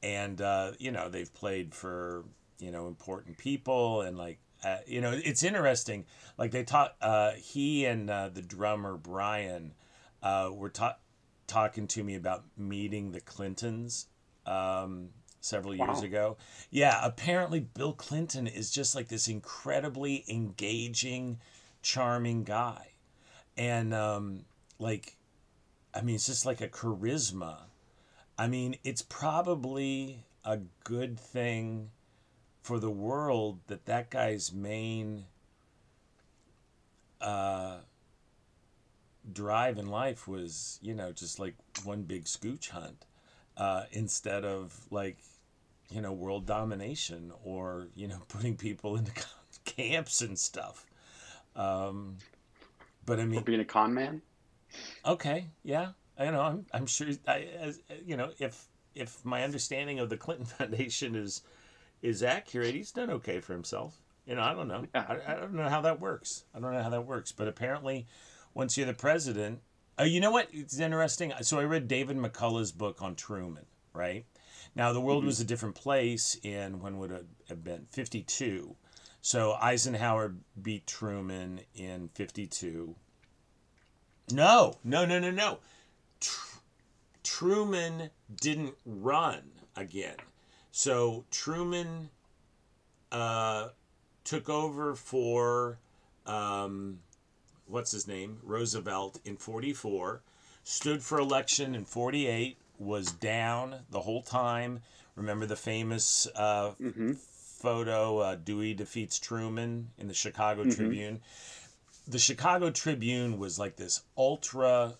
and 0.03 0.39
uh, 0.41 0.71
you 0.77 0.91
know 0.91 1.09
they've 1.09 1.33
played 1.33 1.73
for 1.73 2.23
you 2.63 2.71
know 2.71 2.87
important 2.87 3.37
people 3.37 4.01
and 4.01 4.17
like 4.17 4.39
uh, 4.63 4.77
you 4.87 5.01
know 5.01 5.11
it's 5.11 5.43
interesting. 5.43 6.05
Like 6.37 6.51
they 6.51 6.63
talk, 6.63 6.95
uh, 7.01 7.31
he 7.31 7.85
and 7.85 8.09
uh, 8.09 8.29
the 8.29 8.41
drummer 8.41 8.97
Brian 8.97 9.73
uh, 10.21 10.49
were 10.53 10.69
ta- 10.69 10.97
talking 11.47 11.87
to 11.87 12.03
me 12.03 12.15
about 12.15 12.43
meeting 12.57 13.11
the 13.11 13.21
Clintons. 13.21 14.07
Um, 14.45 15.09
several 15.39 15.75
years 15.75 15.97
wow. 15.97 16.03
ago. 16.03 16.37
Yeah, 16.71 16.99
apparently 17.03 17.59
Bill 17.59 17.91
Clinton 17.91 18.47
is 18.47 18.71
just 18.71 18.95
like 18.95 19.09
this 19.09 19.27
incredibly 19.27 20.23
engaging, 20.29 21.39
charming 21.81 22.45
guy 22.45 22.93
and 23.57 23.93
um, 23.93 24.45
like, 24.79 25.15
I 25.93 26.01
mean, 26.01 26.15
it's 26.15 26.27
just 26.27 26.45
like 26.45 26.61
a 26.61 26.67
charisma. 26.67 27.57
I 28.37 28.47
mean, 28.47 28.77
it's 28.83 29.01
probably 29.01 30.25
a 30.43 30.59
good 30.83 31.19
thing 31.19 31.91
for 32.63 32.79
the 32.79 32.89
world 32.89 33.59
that 33.67 33.85
that 33.85 34.09
guy's 34.09 34.53
main 34.53 35.25
uh, 37.19 37.79
drive 39.31 39.77
in 39.77 39.89
life 39.89 40.27
was, 40.29 40.79
you 40.81 40.93
know, 40.93 41.11
just 41.11 41.39
like 41.39 41.55
one 41.83 42.03
big 42.03 42.23
scooch 42.23 42.69
hunt 42.69 43.05
uh, 43.57 43.83
instead 43.91 44.45
of 44.45 44.87
like, 44.89 45.17
you 45.89 45.99
know, 45.99 46.13
world 46.13 46.45
domination 46.45 47.33
or, 47.43 47.87
you 47.95 48.07
know, 48.07 48.21
putting 48.29 48.55
people 48.55 48.95
into 48.95 49.11
camps 49.65 50.21
and 50.21 50.39
stuff. 50.39 50.85
Um, 51.57 52.17
but 53.05 53.19
I 53.19 53.25
mean, 53.25 53.43
being 53.43 53.59
a 53.59 53.65
con 53.65 53.93
man. 53.93 54.21
Okay, 55.05 55.47
yeah, 55.63 55.89
I 56.17 56.31
know. 56.31 56.41
I'm, 56.41 56.65
I'm 56.73 56.85
sure. 56.85 57.09
I, 57.27 57.47
as, 57.59 57.81
you 58.05 58.15
know, 58.15 58.31
if 58.39 58.67
if 58.95 59.23
my 59.25 59.43
understanding 59.43 59.99
of 59.99 60.09
the 60.09 60.17
Clinton 60.17 60.45
Foundation 60.57 61.15
is 61.15 61.43
is 62.03 62.21
accurate, 62.21 62.75
he's 62.75 62.91
done 62.91 63.09
okay 63.09 63.39
for 63.39 63.53
himself. 63.53 63.97
You 64.27 64.35
know, 64.35 64.41
I 64.43 64.53
don't 64.53 64.67
know. 64.67 64.85
Yeah. 64.93 65.05
I, 65.07 65.33
I 65.33 65.35
don't 65.35 65.55
know 65.55 65.69
how 65.69 65.81
that 65.81 65.99
works. 65.99 66.43
I 66.53 66.59
don't 66.59 66.73
know 66.73 66.83
how 66.83 66.91
that 66.91 67.07
works. 67.07 67.31
But 67.31 67.47
apparently, 67.47 68.05
once 68.53 68.77
you're 68.77 68.85
the 68.85 68.93
president, 68.93 69.61
uh, 69.99 70.03
you 70.03 70.19
know 70.19 70.31
what? 70.31 70.49
It's 70.51 70.79
interesting. 70.79 71.33
So 71.41 71.59
I 71.59 71.63
read 71.63 71.87
David 71.87 72.17
McCullough's 72.17 72.71
book 72.71 73.01
on 73.01 73.15
Truman. 73.15 73.65
Right 73.93 74.25
now, 74.75 74.91
the 74.91 75.01
world 75.01 75.23
was 75.23 75.39
a 75.39 75.45
different 75.45 75.75
place 75.75 76.37
in 76.41 76.79
when 76.79 76.97
would 76.99 77.11
it 77.11 77.25
have 77.49 77.63
been 77.63 77.85
fifty 77.91 78.21
two. 78.21 78.75
So 79.21 79.53
Eisenhower 79.61 80.35
beat 80.61 80.87
Truman 80.87 81.61
in 81.75 82.09
fifty 82.13 82.47
two. 82.47 82.95
No, 84.31 84.79
no, 84.83 85.05
no, 85.05 85.19
no, 85.19 85.31
no. 85.31 85.59
Tr- 86.19 86.57
Truman 87.23 88.09
didn't 88.41 88.75
run 88.85 89.43
again. 89.75 90.15
So 90.75 91.23
Truman 91.29 92.09
uh, 93.11 93.67
took 94.23 94.49
over 94.49 94.95
for 94.95 95.77
um, 96.25 96.97
what's 97.67 97.91
his 97.91 98.07
name 98.07 98.39
Roosevelt 98.41 99.19
in 99.23 99.37
44, 99.37 100.23
stood 100.63 101.03
for 101.03 101.19
election 101.19 101.75
in 101.75 101.85
48, 101.85 102.57
was 102.79 103.11
down 103.11 103.81
the 103.91 104.01
whole 104.01 104.23
time. 104.23 104.81
Remember 105.15 105.45
the 105.45 105.55
famous 105.55 106.27
uh, 106.35 106.71
photo 107.15 108.17
uh, 108.17 108.35
Dewey 108.35 108.73
defeats 108.73 109.19
Truman 109.19 109.89
in 109.99 110.07
the 110.07 110.13
Chicago 110.15 110.63
Tribune. 110.71 111.21
The 112.07 112.17
Chicago 112.17 112.71
Tribune 112.71 113.37
was 113.37 113.59
like 113.59 113.75
this 113.75 114.01
ultra. 114.17 114.95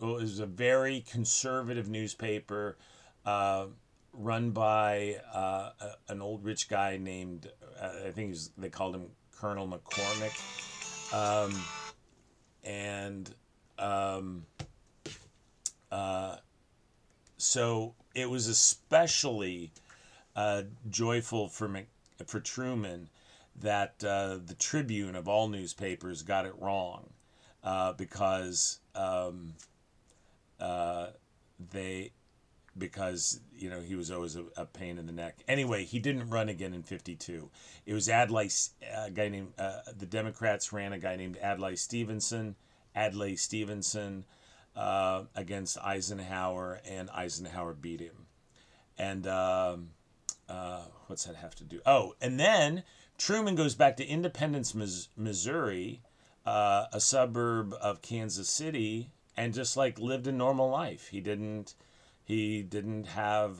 Well, 0.00 0.16
it 0.16 0.22
was 0.22 0.40
a 0.40 0.46
very 0.46 1.04
conservative 1.06 1.86
newspaper. 1.86 2.78
Uh, 3.26 3.66
run 4.12 4.50
by 4.50 5.20
uh, 5.32 5.70
a- 5.80 6.12
an 6.12 6.20
old 6.20 6.44
rich 6.44 6.68
guy 6.68 6.96
named 6.96 7.50
uh, 7.80 7.90
I 8.06 8.10
think 8.10 8.30
he's, 8.30 8.50
they 8.58 8.68
called 8.68 8.94
him 8.94 9.10
Colonel 9.38 9.68
McCormick, 9.68 10.32
um, 11.14 11.52
and 12.64 13.32
um, 13.78 14.46
uh, 15.92 16.36
so 17.36 17.94
it 18.14 18.28
was 18.28 18.48
especially 18.48 19.70
uh, 20.34 20.62
joyful 20.90 21.48
for 21.48 21.68
Mc, 21.68 21.86
for 22.26 22.40
Truman 22.40 23.08
that 23.60 24.02
uh, 24.04 24.38
the 24.44 24.54
Tribune 24.54 25.14
of 25.14 25.28
all 25.28 25.48
newspapers 25.48 26.22
got 26.22 26.46
it 26.46 26.54
wrong 26.58 27.10
uh, 27.62 27.92
because 27.92 28.80
um, 28.94 29.54
they 31.72 32.10
because 32.78 33.40
you 33.56 33.68
know 33.70 33.80
he 33.80 33.94
was 33.94 34.10
always 34.10 34.36
a, 34.36 34.44
a 34.56 34.64
pain 34.64 34.98
in 34.98 35.06
the 35.06 35.12
neck. 35.12 35.38
Anyway, 35.48 35.84
he 35.84 35.98
didn't 35.98 36.30
run 36.30 36.48
again 36.48 36.74
in 36.74 36.82
'52. 36.82 37.50
It 37.86 37.94
was 37.94 38.08
Adlai, 38.08 38.48
a 38.96 39.10
guy 39.10 39.28
named 39.28 39.52
uh, 39.58 39.80
the 39.96 40.06
Democrats 40.06 40.72
ran 40.72 40.92
a 40.92 40.98
guy 40.98 41.16
named 41.16 41.38
Adlai 41.42 41.74
Stevenson, 41.74 42.56
Adlai 42.96 43.34
Stevenson, 43.34 44.24
uh, 44.76 45.24
against 45.34 45.78
Eisenhower, 45.78 46.80
and 46.88 47.10
Eisenhower 47.10 47.74
beat 47.74 48.00
him. 48.00 48.26
And 48.96 49.26
um, 49.26 49.90
uh, 50.48 50.82
what's 51.06 51.24
that 51.24 51.36
have 51.36 51.54
to 51.56 51.64
do? 51.64 51.80
Oh, 51.84 52.14
and 52.20 52.38
then 52.38 52.84
Truman 53.18 53.54
goes 53.54 53.74
back 53.74 53.96
to 53.96 54.06
Independence, 54.06 54.74
Missouri, 55.16 56.02
uh, 56.46 56.86
a 56.92 57.00
suburb 57.00 57.74
of 57.80 58.02
Kansas 58.02 58.48
City, 58.48 59.10
and 59.36 59.52
just 59.52 59.76
like 59.76 59.98
lived 59.98 60.26
a 60.26 60.32
normal 60.32 60.70
life. 60.70 61.08
He 61.08 61.20
didn't 61.20 61.74
he 62.28 62.62
didn't 62.62 63.06
have 63.06 63.56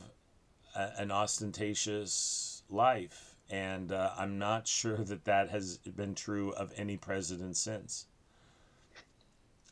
a, 0.77 0.91
an 0.99 1.11
ostentatious 1.11 2.63
life, 2.69 3.35
and 3.49 3.91
uh, 3.91 4.11
I'm 4.19 4.39
not 4.39 4.69
sure 4.69 4.99
that 4.99 5.25
that 5.25 5.49
has 5.49 5.79
been 5.79 6.15
true 6.15 6.51
of 6.53 6.75
any 6.77 6.99
president 6.99 7.57
since. 7.57 8.05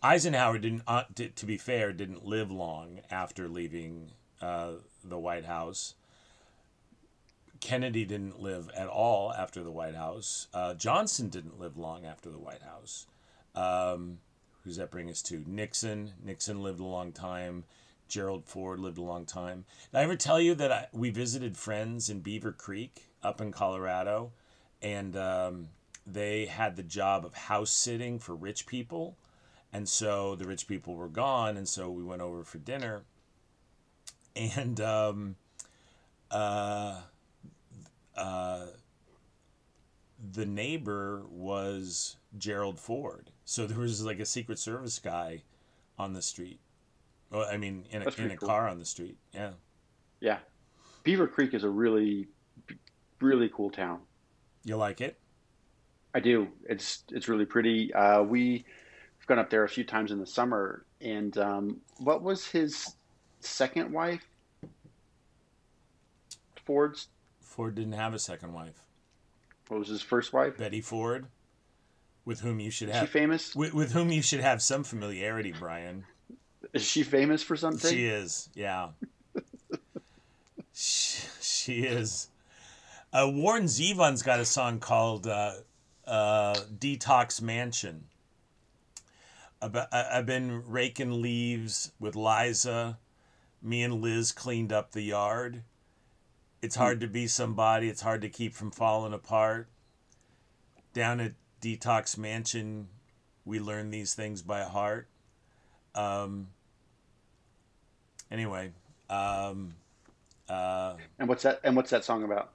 Eisenhower 0.03 0.57
didn't, 0.57 0.83
uh, 0.87 1.05
to, 1.15 1.29
to 1.29 1.47
be 1.47 1.59
fair, 1.59 1.93
didn't 1.93 2.25
live 2.25 2.51
long 2.51 3.01
after 3.11 3.49
leaving 3.49 4.13
uh, 4.41 4.73
the 5.05 5.19
White 5.19 5.45
House. 5.45 5.95
Kennedy 7.61 8.07
didn't 8.07 8.41
live 8.41 8.71
at 8.75 8.89
all 8.89 9.31
after 9.33 9.63
the 9.63 9.71
White 9.71 9.95
House. 9.95 10.49
Uh, 10.55 10.73
Johnson 10.73 11.29
didn't 11.29 11.61
live 11.61 11.77
long 11.77 12.07
after 12.07 12.31
the 12.31 12.39
White 12.39 12.63
House. 12.63 13.07
Um, 13.55 14.19
who's 14.65 14.77
that 14.77 14.91
bring 14.91 15.11
us 15.11 15.21
to? 15.23 15.45
Nixon. 15.47 16.13
Nixon 16.25 16.63
lived 16.63 16.81
a 16.81 16.85
long 16.85 17.13
time. 17.13 17.65
Gerald 18.09 18.45
Ford 18.45 18.79
lived 18.81 18.99
a 18.99 19.03
long 19.03 19.25
time. 19.25 19.65
Did 19.91 19.99
I 19.99 20.03
ever 20.03 20.17
tell 20.17 20.41
you 20.41 20.55
that 20.55 20.73
I, 20.73 20.87
we 20.93 21.11
visited 21.11 21.57
friends 21.57 22.09
in 22.09 22.21
Beaver 22.21 22.53
Creek 22.53 23.09
up 23.23 23.41
in 23.41 23.53
Colorado, 23.53 24.33
and 24.81 25.17
um, 25.17 25.69
they 26.07 26.47
had 26.47 26.77
the 26.77 26.83
job 26.83 27.25
of 27.25 27.35
house 27.35 27.71
sitting 27.71 28.19
for 28.19 28.35
rich 28.35 28.67
people, 28.67 29.17
and 29.73 29.89
so 29.89 30.37
the 30.37 30.47
rich 30.47 30.69
people 30.69 30.95
were 30.95 31.09
gone, 31.09 31.57
and 31.57 31.69
so 31.69 31.91
we 31.91 32.05
went 32.05 32.23
over 32.23 32.45
for 32.45 32.59
dinner, 32.59 33.03
and 34.37 34.81
um, 34.81 35.37
uh, 36.31 37.01
uh, 38.17 38.67
the 40.33 40.47
neighbor 40.47 41.25
was 41.29 42.17
Gerald 42.39 42.79
Ford, 42.79 43.31
so 43.45 43.67
there 43.67 43.79
was 43.79 44.05
like 44.05 44.21
a 44.21 44.27
Secret 44.27 44.59
Service 44.59 44.99
guy 44.99 45.43
on 45.99 46.13
the 46.13 46.23
street. 46.23 46.61
Well, 47.31 47.47
I 47.51 47.57
mean, 47.57 47.87
in 47.91 48.03
a, 48.03 48.09
in 48.19 48.31
a 48.31 48.37
cool. 48.37 48.49
car 48.49 48.69
on 48.69 48.79
the 48.79 48.85
street. 48.85 49.17
Yeah. 49.35 49.53
Yeah, 50.21 50.39
Beaver 51.03 51.27
Creek 51.27 51.53
is 51.55 51.63
a 51.65 51.69
really, 51.69 52.29
really 53.21 53.51
cool 53.55 53.71
town. 53.71 54.01
You 54.65 54.77
like 54.77 55.01
it? 55.01 55.19
I 56.15 56.21
do. 56.21 56.49
It's 56.69 57.05
it's 57.11 57.29
really 57.29 57.45
pretty. 57.45 57.93
Uh, 57.93 58.23
we've 58.23 58.65
gone 59.27 59.39
up 59.39 59.51
there 59.51 59.65
a 59.65 59.69
few 59.69 59.85
times 59.85 60.11
in 60.11 60.19
the 60.19 60.27
summer, 60.27 60.87
and 61.01 61.37
um, 61.37 61.81
what 61.99 62.23
was 62.23 62.47
his 62.47 62.95
second 63.41 63.93
wife? 63.93 64.23
Ford's. 66.65 67.09
Ford 67.41 67.75
didn't 67.75 67.93
have 67.93 68.15
a 68.15 68.19
second 68.19 68.53
wife. 68.53 68.81
What 69.69 69.81
was 69.81 69.89
his 69.89 70.03
first 70.03 70.33
wife? 70.33 70.57
Betty 70.57 70.81
Ford, 70.81 71.27
with 72.25 72.41
whom 72.41 72.61
you 72.61 72.71
should 72.71 72.89
Is 72.89 72.95
she 72.95 73.01
have 73.01 73.11
famous? 73.11 73.55
with, 73.55 73.75
with 73.75 73.93
whom 73.93 74.11
you 74.11 74.23
should 74.23 74.41
have 74.41 74.63
some 74.63 74.85
familiarity, 74.85 75.53
Brian. 75.53 76.05
Is 76.77 76.85
she 76.85 77.05
famous 77.05 77.43
for 77.43 77.57
something? 77.57 77.91
She 77.91 78.05
is, 78.05 78.51
yeah. 78.55 78.89
she, 80.75 81.23
she 81.41 81.73
is. 81.85 82.29
Uh, 83.15 83.31
Warren 83.33 83.65
Zevon's 83.65 84.23
got 84.23 84.41
a 84.41 84.45
song 84.45 84.79
called 84.79 85.27
uh, 85.27 85.53
uh, 86.07 86.55
"Detox 86.79 87.41
Mansion." 87.41 88.05
About, 89.63 89.89
I've 89.91 90.27
been 90.27 90.65
raking 90.67 91.23
leaves 91.23 91.93
with 91.99 92.15
Liza. 92.15 92.99
Me 93.63 93.83
and 93.83 94.03
Liz 94.03 94.33
cleaned 94.33 94.71
up 94.71 94.93
the 94.93 95.01
yard. 95.01 95.63
It's 96.61 96.77
hard 96.77 97.01
to 97.01 97.07
be 97.07 97.27
somebody. 97.27 97.89
It's 97.89 98.03
hard 98.03 98.21
to 98.21 98.29
keep 98.29 98.53
from 98.53 98.71
falling 98.71 99.15
apart. 99.15 99.69
Down 100.93 101.21
at 101.21 101.33
Detox 101.63 102.19
Mansion, 102.19 102.89
we 103.47 103.61
learn 103.61 103.89
these 103.89 104.13
things 104.13 104.43
by 104.43 104.61
heart. 104.65 105.09
Um, 105.95 106.49
anyway, 108.31 108.73
um, 109.11 109.75
uh, 110.49 110.95
And 111.19 111.29
what's 111.29 111.43
that? 111.43 111.61
And 111.65 111.77
what's 111.77 111.91
that 111.91 112.05
song 112.05 112.23
about? 112.23 112.53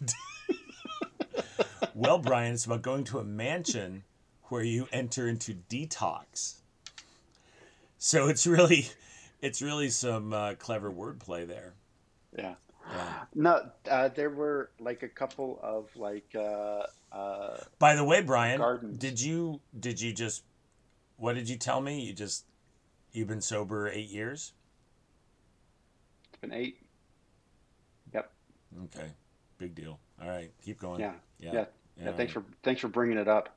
well, 1.94 2.18
Brian, 2.18 2.54
it's 2.54 2.64
about 2.64 2.82
going 2.82 3.04
to 3.04 3.18
a 3.18 3.24
mansion 3.24 4.04
where 4.44 4.62
you 4.62 4.88
enter 4.92 5.28
into 5.28 5.54
detox. 5.68 6.56
So 7.98 8.28
it's 8.28 8.46
really, 8.46 8.88
it's 9.40 9.62
really 9.62 9.90
some 9.90 10.32
uh, 10.32 10.54
clever 10.54 10.90
wordplay 10.90 11.46
there. 11.46 11.74
Yeah. 12.36 12.54
Yeah. 12.94 13.24
No, 13.34 13.70
uh, 13.90 14.08
there 14.08 14.30
were 14.30 14.70
like 14.78 15.02
a 15.02 15.08
couple 15.08 15.58
of 15.62 15.88
like 15.96 16.34
uh, 16.36 16.84
uh, 17.12 17.56
By 17.80 17.96
the 17.96 18.04
way, 18.04 18.22
Brian, 18.22 18.58
Gardens. 18.58 18.98
did 18.98 19.20
you 19.20 19.60
did 19.78 20.00
you 20.00 20.12
just 20.12 20.44
what 21.16 21.34
did 21.34 21.48
you 21.48 21.56
tell 21.56 21.80
me? 21.80 22.00
You 22.00 22.12
just 22.12 22.44
you've 23.12 23.26
been 23.26 23.40
sober 23.40 23.88
eight 23.88 24.08
years. 24.08 24.52
It's 26.36 26.40
been 26.42 26.52
eight. 26.52 26.76
Yep. 28.12 28.30
Okay. 28.84 29.08
Big 29.56 29.74
deal. 29.74 29.98
All 30.20 30.28
right. 30.28 30.52
Keep 30.62 30.80
going. 30.80 31.00
Yeah. 31.00 31.14
Yeah. 31.38 31.52
Yeah. 31.54 31.64
yeah 31.96 32.12
thanks 32.12 32.36
right. 32.36 32.44
for 32.44 32.52
thanks 32.62 32.82
for 32.82 32.88
bringing 32.88 33.16
it 33.16 33.26
up. 33.26 33.56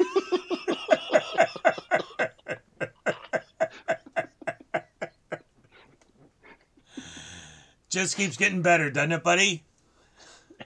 Just 7.88 8.16
keeps 8.16 8.36
getting 8.36 8.62
better, 8.62 8.90
doesn't 8.90 9.12
it, 9.12 9.22
buddy? 9.22 9.62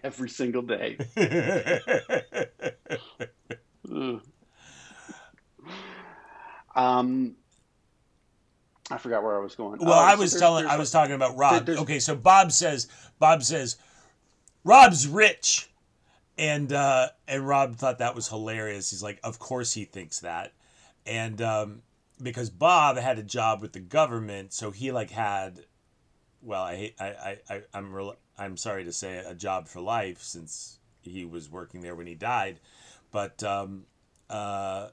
Every 0.02 0.30
single 0.30 0.62
day. 0.62 0.96
um 6.74 7.36
I 8.90 8.98
forgot 8.98 9.22
where 9.22 9.36
I 9.36 9.40
was 9.40 9.54
going. 9.54 9.80
Well, 9.80 9.92
Oh, 9.94 9.98
I 9.98 10.14
was 10.14 10.34
telling, 10.38 10.66
I 10.66 10.76
was 10.76 10.90
talking 10.90 11.14
about 11.14 11.36
Rob. 11.36 11.66
there's- 11.66 11.80
okay, 11.82 11.98
so 11.98 12.14
Bob 12.14 12.52
says, 12.52 12.88
Bob 13.18 13.42
says, 13.42 13.76
Rob's 14.64 15.06
rich, 15.08 15.68
and 16.38 16.72
uh, 16.72 17.08
and 17.28 17.46
Rob 17.46 17.76
thought 17.76 17.98
that 17.98 18.14
was 18.14 18.28
hilarious. 18.28 18.90
He's 18.90 19.02
like, 19.02 19.18
of 19.24 19.38
course 19.38 19.72
he 19.72 19.84
thinks 19.84 20.20
that, 20.20 20.52
and 21.06 21.40
um, 21.40 21.82
because 22.22 22.50
Bob 22.50 22.96
had 22.96 23.18
a 23.18 23.22
job 23.22 23.62
with 23.62 23.72
the 23.72 23.80
government, 23.80 24.52
so 24.52 24.70
he 24.70 24.90
like 24.92 25.10
had, 25.10 25.60
well, 26.42 26.62
I 26.62 26.76
hate, 26.76 26.94
I, 27.00 27.06
I, 27.06 27.38
I 27.50 27.62
I'm 27.74 27.92
real, 27.92 28.16
I'm 28.38 28.56
sorry 28.56 28.84
to 28.84 28.92
say, 28.92 29.18
a 29.18 29.34
job 29.34 29.68
for 29.68 29.80
life 29.80 30.20
since 30.22 30.78
he 31.00 31.24
was 31.24 31.48
working 31.50 31.80
there 31.80 31.94
when 31.94 32.06
he 32.08 32.14
died, 32.14 32.58
but 33.12 33.42
um, 33.44 33.84
uh, 34.28 34.88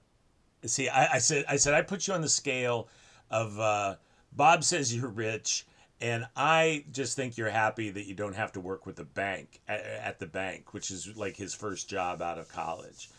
see, 0.66 0.88
I, 0.88 1.16
I 1.16 1.18
said, 1.18 1.46
I 1.50 1.56
said, 1.58 1.74
I 1.74 1.82
put 1.82 2.08
you 2.08 2.14
on 2.14 2.22
the 2.22 2.30
scale 2.30 2.88
of 3.34 3.60
uh, 3.60 3.96
Bob 4.32 4.64
says 4.64 4.96
you're 4.96 5.10
rich, 5.10 5.66
and 6.00 6.28
I 6.38 6.86
just 6.92 7.16
think 7.16 7.36
you're 7.36 7.50
happy 7.50 7.90
that 7.90 8.06
you 8.06 8.14
don't 8.14 8.36
have 8.36 8.52
to 8.54 8.60
work 8.60 8.86
with 8.86 8.96
the 8.96 9.04
bank 9.04 9.60
at, 9.68 9.82
at 9.82 10.20
the 10.20 10.28
bank, 10.28 10.74
which 10.74 10.92
is 10.92 11.18
like 11.18 11.36
his 11.36 11.54
first 11.54 11.90
job 11.90 12.22
out 12.22 12.38
of 12.38 12.48
college, 12.48 13.10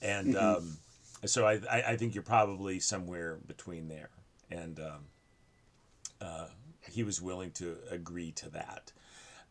and 0.00 0.36
um, 0.36 0.78
so 1.26 1.44
I, 1.44 1.54
I, 1.70 1.82
I 1.88 1.96
think 1.96 2.14
you're 2.14 2.22
probably 2.22 2.78
somewhere 2.78 3.38
between 3.46 3.88
there, 3.88 4.10
and 4.50 4.78
um, 4.78 5.04
uh, 6.20 6.46
he 6.90 7.02
was 7.02 7.20
willing 7.20 7.50
to 7.52 7.76
agree 7.90 8.30
to 8.32 8.50
that. 8.50 8.92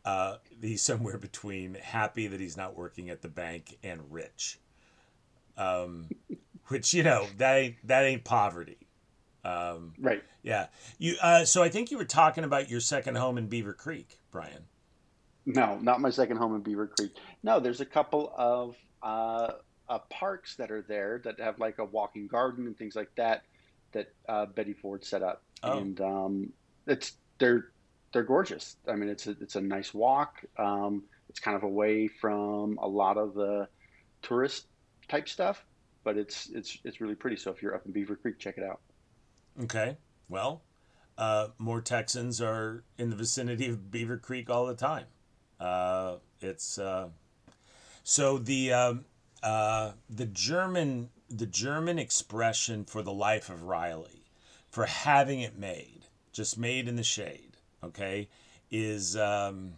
Uh, 0.06 0.38
he's 0.62 0.82
somewhere 0.82 1.18
between 1.18 1.76
happy 1.76 2.28
that 2.28 2.40
he's 2.40 2.58
not 2.58 2.78
working 2.78 3.10
at 3.10 3.22
the 3.22 3.28
bank 3.28 3.78
and 3.84 4.02
rich, 4.10 4.58
um, 5.58 6.08
which 6.68 6.94
you 6.94 7.04
know 7.04 7.28
that 7.38 7.56
ain't 7.56 7.88
that 7.88 8.06
ain't 8.06 8.24
poverty. 8.24 8.78
Um, 9.46 9.94
right. 10.00 10.24
yeah, 10.42 10.68
you. 10.98 11.16
Uh, 11.22 11.44
so 11.46 11.62
I 11.64 11.70
think 11.70 11.92
you 11.92 11.98
were 11.98 12.06
talking 12.06 12.44
about 12.44 12.70
your 12.70 12.80
second 12.80 13.16
home 13.16 13.38
in 13.38 13.48
Beaver 13.48 13.74
Creek, 13.74 14.20
Brian. 14.32 14.64
No, 15.46 15.78
not 15.80 16.00
my 16.00 16.10
second 16.10 16.38
home 16.38 16.56
in 16.56 16.62
Beaver 16.62 16.88
Creek. 16.88 17.12
No, 17.44 17.60
there's 17.60 17.82
a 17.82 17.86
couple 17.86 18.34
of 18.38 18.76
uh, 19.02 19.52
uh, 19.90 20.00
parks 20.10 20.56
that 20.56 20.72
are 20.72 20.82
there 20.82 21.20
that 21.26 21.40
have 21.42 21.60
like 21.60 21.80
a 21.80 21.86
walking 21.86 22.28
garden 22.28 22.66
and 22.68 22.78
things 22.78 22.96
like 22.96 23.14
that 23.16 23.44
that 23.92 24.14
uh, 24.30 24.46
Betty 24.46 24.74
Ford 24.74 25.04
set 25.04 25.22
up, 25.22 25.44
Oh. 25.62 25.78
and 25.78 26.00
um, 26.02 26.54
it's 26.88 27.14
they're 27.40 27.72
they're 28.14 28.24
gorgeous. 28.24 28.78
I 28.88 28.96
mean, 28.96 29.10
it's 29.10 29.28
a, 29.28 29.32
it's 29.42 29.56
a 29.58 29.62
nice 29.62 29.94
walk. 29.94 30.42
Um, 30.58 31.04
it's 31.30 31.40
kind 31.40 31.58
of 31.58 31.64
away 31.64 32.08
from 32.08 32.78
a 32.82 32.88
lot 32.88 33.18
of 33.18 33.34
the 33.34 33.68
tourist 34.22 34.68
type 35.10 35.28
stuff, 35.28 35.66
but 36.06 36.16
it's 36.18 36.50
it's 36.54 36.78
it's 36.86 37.02
really 37.02 37.16
pretty. 37.16 37.36
So 37.36 37.52
if 37.52 37.62
you're 37.62 37.76
up 37.76 37.86
in 37.86 37.92
Beaver 37.92 38.16
Creek, 38.16 38.40
check 38.40 38.58
it 38.58 38.64
out. 38.64 38.80
Okay, 39.62 39.98
well, 40.30 40.64
uh, 41.18 41.50
more 41.60 41.80
Texans 41.80 42.42
are 42.42 42.84
in 42.98 43.12
the 43.12 43.16
vicinity 43.16 43.68
of 43.70 43.92
Beaver 43.92 44.18
Creek 44.18 44.50
all 44.50 44.66
the 44.66 44.74
time. 44.74 45.06
Uh, 45.60 46.16
it's 46.42 46.80
uh, 46.80 47.10
so 48.04 48.40
the 48.40 48.74
um, 48.74 49.06
uh, 49.44 49.92
the 50.10 50.26
German 50.26 51.10
the 51.30 51.46
German 51.46 52.00
expression 52.00 52.84
for 52.84 53.04
the 53.04 53.14
life 53.14 53.50
of 53.50 53.64
Riley, 53.64 54.26
for 54.70 54.88
having 54.88 55.42
it 55.42 55.58
made, 55.58 56.06
just 56.32 56.58
made 56.58 56.88
in 56.88 56.96
the 56.96 57.04
shade. 57.04 57.58
Okay, 57.84 58.30
is 58.72 59.16
um, 59.16 59.74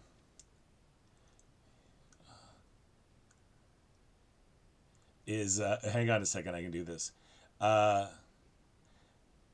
is 5.28 5.60
uh, 5.60 5.80
hang 5.92 6.10
on 6.10 6.22
a 6.22 6.26
second, 6.26 6.56
I 6.56 6.62
can 6.62 6.72
do 6.72 6.86
this. 6.86 7.12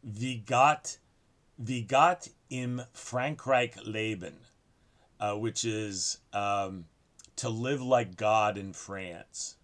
Wie 0.04 0.38
Gott, 0.46 0.98
wie 1.58 1.84
Gott 1.84 2.30
im 2.50 2.82
Frankreich 2.94 3.76
leben, 3.86 4.34
uh, 5.20 5.36
which 5.36 5.64
is 5.66 6.18
um, 6.34 6.86
to 7.36 7.50
live 7.50 7.82
like 7.82 8.16
God 8.18 8.58
in 8.58 8.74
France. 8.74 9.56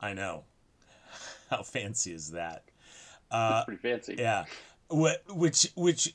I 0.00 0.12
know. 0.12 0.44
How 1.50 1.62
fancy 1.62 2.12
is 2.12 2.30
that? 2.32 2.64
Uh, 3.30 3.56
It's 3.58 3.64
pretty 3.64 3.82
fancy. 3.82 4.16
yeah, 4.18 4.44
Wh- 4.90 5.16
which 5.36 5.68
which 5.74 6.14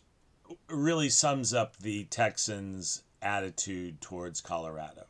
really 0.70 1.10
sums 1.10 1.54
up 1.54 1.78
the 1.78 2.06
Texans' 2.06 3.04
attitude 3.22 4.00
towards 4.02 4.40
Colorado. 4.42 5.06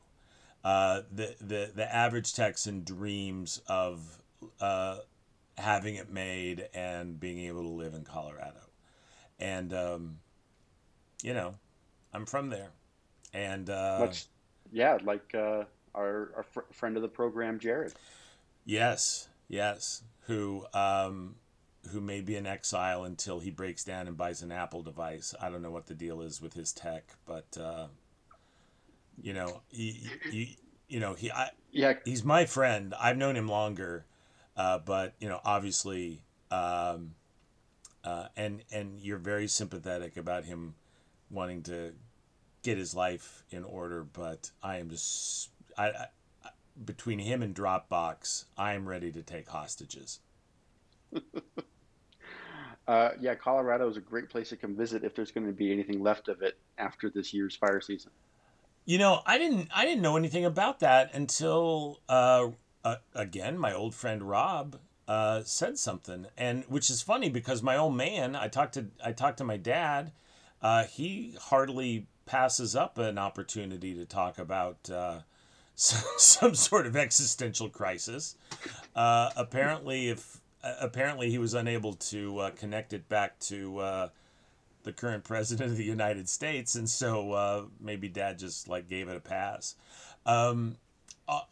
Uh, 0.63 1.01
the 1.11 1.35
the 1.41 1.71
the 1.75 1.95
average 1.95 2.33
Texan 2.33 2.83
dreams 2.83 3.61
of 3.67 4.21
uh, 4.59 4.97
having 5.61 5.95
it 5.95 6.09
made 6.11 6.67
and 6.73 7.19
being 7.19 7.39
able 7.39 7.63
to 7.63 7.69
live 7.69 7.93
in 7.93 8.03
Colorado, 8.03 8.69
and 9.39 9.73
um, 9.73 10.17
you 11.23 11.33
know, 11.33 11.55
I'm 12.13 12.25
from 12.25 12.49
there, 12.49 12.71
and 13.33 13.69
uh, 13.69 13.97
Much, 13.99 14.25
yeah, 14.71 14.97
like 15.03 15.33
uh, 15.33 15.63
our, 15.95 16.31
our 16.35 16.45
fr- 16.51 16.71
friend 16.71 16.95
of 16.95 17.01
the 17.01 17.07
program, 17.07 17.59
Jared. 17.59 17.93
Yes, 18.65 19.27
yes. 19.47 20.03
Who 20.27 20.65
um, 20.73 21.35
who 21.89 21.99
may 21.99 22.21
be 22.21 22.35
in 22.35 22.45
exile 22.45 23.03
until 23.03 23.39
he 23.39 23.49
breaks 23.49 23.83
down 23.83 24.07
and 24.07 24.15
buys 24.15 24.41
an 24.41 24.51
Apple 24.51 24.83
device. 24.83 25.33
I 25.41 25.49
don't 25.49 25.61
know 25.61 25.71
what 25.71 25.87
the 25.87 25.95
deal 25.95 26.21
is 26.21 26.41
with 26.41 26.53
his 26.53 26.71
tech, 26.71 27.03
but 27.25 27.57
uh, 27.59 27.87
you 29.21 29.33
know, 29.33 29.61
he, 29.69 30.07
he 30.31 30.57
you 30.87 30.99
know 30.99 31.13
he 31.13 31.31
I, 31.31 31.49
Yeah, 31.71 31.93
he's 32.05 32.23
my 32.23 32.45
friend. 32.45 32.93
I've 32.99 33.17
known 33.17 33.35
him 33.35 33.47
longer, 33.47 34.05
uh, 34.61 34.77
but 34.77 35.15
you 35.19 35.27
know, 35.27 35.39
obviously, 35.43 36.21
um, 36.51 37.15
uh, 38.03 38.27
and 38.37 38.63
and 38.71 38.99
you're 39.01 39.17
very 39.17 39.47
sympathetic 39.47 40.17
about 40.17 40.45
him 40.45 40.75
wanting 41.31 41.63
to 41.63 41.93
get 42.61 42.77
his 42.77 42.93
life 42.93 43.43
in 43.49 43.63
order. 43.63 44.03
But 44.03 44.51
I 44.61 44.77
am 44.77 44.91
just 44.91 45.49
I, 45.75 45.87
I 45.87 46.05
between 46.85 47.17
him 47.17 47.41
and 47.41 47.55
Dropbox, 47.55 48.45
I 48.55 48.73
am 48.73 48.87
ready 48.87 49.11
to 49.11 49.23
take 49.23 49.49
hostages. 49.49 50.19
uh, 52.87 53.09
yeah. 53.19 53.33
Colorado 53.33 53.89
is 53.89 53.97
a 53.97 54.01
great 54.01 54.29
place 54.29 54.49
to 54.49 54.57
come 54.57 54.75
visit 54.75 55.03
if 55.03 55.15
there's 55.15 55.31
going 55.31 55.47
to 55.47 55.53
be 55.53 55.71
anything 55.71 56.03
left 56.03 56.27
of 56.27 56.43
it 56.43 56.59
after 56.77 57.09
this 57.09 57.33
year's 57.33 57.55
fire 57.55 57.81
season. 57.81 58.11
You 58.85 58.99
know, 58.99 59.23
I 59.25 59.39
didn't 59.39 59.69
I 59.73 59.85
didn't 59.85 60.03
know 60.03 60.17
anything 60.17 60.45
about 60.45 60.81
that 60.81 61.15
until 61.15 61.99
uh, 62.07 62.49
uh, 62.83 62.95
again 63.13 63.57
my 63.57 63.73
old 63.73 63.93
friend 63.93 64.23
Rob 64.23 64.77
uh, 65.07 65.41
said 65.43 65.77
something, 65.77 66.27
and 66.37 66.63
which 66.69 66.89
is 66.89 67.01
funny 67.01 67.29
because 67.29 67.61
my 67.61 67.75
old 67.75 67.95
man 67.95 68.35
I 68.35 68.47
talked 68.47 68.75
to 68.75 68.87
I 69.03 69.11
talked 69.11 69.37
to 69.39 69.43
my 69.43 69.57
dad, 69.57 70.11
uh, 70.61 70.85
he 70.85 71.35
hardly 71.39 72.07
passes 72.25 72.75
up 72.75 72.97
an 72.97 73.17
opportunity 73.17 73.93
to 73.93 74.05
talk 74.05 74.39
about 74.39 74.89
uh, 74.89 75.19
some 75.75 76.55
sort 76.55 76.85
of 76.85 76.95
existential 76.95 77.69
crisis. 77.69 78.35
Uh, 78.95 79.31
apparently, 79.35 80.09
if 80.09 80.39
apparently 80.63 81.29
he 81.29 81.37
was 81.37 81.53
unable 81.53 81.93
to 81.93 82.51
connect 82.55 82.93
it 82.93 83.09
back 83.09 83.39
to. 83.39 84.09
The 84.83 84.91
current 84.91 85.23
president 85.23 85.69
of 85.69 85.77
the 85.77 85.83
United 85.83 86.27
States, 86.27 86.73
and 86.73 86.89
so 86.89 87.69
maybe 87.79 88.07
Dad 88.07 88.39
just 88.39 88.67
like 88.67 88.89
gave 88.89 89.09
it 89.09 89.15
a 89.15 89.19
pass. 89.19 89.75
Um, 90.25 90.77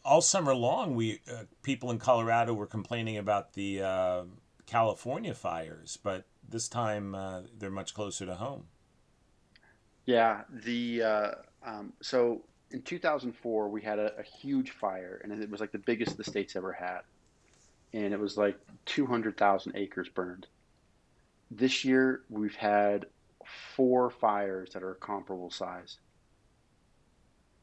all 0.04 0.22
summer 0.22 0.54
long, 0.54 0.96
we 0.96 1.22
uh, 1.32 1.44
people 1.64 1.92
in 1.92 2.00
Colorado 2.00 2.54
were 2.54 2.68
complaining 2.68 3.18
about 3.18 3.54
the 3.54 3.82
uh, 3.82 4.24
California 4.66 5.34
fires, 5.34 5.98
but 6.02 6.26
this 6.48 6.68
time 6.68 7.16
uh, 7.16 7.42
they're 7.58 7.70
much 7.70 7.94
closer 7.94 8.26
to 8.26 8.36
home. 8.36 8.66
Yeah, 10.06 10.42
the 10.50 11.04
uh, 11.04 11.32
um, 11.66 11.94
so 12.02 12.42
in 12.72 12.82
2004 12.82 13.70
we 13.70 13.82
had 13.82 14.00
a, 14.00 14.18
a 14.18 14.24
huge 14.24 14.72
fire, 14.72 15.22
and 15.24 15.32
it 15.32 15.50
was 15.50 15.62
like 15.62 15.72
the 15.72 15.80
biggest 15.80 16.18
the 16.18 16.24
state's 16.24 16.56
ever 16.56 16.72
had, 16.72 17.02
and 17.94 18.14
it 18.14 18.20
was 18.20 18.38
like 18.38 18.58
200,000 18.86 19.76
acres 19.76 20.10
burned. 20.10 20.48
This 21.52 21.84
year 21.84 22.22
we've 22.30 22.56
had 22.56 23.06
four 23.76 24.10
fires 24.10 24.72
that 24.74 24.84
are 24.84 24.96
comparable 24.96 25.50
size, 25.50 25.98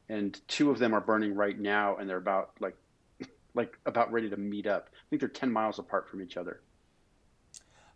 and 0.09 0.41
two 0.49 0.71
of 0.71 0.79
them 0.79 0.95
are 0.95 1.01
burning 1.01 1.35
right 1.35 1.59
now, 1.59 1.97
and 1.97 2.09
they're 2.09 2.17
about 2.17 2.51
like 2.61 2.77
like 3.55 3.79
about 3.87 4.13
ready 4.13 4.31
to 4.31 4.37
meet 4.37 4.67
up. 4.67 4.89
I 4.93 4.99
think 5.11 5.21
they're 5.21 5.29
10 5.29 5.51
miles 5.51 5.79
apart 5.79 6.09
from 6.09 6.23
each 6.23 6.37
other. 6.37 6.61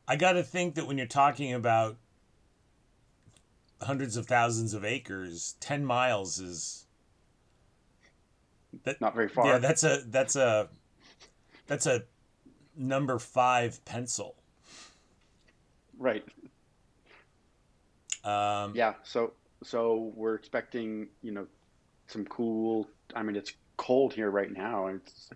I 0.08 0.16
got 0.16 0.32
to 0.32 0.42
think 0.42 0.74
that 0.74 0.86
when 0.86 0.98
you're 0.98 1.06
talking 1.06 1.52
about 1.54 1.96
hundreds 3.80 4.16
of 4.16 4.26
thousands 4.26 4.74
of 4.74 4.84
acres, 4.84 5.54
ten 5.60 5.84
miles 5.84 6.38
is 6.40 6.86
that 8.84 9.00
Not 9.00 9.14
very 9.14 9.28
far. 9.28 9.46
yeah 9.46 9.58
that's 9.58 9.84
a 9.84 10.02
that's 10.06 10.36
a 10.36 10.68
that's 11.66 11.86
a 11.86 12.02
number 12.76 13.18
five 13.18 13.84
pencil. 13.84 14.34
Right. 15.98 16.24
Um, 18.24 18.72
Yeah. 18.74 18.94
So 19.04 19.32
so 19.62 20.12
we're 20.14 20.34
expecting, 20.34 21.08
you 21.22 21.32
know, 21.32 21.46
some 22.10 22.24
cool. 22.26 22.88
I 23.14 23.22
mean, 23.22 23.36
it's 23.36 23.52
cold 23.76 24.12
here 24.12 24.30
right 24.30 24.50
now, 24.50 24.86
and 24.86 25.00
it's 25.04 25.30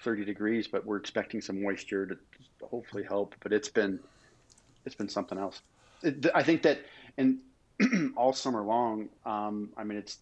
30 0.00 0.24
degrees, 0.24 0.68
but 0.68 0.84
we're 0.84 0.96
expecting 0.98 1.40
some 1.40 1.62
moisture 1.62 2.06
to 2.06 2.16
hopefully 2.62 3.02
help. 3.02 3.34
But 3.42 3.52
it's 3.52 3.68
been 3.68 3.98
it's 4.84 4.94
been 4.94 5.08
something 5.08 5.38
else. 5.38 5.60
It, 6.02 6.26
I 6.34 6.42
think 6.42 6.62
that 6.62 6.80
and 7.16 7.38
all 8.16 8.32
summer 8.32 8.62
long, 8.62 9.08
um, 9.24 9.70
I 9.76 9.84
mean, 9.84 9.98
it's 9.98 10.18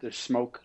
there's 0.00 0.18
smoke. 0.18 0.62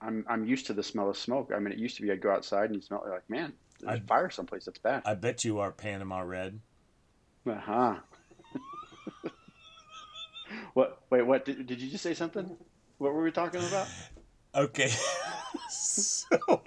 I'm 0.00 0.24
I'm 0.28 0.44
used 0.46 0.66
to 0.66 0.72
the 0.74 0.82
smell 0.82 1.10
of 1.10 1.16
smoke. 1.16 1.52
I 1.54 1.58
mean, 1.58 1.72
it 1.72 1.78
used 1.78 1.96
to 1.96 2.02
be 2.02 2.10
I'd 2.10 2.20
go 2.20 2.32
outside 2.32 2.66
and 2.66 2.74
you 2.76 2.82
smell 2.82 3.04
like, 3.08 3.28
man, 3.28 3.52
there's 3.80 4.00
I- 4.00 4.06
fire 4.06 4.30
someplace. 4.30 4.64
That's 4.64 4.78
bad. 4.78 5.02
I 5.04 5.14
bet 5.14 5.44
you 5.44 5.58
are 5.60 5.70
Panama 5.70 6.20
Red. 6.20 6.60
Uh 7.46 7.54
huh. 7.56 7.94
what? 10.74 11.02
Wait, 11.10 11.22
what? 11.22 11.44
Did, 11.44 11.66
did 11.66 11.80
you 11.80 11.90
just 11.90 12.02
say 12.02 12.14
something? 12.14 12.56
What 12.98 13.12
were 13.12 13.22
we 13.22 13.30
talking 13.30 13.60
about? 13.64 13.88
Okay. 14.54 14.90
so, 15.68 16.62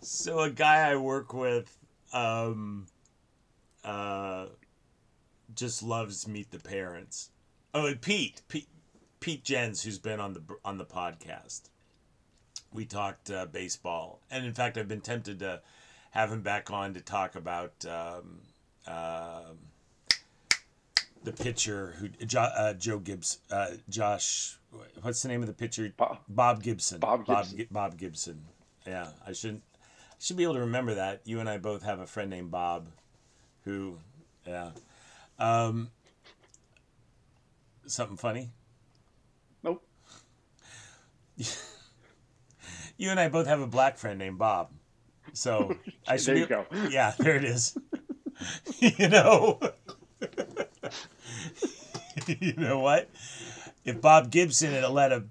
so 0.00 0.40
a 0.40 0.50
guy 0.50 0.90
I 0.90 0.96
work 0.96 1.32
with, 1.32 1.76
um, 2.12 2.86
uh, 3.84 4.46
just 5.54 5.82
loves 5.82 6.28
Meet 6.28 6.50
the 6.50 6.58
Parents. 6.58 7.30
Oh, 7.74 7.92
Pete, 8.00 8.42
Pete, 8.48 8.68
Pete 9.20 9.44
Jens, 9.44 9.82
who's 9.82 9.98
been 9.98 10.20
on 10.20 10.34
the 10.34 10.42
on 10.64 10.78
the 10.78 10.84
podcast. 10.84 11.62
We 12.72 12.84
talked 12.84 13.30
uh, 13.30 13.46
baseball, 13.46 14.20
and 14.30 14.44
in 14.44 14.52
fact, 14.52 14.76
I've 14.76 14.88
been 14.88 15.00
tempted 15.00 15.38
to 15.40 15.62
have 16.10 16.30
him 16.30 16.42
back 16.42 16.70
on 16.70 16.94
to 16.94 17.00
talk 17.00 17.34
about 17.34 17.84
um, 17.86 18.40
um 18.86 19.58
the 21.30 21.42
pitcher 21.44 21.94
who 21.98 22.08
jo, 22.26 22.40
uh, 22.40 22.74
Joe 22.74 22.98
Gibbs, 22.98 23.38
uh, 23.50 23.68
Josh. 23.88 24.58
What's 25.00 25.22
the 25.22 25.28
name 25.28 25.40
of 25.42 25.46
the 25.46 25.54
pitcher? 25.54 25.92
Bob, 25.96 26.18
Bob 26.28 26.62
Gibson. 26.62 27.00
Bob 27.00 27.26
Bob, 27.26 27.44
Gibson. 27.44 27.58
Gi- 27.58 27.68
Bob 27.70 27.96
Gibson. 27.98 28.44
Yeah, 28.86 29.08
I 29.26 29.32
should 29.32 29.60
I 29.74 30.16
should 30.20 30.36
be 30.36 30.42
able 30.42 30.54
to 30.54 30.60
remember 30.60 30.94
that. 30.94 31.22
You 31.24 31.40
and 31.40 31.48
I 31.48 31.58
both 31.58 31.82
have 31.82 32.00
a 32.00 32.06
friend 32.06 32.30
named 32.30 32.50
Bob, 32.50 32.88
who, 33.64 33.98
yeah. 34.46 34.70
Um, 35.38 35.90
something 37.86 38.16
funny. 38.16 38.50
Nope. 39.62 39.84
You 43.00 43.10
and 43.10 43.20
I 43.20 43.28
both 43.28 43.46
have 43.46 43.60
a 43.60 43.66
black 43.68 43.96
friend 43.96 44.18
named 44.18 44.38
Bob, 44.38 44.70
so 45.32 45.76
I 46.08 46.16
should. 46.16 46.26
There 46.26 46.36
you 46.36 46.46
be- 46.46 46.48
go. 46.48 46.88
Yeah, 46.90 47.14
there 47.16 47.36
it 47.36 47.44
is. 47.44 47.78
you 48.80 49.08
know. 49.08 49.60
you 52.40 52.54
know 52.54 52.78
what? 52.78 53.08
If 53.84 54.00
Bob 54.00 54.30
Gibson 54.30 54.72
had 54.72 54.88
let 54.90 55.12
a 55.12 55.24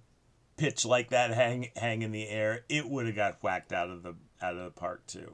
pitch 0.57 0.85
like 0.85 1.09
that 1.09 1.31
hang 1.31 1.69
hang 1.75 2.01
in 2.01 2.11
the 2.11 2.27
air, 2.27 2.63
it 2.69 2.87
would 2.87 3.05
have 3.05 3.15
got 3.15 3.43
whacked 3.43 3.71
out 3.71 3.89
of 3.89 4.03
the 4.03 4.15
out 4.41 4.55
of 4.55 4.63
the 4.63 4.71
park 4.71 5.05
too. 5.07 5.31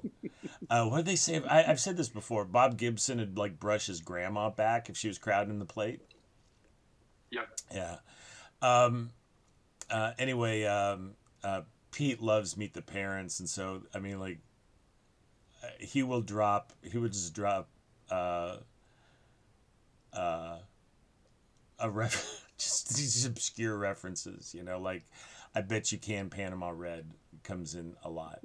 Uh, 0.70 0.86
what 0.86 0.97
did 0.97 1.05
they 1.05 1.16
say? 1.16 1.41
I, 1.43 1.64
I've 1.64 1.80
said 1.80 1.97
this 1.97 2.09
before. 2.09 2.45
Bob 2.45 2.78
Gibson 2.78 3.20
would 3.20 3.38
like 3.38 3.59
brush 3.59 3.88
his 3.88 4.01
grandma 4.01 4.49
back 4.49 4.89
if 4.89 4.97
she 4.97 5.07
was 5.07 5.18
crowding 5.18 5.59
the 5.59 5.66
plate. 5.66 6.01
Yep. 7.32 7.59
Yeah. 7.74 7.95
Um, 8.61 9.11
uh, 9.89 10.11
anyway, 10.18 10.64
um, 10.64 11.11
uh, 11.43 11.61
Pete 11.91 12.22
loves 12.22 12.55
Meet 12.55 12.74
the 12.74 12.82
Parents, 12.82 13.39
and 13.39 13.49
so 13.49 13.84
I 13.93 13.99
mean, 13.99 14.20
like, 14.20 14.39
uh, 15.64 15.68
he 15.80 16.03
will 16.03 16.22
drop. 16.22 16.74
He 16.82 16.97
would 16.97 17.14
just 17.14 17.34
drop. 17.34 17.70
Uh, 18.09 18.57
uh, 20.14 20.57
a 21.80 21.89
ref, 21.89 22.47
just 22.57 22.95
these 22.95 23.26
obscure 23.26 23.78
references, 23.78 24.53
you 24.55 24.63
know, 24.63 24.80
like 24.80 25.03
I 25.55 25.61
bet 25.61 25.91
you 25.91 25.97
can 25.97 26.30
Panama 26.30 26.69
Red 26.69 27.11
comes 27.43 27.76
in 27.76 27.95
a 28.03 28.09
lot. 28.09 28.39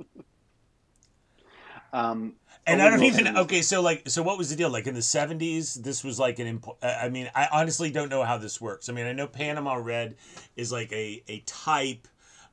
Um, 1.93 2.35
And 2.67 2.81
Owen 2.81 2.87
I 2.93 2.97
don't 2.97 3.05
even 3.05 3.37
okay. 3.39 3.63
So 3.63 3.81
like, 3.81 4.09
so 4.09 4.23
what 4.23 4.37
was 4.37 4.51
the 4.51 4.57
deal? 4.57 4.69
Like 4.71 4.87
in 4.87 4.95
the 4.95 5.03
seventies, 5.03 5.75
this 5.75 6.05
was 6.05 6.19
like 6.19 6.39
an. 6.39 6.63
Uh, 6.83 6.99
I 7.03 7.09
mean, 7.09 7.31
I 7.35 7.49
honestly 7.51 7.91
don't 7.91 8.11
know 8.11 8.25
how 8.25 8.37
this 8.37 8.61
works. 8.61 8.89
I 8.89 8.93
mean, 8.93 9.07
I 9.07 9.13
know 9.13 9.27
Panama 9.27 9.75
Red 9.75 10.17
is 10.57 10.71
like 10.71 10.93
a 10.93 11.23
a 11.29 11.41
type 11.47 12.07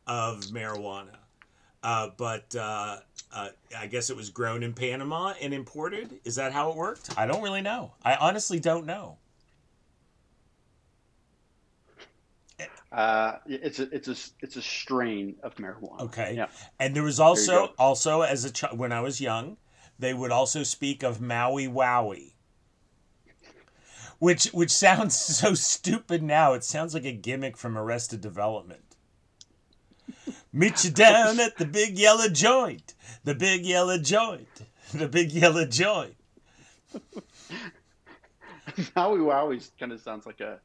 of 0.08 0.42
marijuana, 0.46 1.18
uh, 1.84 2.10
but 2.16 2.56
uh, 2.56 3.00
uh, 3.34 3.50
I 3.78 3.88
guess 3.88 4.10
it 4.10 4.16
was 4.16 4.30
grown 4.30 4.64
in 4.64 4.74
Panama 4.74 5.34
and 5.42 5.54
imported. 5.54 6.20
Is 6.24 6.36
that 6.36 6.54
how 6.54 6.72
it 6.72 6.78
worked? 6.78 7.10
I 7.18 7.26
don't 7.26 7.42
really 7.42 7.62
know. 7.62 7.92
I 8.04 8.16
honestly 8.16 8.60
don't 8.60 8.86
know. 8.86 9.18
Uh, 12.96 13.40
it's 13.46 13.80
a 13.80 13.94
it's 13.94 14.08
a 14.08 14.16
it's 14.42 14.56
a 14.56 14.62
strain 14.62 15.36
of 15.44 15.54
marijuana. 15.56 16.00
Okay. 16.00 16.36
Yeah. 16.38 16.48
And 16.80 16.96
there 16.96 17.04
was 17.04 17.20
also 17.20 17.68
go. 17.68 17.74
also 17.78 18.22
as 18.22 18.46
a 18.46 18.52
ch- 18.52 18.72
when 18.74 18.94
I 18.94 19.02
was 19.02 19.20
young, 19.20 19.58
they 20.00 20.14
would 20.14 20.32
also 20.32 20.64
speak 20.64 21.04
of 21.04 21.20
Maui 21.20 21.68
Wowie. 21.68 22.36
Which 24.20 24.46
which 24.54 24.72
sounds 24.86 25.14
so 25.14 25.56
stupid 25.56 26.24
now. 26.24 26.54
It 26.54 26.64
sounds 26.64 26.94
like 26.94 27.04
a 27.04 27.12
gimmick 27.12 27.58
from 27.58 27.78
Arrested 27.78 28.22
Development. 28.22 28.96
Meet 30.54 30.86
you 30.86 30.92
down 30.92 31.42
at 31.42 31.58
the 31.58 31.66
big 31.66 32.00
yellow 32.00 32.30
joint. 32.30 32.94
The 33.26 33.36
big 33.36 33.66
yellow 33.66 33.98
joint. 33.98 34.62
The 34.94 35.10
big 35.10 35.34
yellow 35.34 35.66
joint. 35.66 36.16
Maui 38.96 39.20
Wowie 39.20 39.70
kind 39.78 39.92
of 39.92 40.00
sounds 40.00 40.26
like 40.26 40.40
a 40.40 40.62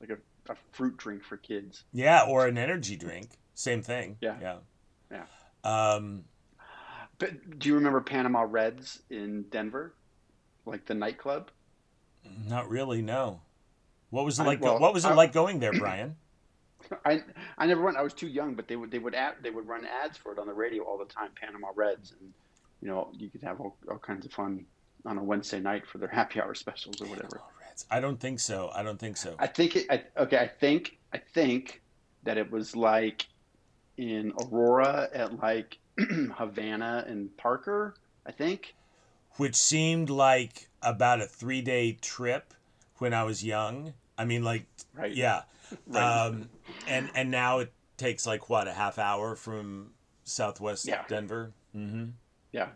like 0.00 0.10
a, 0.10 0.16
a 0.48 0.56
fruit 0.72 0.96
drink 0.96 1.22
for 1.24 1.36
kids. 1.36 1.84
Yeah, 1.92 2.24
or 2.28 2.46
an 2.46 2.58
energy 2.58 2.96
drink. 2.96 3.28
Same 3.54 3.82
thing. 3.82 4.16
Yeah. 4.20 4.36
Yeah. 4.40 4.56
Yeah. 5.10 5.24
Um, 5.64 6.24
But 7.18 7.58
do 7.58 7.68
you 7.68 7.74
remember 7.76 8.00
Panama 8.00 8.44
Reds 8.48 9.02
in 9.10 9.44
Denver, 9.50 9.94
like 10.66 10.86
the 10.86 10.94
nightclub? 10.94 11.50
not 12.48 12.68
really, 12.68 13.02
no. 13.02 13.40
What 14.10 14.24
was 14.24 14.38
it 14.38 14.42
I- 14.42 14.46
like 14.46 14.60
well, 14.60 14.78
what 14.78 14.94
was 14.94 15.04
it 15.04 15.08
I- 15.10 15.14
like 15.14 15.32
going 15.32 15.58
there, 15.60 15.72
Brian? 15.72 16.16
I 17.04 17.22
I 17.58 17.66
never 17.66 17.82
went. 17.82 17.96
I 17.96 18.02
was 18.02 18.12
too 18.14 18.26
young, 18.28 18.54
but 18.54 18.66
they 18.68 18.74
would 18.76 18.90
they 18.90 18.98
would 18.98 19.14
ad, 19.14 19.34
they 19.42 19.50
would 19.50 19.66
run 19.68 19.84
ads 19.86 20.18
for 20.18 20.32
it 20.32 20.38
on 20.38 20.46
the 20.46 20.52
radio 20.54 20.82
all 20.84 20.98
the 20.98 21.04
time. 21.04 21.30
Panama 21.40 21.68
Reds, 21.74 22.12
and 22.18 22.32
you 22.80 22.88
know 22.88 23.10
you 23.12 23.30
could 23.30 23.42
have 23.42 23.60
all, 23.60 23.76
all 23.88 23.98
kinds 23.98 24.26
of 24.26 24.32
fun 24.32 24.66
on 25.06 25.18
a 25.18 25.22
Wednesday 25.22 25.60
night 25.60 25.86
for 25.86 25.98
their 25.98 26.08
happy 26.08 26.40
hour 26.40 26.54
specials 26.54 27.00
or 27.00 27.06
whatever. 27.06 27.40
Reds. 27.72 27.86
I 27.90 28.00
don't 28.00 28.20
think 28.20 28.40
so. 28.40 28.70
I 28.74 28.82
don't 28.82 28.98
think 28.98 29.16
so. 29.16 29.34
I 29.38 29.46
think 29.46 29.76
it. 29.76 29.86
I, 29.90 30.02
okay, 30.16 30.38
I 30.38 30.46
think 30.48 30.98
I 31.12 31.18
think 31.18 31.82
that 32.24 32.36
it 32.38 32.50
was 32.50 32.76
like 32.76 33.26
in 33.96 34.32
Aurora 34.40 35.08
at 35.12 35.38
like 35.40 35.78
Havana 35.98 37.04
and 37.06 37.34
Parker. 37.36 37.94
I 38.26 38.32
think. 38.32 38.74
Which 39.36 39.56
seemed 39.56 40.10
like 40.10 40.68
about 40.82 41.20
a 41.20 41.26
three 41.26 41.62
day 41.62 41.92
trip 42.00 42.54
when 42.98 43.14
I 43.14 43.24
was 43.24 43.42
young. 43.42 43.94
I 44.18 44.24
mean, 44.26 44.44
like, 44.44 44.66
Right. 44.94 45.14
yeah. 45.14 45.42
Right. 45.86 46.26
Um, 46.26 46.50
and 46.86 47.10
and 47.14 47.30
now 47.30 47.60
it 47.60 47.72
takes 47.96 48.26
like 48.26 48.50
what 48.50 48.68
a 48.68 48.72
half 48.72 48.98
hour 48.98 49.34
from 49.34 49.92
Southwest 50.24 50.86
Yeah. 50.86 51.02
Denver. 51.08 51.52
Mm-hmm. 51.74 52.10
yeah. 52.52 52.68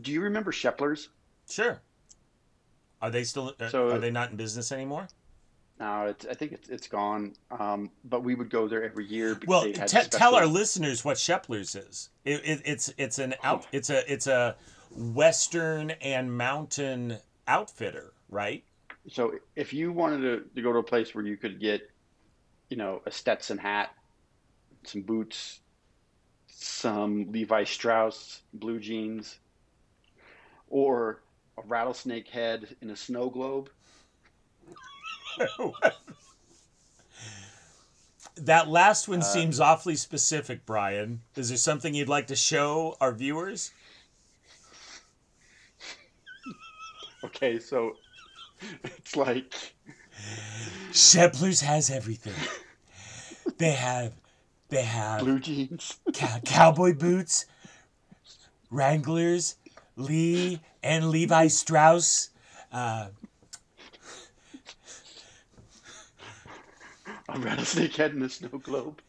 Do 0.00 0.12
you 0.12 0.22
remember 0.22 0.50
Shepler's? 0.50 1.10
Sure. 1.50 1.82
Are 3.00 3.10
they 3.10 3.24
still? 3.24 3.54
uh, 3.60 3.68
So- 3.68 3.90
are 3.90 3.98
they 3.98 4.10
not 4.10 4.30
in 4.30 4.36
business 4.36 4.72
anymore? 4.72 5.08
No, 5.80 6.06
it's, 6.06 6.26
I 6.26 6.34
think 6.34 6.52
it's 6.52 6.68
it's 6.68 6.88
gone. 6.88 7.34
Um, 7.52 7.90
but 8.04 8.24
we 8.24 8.34
would 8.34 8.50
go 8.50 8.66
there 8.66 8.82
every 8.82 9.06
year. 9.06 9.36
Because 9.36 9.48
Well, 9.48 9.86
te- 10.02 10.08
tell 10.08 10.34
our 10.34 10.46
listeners 10.46 11.04
what 11.04 11.18
Shepler's 11.18 11.76
is. 11.76 12.08
It, 12.24 12.40
it, 12.44 12.62
it's 12.64 12.92
it's 12.98 13.18
an 13.20 13.34
out. 13.44 13.62
Oh. 13.64 13.68
It's 13.70 13.88
a 13.90 14.12
it's 14.12 14.26
a 14.26 14.56
western 14.90 15.90
and 16.02 16.36
mountain 16.36 17.18
outfitter, 17.46 18.12
right? 18.28 18.64
So 19.08 19.34
if 19.54 19.72
you 19.72 19.92
wanted 19.92 20.20
to, 20.22 20.44
to 20.56 20.62
go 20.62 20.72
to 20.72 20.78
a 20.78 20.82
place 20.82 21.14
where 21.14 21.24
you 21.24 21.36
could 21.36 21.60
get, 21.60 21.88
you 22.68 22.76
know, 22.76 23.00
a 23.06 23.10
Stetson 23.12 23.56
hat, 23.58 23.94
some 24.82 25.02
boots, 25.02 25.60
some 26.48 27.30
Levi 27.30 27.64
Strauss 27.64 28.42
blue 28.52 28.80
jeans, 28.80 29.38
or 30.68 31.20
a 31.58 31.66
rattlesnake 31.66 32.28
head 32.28 32.76
in 32.80 32.90
a 32.90 32.96
snow 32.96 33.28
globe, 33.30 33.70
that 38.36 38.68
last 38.68 39.08
one 39.08 39.20
Uh, 39.20 39.24
seems 39.24 39.60
awfully 39.60 39.96
specific, 39.96 40.64
Brian. 40.66 41.22
Is 41.36 41.48
there 41.48 41.58
something 41.58 41.94
you'd 41.94 42.08
like 42.08 42.26
to 42.28 42.36
show 42.36 42.96
our 43.00 43.12
viewers? 43.12 43.72
okay, 47.24 47.58
so 47.58 47.96
it's 48.84 49.16
like 49.16 49.54
Shepler's 50.92 51.60
has 51.60 51.90
everything. 51.90 52.34
They 53.56 53.72
have, 53.72 54.12
they 54.68 54.82
have 54.82 55.20
blue 55.20 55.40
jeans, 55.40 55.96
cow- 56.12 56.38
cowboy 56.44 56.94
boots, 56.94 57.46
Wranglers, 58.70 59.56
Lee 59.98 60.60
and 60.82 61.10
Levi 61.10 61.48
Strauss, 61.48 62.30
uh, 62.72 63.08
a 67.28 67.38
rattlesnake 67.38 67.94
head 67.96 68.12
in 68.14 68.22
a 68.22 68.28
snow 68.28 68.48
globe. 68.58 69.00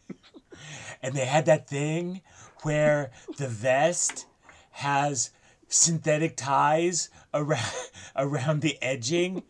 and 1.02 1.14
they 1.14 1.24
had 1.24 1.46
that 1.46 1.68
thing 1.68 2.20
where 2.62 3.10
the 3.38 3.48
vest 3.48 4.26
has 4.72 5.30
synthetic 5.68 6.36
ties 6.36 7.08
around 7.32 7.72
around 8.16 8.60
the 8.60 8.76
edging. 8.82 9.42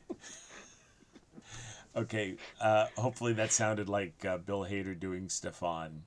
Okay, 1.96 2.36
uh, 2.60 2.86
hopefully 2.96 3.32
that 3.32 3.50
sounded 3.50 3.88
like 3.88 4.24
uh, 4.24 4.36
Bill 4.38 4.60
Hader 4.64 4.98
doing 4.98 5.26
Stefon, 5.26 6.02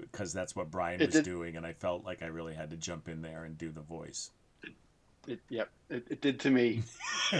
because 0.00 0.32
that's 0.32 0.56
what 0.56 0.70
Brian 0.70 1.02
It 1.02 1.06
was 1.08 1.16
did. 1.16 1.24
doing, 1.24 1.56
and 1.56 1.66
I 1.66 1.74
felt 1.74 2.02
like 2.04 2.22
I 2.22 2.26
really 2.26 2.54
had 2.54 2.70
to 2.70 2.76
jump 2.76 3.08
in 3.08 3.20
there 3.20 3.44
and 3.44 3.58
do 3.58 3.70
the 3.70 3.82
voice. 3.82 4.30
It, 5.26 5.40
yep, 5.48 5.70
it, 5.88 6.04
it 6.10 6.20
did 6.20 6.40
to 6.40 6.50
me. 6.50 6.82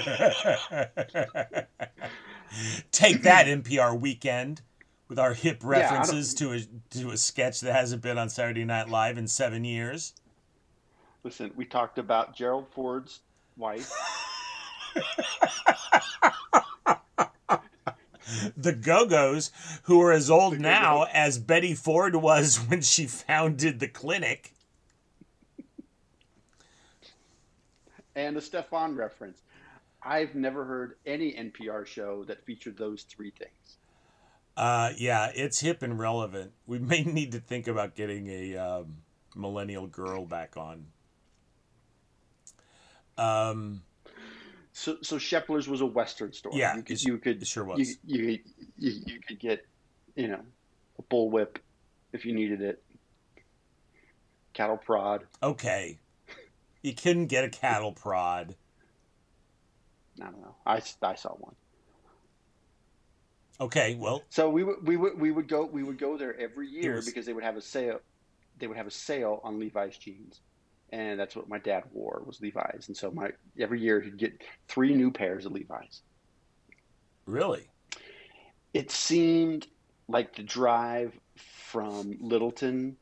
Take 2.92 3.22
that 3.22 3.46
NPR 3.46 3.98
weekend 3.98 4.62
with 5.08 5.18
our 5.18 5.34
hip 5.34 5.58
references 5.62 6.32
to 6.34 6.52
a 6.52 6.60
to 6.90 7.10
a 7.10 7.16
sketch 7.16 7.60
that 7.60 7.72
hasn't 7.72 8.02
been 8.02 8.18
on 8.18 8.28
Saturday 8.28 8.64
Night 8.64 8.88
Live 8.88 9.18
in 9.18 9.26
seven 9.26 9.64
years. 9.64 10.14
Listen, 11.24 11.50
we 11.56 11.64
talked 11.64 11.98
about 11.98 12.36
Gerald 12.36 12.66
Ford's 12.72 13.20
wife. 13.56 13.92
The 18.56 18.72
Go 18.72 19.06
Go's, 19.06 19.50
who 19.84 20.00
are 20.00 20.12
as 20.12 20.30
old 20.30 20.58
now 20.58 21.06
as 21.12 21.38
Betty 21.38 21.74
Ford 21.74 22.16
was 22.16 22.56
when 22.56 22.80
she 22.80 23.06
founded 23.06 23.78
the 23.78 23.88
clinic. 23.88 24.54
And 28.14 28.36
a 28.36 28.40
Stefon 28.40 28.96
reference. 28.96 29.42
I've 30.02 30.34
never 30.34 30.64
heard 30.64 30.96
any 31.06 31.32
NPR 31.32 31.86
show 31.86 32.24
that 32.24 32.44
featured 32.44 32.76
those 32.76 33.04
three 33.04 33.30
things. 33.30 33.76
Uh, 34.56 34.90
yeah, 34.98 35.30
it's 35.34 35.60
hip 35.60 35.82
and 35.82 35.98
relevant. 35.98 36.52
We 36.66 36.78
may 36.78 37.02
need 37.04 37.32
to 37.32 37.40
think 37.40 37.68
about 37.68 37.94
getting 37.94 38.26
a 38.28 38.56
um, 38.56 38.96
millennial 39.34 39.86
girl 39.86 40.26
back 40.26 40.56
on. 40.56 40.86
Um, 43.16 43.82
So, 44.72 44.96
so 45.02 45.16
Shepler's 45.18 45.68
was 45.68 45.80
a 45.82 45.86
Western 45.86 46.32
store. 46.32 46.52
Yeah, 46.54 46.76
you 46.76 46.82
could, 46.82 47.02
you 47.02 47.18
could, 47.18 47.42
it 47.42 47.46
sure 47.46 47.64
you, 47.64 47.68
was. 47.70 47.96
you, 48.04 48.38
you, 48.78 49.02
you 49.06 49.20
could 49.26 49.38
get, 49.38 49.66
you 50.16 50.28
know, 50.28 50.40
a 50.98 51.02
bullwhip 51.02 51.56
if 52.12 52.24
you 52.24 52.34
needed 52.34 52.60
it. 52.60 52.82
Cattle 54.54 54.76
prod. 54.76 55.24
okay, 55.42 55.98
you 56.82 56.94
couldn't 56.94 57.26
get 57.26 57.44
a 57.44 57.48
cattle 57.48 57.92
prod. 57.92 58.54
I 60.20 60.24
don't 60.26 60.40
know. 60.40 60.54
I, 60.66 60.82
I 61.02 61.14
saw 61.14 61.30
one. 61.30 61.54
Okay, 63.60 63.94
well, 63.94 64.22
So 64.30 64.50
we 64.50 64.64
would 64.64 64.86
we 64.86 64.96
would 64.96 65.20
we 65.20 65.30
would 65.30 65.46
go 65.46 65.64
we 65.64 65.82
would 65.82 65.98
go 65.98 66.16
there 66.16 66.38
every 66.38 66.68
year 66.68 66.96
was- 66.96 67.06
because 67.06 67.26
they 67.26 67.32
would 67.32 67.44
have 67.44 67.56
a 67.56 67.60
sale. 67.60 68.00
They 68.58 68.66
would 68.66 68.76
have 68.76 68.86
a 68.86 68.90
sale 68.92 69.40
on 69.44 69.58
Levi's 69.58 69.96
jeans, 69.96 70.40
and 70.90 71.18
that's 71.18 71.34
what 71.36 71.48
my 71.48 71.58
dad 71.58 71.84
wore 71.92 72.22
was 72.26 72.40
Levi's. 72.40 72.84
And 72.88 72.96
so 72.96 73.10
my 73.10 73.30
every 73.58 73.80
year 73.80 74.00
he'd 74.00 74.18
get 74.18 74.42
three 74.68 74.94
new 74.94 75.10
pairs 75.10 75.46
of 75.46 75.52
Levi's. 75.52 76.02
really, 77.26 77.68
It 78.74 78.90
seemed 78.90 79.66
like 80.08 80.34
the 80.34 80.42
drive 80.42 81.18
from 81.36 82.16
Littleton 82.20 82.96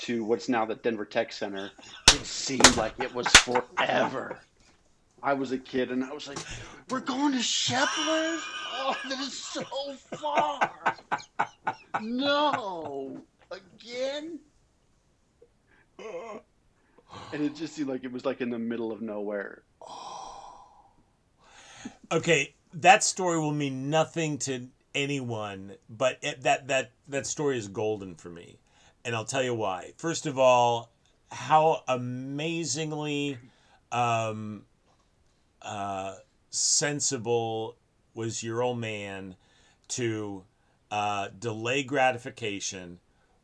to 0.00 0.24
what's 0.24 0.48
now 0.48 0.64
the 0.64 0.74
Denver 0.74 1.04
Tech 1.04 1.32
Center. 1.32 1.70
It 2.08 2.24
seemed 2.24 2.76
like 2.76 2.94
it 2.98 3.14
was 3.14 3.26
forever. 3.28 4.38
I 5.22 5.34
was 5.34 5.52
a 5.52 5.58
kid 5.58 5.90
and 5.90 6.02
I 6.02 6.12
was 6.12 6.26
like, 6.28 6.38
"We're 6.88 7.00
going 7.00 7.32
to 7.32 7.42
Shepler's? 7.42 8.40
Oh, 8.72 8.96
that 9.08 9.20
is 9.20 9.36
so 9.36 9.62
far! 10.16 10.96
No, 12.00 13.20
again." 13.50 14.38
And 17.32 17.42
it 17.42 17.54
just 17.54 17.74
seemed 17.74 17.88
like 17.88 18.04
it 18.04 18.12
was 18.12 18.24
like 18.24 18.40
in 18.40 18.48
the 18.50 18.58
middle 18.58 18.92
of 18.92 19.02
nowhere. 19.02 19.62
okay, 22.12 22.54
that 22.74 23.04
story 23.04 23.38
will 23.38 23.52
mean 23.52 23.90
nothing 23.90 24.38
to 24.38 24.68
anyone, 24.94 25.74
but 25.88 26.18
it, 26.22 26.42
that 26.42 26.68
that 26.68 26.92
that 27.08 27.26
story 27.26 27.58
is 27.58 27.68
golden 27.68 28.14
for 28.14 28.30
me, 28.30 28.58
and 29.04 29.14
I'll 29.14 29.24
tell 29.24 29.42
you 29.42 29.54
why. 29.54 29.92
First 29.96 30.26
of 30.26 30.38
all, 30.38 30.90
how 31.30 31.82
amazingly 31.88 33.38
um, 33.92 34.64
uh, 35.62 36.16
sensible 36.50 37.76
was 38.14 38.42
your 38.42 38.62
old 38.62 38.78
man 38.78 39.36
to 39.88 40.44
uh, 40.90 41.28
delay 41.38 41.82
gratification 41.82 42.98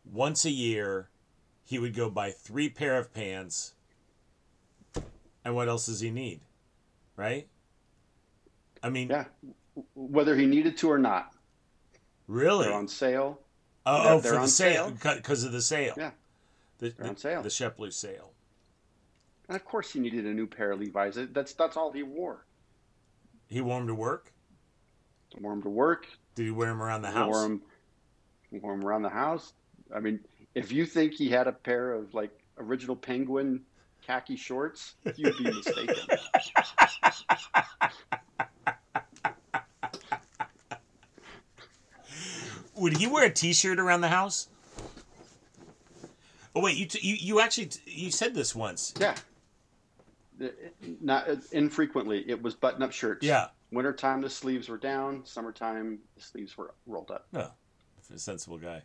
once 0.04 0.44
a 0.44 0.50
year. 0.50 1.08
He 1.64 1.78
would 1.78 1.94
go 1.94 2.10
buy 2.10 2.30
three 2.30 2.68
pair 2.68 2.96
of 2.98 3.12
pants, 3.12 3.74
and 5.44 5.54
what 5.54 5.68
else 5.68 5.86
does 5.86 6.00
he 6.00 6.10
need, 6.10 6.40
right? 7.16 7.48
I 8.82 8.90
mean, 8.90 9.08
Yeah, 9.08 9.24
whether 9.94 10.36
he 10.36 10.46
needed 10.46 10.76
to 10.78 10.90
or 10.90 10.98
not, 10.98 11.32
really? 12.28 12.66
they're 12.66 12.74
on 12.74 12.86
sale. 12.86 13.40
Oh, 13.86 14.02
they're- 14.02 14.12
oh, 14.12 14.20
they're 14.20 14.32
for 14.32 14.36
the 14.36 14.42
on 14.42 14.48
sale, 14.48 14.90
because 14.90 15.44
of 15.44 15.52
the 15.52 15.62
sale. 15.62 15.94
Yeah, 15.96 16.10
the, 16.78 16.90
they're 16.90 17.04
the, 17.04 17.08
on 17.10 17.16
sale. 17.16 17.42
The 17.42 17.48
Shepler 17.48 17.92
sale. 17.92 18.32
And 19.48 19.56
of 19.56 19.64
course, 19.64 19.92
he 19.92 20.00
needed 20.00 20.26
a 20.26 20.34
new 20.34 20.46
pair 20.46 20.72
of 20.72 20.80
Levi's. 20.80 21.16
That's 21.32 21.52
that's 21.54 21.76
all 21.76 21.92
he 21.92 22.02
wore. 22.02 22.44
He 23.48 23.60
wore 23.60 23.78
them 23.78 23.86
to 23.86 23.94
work. 23.94 24.32
Wore 25.40 25.52
them 25.52 25.62
to 25.62 25.68
work. 25.68 26.06
Did 26.34 26.46
he 26.46 26.50
wear 26.50 26.68
them 26.68 26.82
around 26.82 27.02
the 27.02 27.10
house? 27.10 27.32
wore 27.32 27.42
them, 27.42 27.62
wore 28.50 28.72
'em 28.72 28.84
around 28.84 29.02
the 29.02 29.08
house. 29.08 29.52
I 29.94 30.00
mean, 30.00 30.18
if 30.54 30.72
you 30.72 30.84
think 30.84 31.14
he 31.14 31.28
had 31.28 31.46
a 31.46 31.52
pair 31.52 31.92
of 31.92 32.12
like 32.12 32.30
original 32.58 32.96
Penguin 32.96 33.60
khaki 34.04 34.36
shorts, 34.36 34.94
you'd 35.16 35.36
be 35.38 35.44
mistaken. 35.44 35.94
Would 42.76 42.96
he 42.96 43.06
wear 43.06 43.24
a 43.24 43.30
T-shirt 43.30 43.78
around 43.78 44.00
the 44.02 44.08
house? 44.08 44.48
Oh 46.54 46.62
wait, 46.62 46.76
you 46.76 46.86
t- 46.86 47.06
you 47.06 47.14
you 47.16 47.40
actually 47.40 47.66
t- 47.66 47.80
you 47.86 48.10
said 48.10 48.34
this 48.34 48.54
once. 48.54 48.94
yeah. 48.98 49.14
Not 51.00 51.28
infrequently, 51.52 52.22
it 52.28 52.42
was 52.42 52.54
button-up 52.54 52.92
shirts. 52.92 53.24
Yeah, 53.24 53.48
Wintertime, 53.72 54.20
the 54.20 54.28
sleeves 54.28 54.68
were 54.68 54.76
down. 54.76 55.24
Summertime, 55.24 55.98
the 56.14 56.22
sleeves 56.22 56.56
were 56.58 56.74
rolled 56.86 57.10
up. 57.10 57.26
no, 57.32 57.50
a 58.14 58.18
sensible 58.18 58.58
guy. 58.58 58.82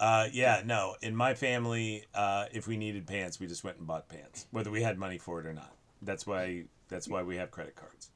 Uh, 0.00 0.26
yeah, 0.32 0.62
no. 0.64 0.96
In 1.02 1.14
my 1.14 1.34
family, 1.34 2.06
uh, 2.14 2.46
if 2.52 2.66
we 2.66 2.76
needed 2.76 3.06
pants, 3.06 3.38
we 3.38 3.46
just 3.46 3.62
went 3.62 3.76
and 3.78 3.86
bought 3.86 4.08
pants, 4.08 4.46
whether 4.50 4.70
we 4.70 4.82
had 4.82 4.98
money 4.98 5.18
for 5.18 5.38
it 5.40 5.46
or 5.46 5.52
not. 5.52 5.72
That's 6.02 6.26
why 6.26 6.64
that's 6.88 7.06
why 7.06 7.22
we 7.22 7.36
have 7.36 7.50
credit 7.50 7.76
cards. 7.76 8.10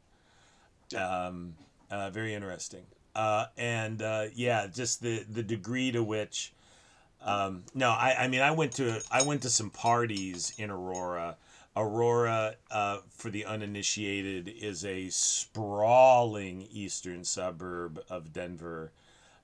Um, 0.97 1.55
uh, 1.91 2.11
very 2.11 2.35
interesting. 2.35 2.87
Uh, 3.15 3.47
and 3.57 4.03
uh, 4.03 4.27
yeah, 4.35 4.67
just 4.67 5.03
the 5.03 5.25
the 5.31 5.43
degree 5.43 5.93
to 5.93 6.03
which. 6.03 6.53
Um, 7.23 7.65
no, 7.75 7.89
I, 7.91 8.25
I 8.25 8.29
mean 8.29 8.43
I 8.43 8.51
went 8.51 8.73
to 8.73 9.01
I 9.11 9.23
went 9.23 9.43
to 9.43 9.51
some 9.51 9.71
parties 9.71 10.53
in 10.59 10.71
Aurora. 10.71 11.37
Aurora, 11.77 12.55
uh, 12.71 12.99
for 13.11 13.31
the 13.31 13.45
uninitiated, 13.45 14.49
is 14.49 14.85
a 14.85 15.09
sprawling 15.11 16.69
eastern 16.71 17.25
suburb 17.25 18.01
of 18.09 18.33
Denver, 18.33 18.93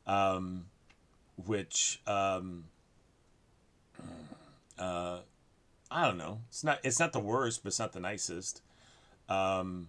um, 0.07 0.67
which 1.37 2.01
um, 2.07 2.65
uh, 4.79 5.19
I 5.91 6.07
don't 6.07 6.19
know. 6.19 6.41
It's 6.49 6.63
not 6.65 6.79
it's 6.85 7.01
not 7.01 7.13
the 7.13 7.21
worst, 7.21 7.63
but 7.63 7.69
it's 7.69 7.79
not 7.79 7.93
the 7.93 8.01
nicest. 8.01 8.63
Um, 9.29 9.89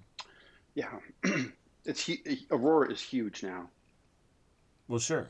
Yeah, 0.75 0.99
it's 1.85 2.05
hu- 2.05 2.17
Aurora 2.51 2.91
is 2.91 3.01
huge 3.01 3.43
now. 3.43 3.69
well, 4.87 4.99
sure. 4.99 5.29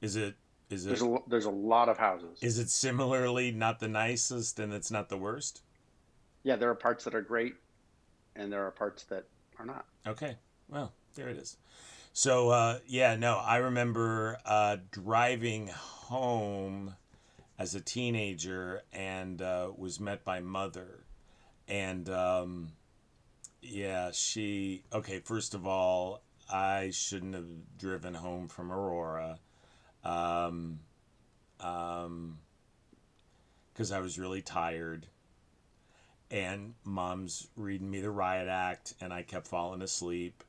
Is 0.00 0.16
it 0.16 0.34
is 0.70 0.84
it 0.86 0.88
There's 0.90 1.02
a 1.02 1.18
there's 1.28 1.44
a 1.46 1.50
lot 1.50 1.88
of 1.88 1.98
houses. 1.98 2.38
is 2.42 2.58
it 2.58 2.68
similarly 2.68 3.50
not 3.50 3.80
the 3.80 3.88
nicest 3.88 4.58
and 4.58 4.72
it's 4.72 4.90
not 4.90 5.08
the 5.08 5.16
worst? 5.16 5.62
Yeah, 6.42 6.56
there 6.56 6.68
are 6.70 6.74
parts 6.74 7.04
that 7.04 7.14
are 7.14 7.22
great, 7.22 7.54
and 8.36 8.52
there 8.52 8.66
are 8.66 8.70
parts 8.70 9.04
that 9.04 9.24
are 9.58 9.64
not. 9.64 9.86
Okay. 10.06 10.36
Well, 10.68 10.92
there 11.14 11.28
it 11.28 11.38
is. 11.38 11.56
So 12.12 12.50
uh, 12.50 12.78
yeah, 12.86 13.16
no, 13.16 13.36
I 13.38 13.56
remember 13.56 14.38
uh, 14.44 14.76
driving 14.90 15.68
home 15.68 16.96
as 17.58 17.74
a 17.74 17.80
teenager 17.80 18.82
and 18.92 19.40
uh, 19.40 19.70
was 19.76 19.98
met 20.00 20.22
by 20.24 20.40
mother, 20.40 21.04
and 21.66 22.08
um, 22.10 22.72
yeah, 23.64 24.10
she. 24.12 24.84
Okay, 24.92 25.20
first 25.20 25.54
of 25.54 25.66
all, 25.66 26.22
I 26.50 26.90
shouldn't 26.92 27.34
have 27.34 27.78
driven 27.78 28.14
home 28.14 28.48
from 28.48 28.72
Aurora, 28.72 29.38
um, 30.04 30.80
um, 31.60 32.38
because 33.72 33.92
I 33.92 34.00
was 34.00 34.18
really 34.18 34.42
tired 34.42 35.06
and 36.30 36.74
mom's 36.84 37.48
reading 37.54 37.90
me 37.90 38.00
the 38.00 38.10
riot 38.10 38.48
act 38.48 38.94
and 38.98 39.12
i 39.12 39.20
kept 39.20 39.46
falling 39.46 39.82
asleep 39.82 40.42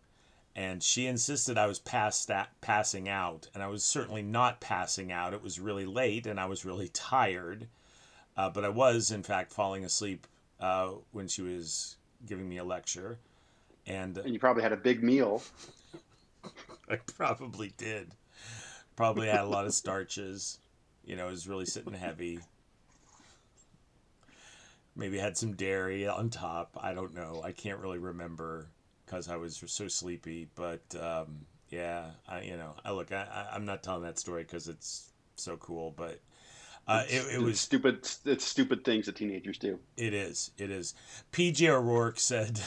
and 0.55 0.81
she 0.81 1.05
insisted 1.05 1.57
I 1.57 1.67
was 1.67 1.79
past 1.79 2.29
that, 2.29 2.49
passing 2.61 3.09
out, 3.09 3.49
and 3.53 3.61
I 3.61 3.67
was 3.67 3.83
certainly 3.83 4.21
not 4.21 4.61
passing 4.61 5.11
out. 5.11 5.33
It 5.33 5.43
was 5.43 5.59
really 5.59 5.85
late, 5.85 6.25
and 6.25 6.39
I 6.39 6.45
was 6.45 6.63
really 6.63 6.87
tired, 6.93 7.67
uh, 8.37 8.49
but 8.49 8.63
I 8.63 8.69
was 8.69 9.11
in 9.11 9.23
fact 9.23 9.51
falling 9.51 9.83
asleep 9.83 10.25
uh, 10.59 10.91
when 11.11 11.27
she 11.27 11.41
was 11.41 11.97
giving 12.25 12.47
me 12.47 12.57
a 12.57 12.63
lecture, 12.63 13.17
and 13.85 14.17
And 14.17 14.33
you 14.33 14.39
probably 14.39 14.63
had 14.63 14.73
a 14.73 14.77
big 14.77 15.03
meal. 15.03 15.43
I 16.89 16.97
probably 16.97 17.73
did. 17.77 18.11
Probably 18.95 19.27
had 19.27 19.41
a 19.41 19.47
lot 19.47 19.65
of 19.65 19.73
starches. 19.73 20.59
You 21.03 21.15
know, 21.15 21.27
it 21.27 21.31
was 21.31 21.47
really 21.47 21.65
sitting 21.65 21.93
heavy. 21.93 22.39
Maybe 24.95 25.17
had 25.17 25.37
some 25.37 25.53
dairy 25.53 26.07
on 26.07 26.29
top. 26.29 26.77
I 26.81 26.93
don't 26.93 27.13
know. 27.13 27.41
I 27.43 27.51
can't 27.51 27.79
really 27.79 27.99
remember 27.99 28.67
because 29.05 29.27
I 29.27 29.35
was 29.35 29.61
so 29.65 29.87
sleepy. 29.87 30.47
But 30.55 30.81
um, 30.99 31.45
yeah, 31.69 32.11
I 32.27 32.41
you 32.41 32.55
know, 32.55 32.75
I 32.85 32.91
look. 32.91 33.11
I, 33.11 33.23
I 33.23 33.55
I'm 33.55 33.65
not 33.65 33.83
telling 33.83 34.03
that 34.03 34.17
story 34.19 34.43
because 34.43 34.67
it's 34.67 35.09
so 35.35 35.57
cool, 35.57 35.93
but 35.97 36.19
uh, 36.87 37.03
it, 37.07 37.35
it 37.35 37.41
was 37.41 37.59
stupid. 37.59 38.07
It's 38.25 38.45
stupid 38.45 38.83
things 38.83 39.07
that 39.07 39.15
teenagers 39.15 39.57
do. 39.57 39.79
it 39.97 40.13
is. 40.13 40.51
It 40.57 40.69
is. 40.69 40.93
PJ 41.31 41.67
O'Rourke 41.67 42.19
said, 42.19 42.61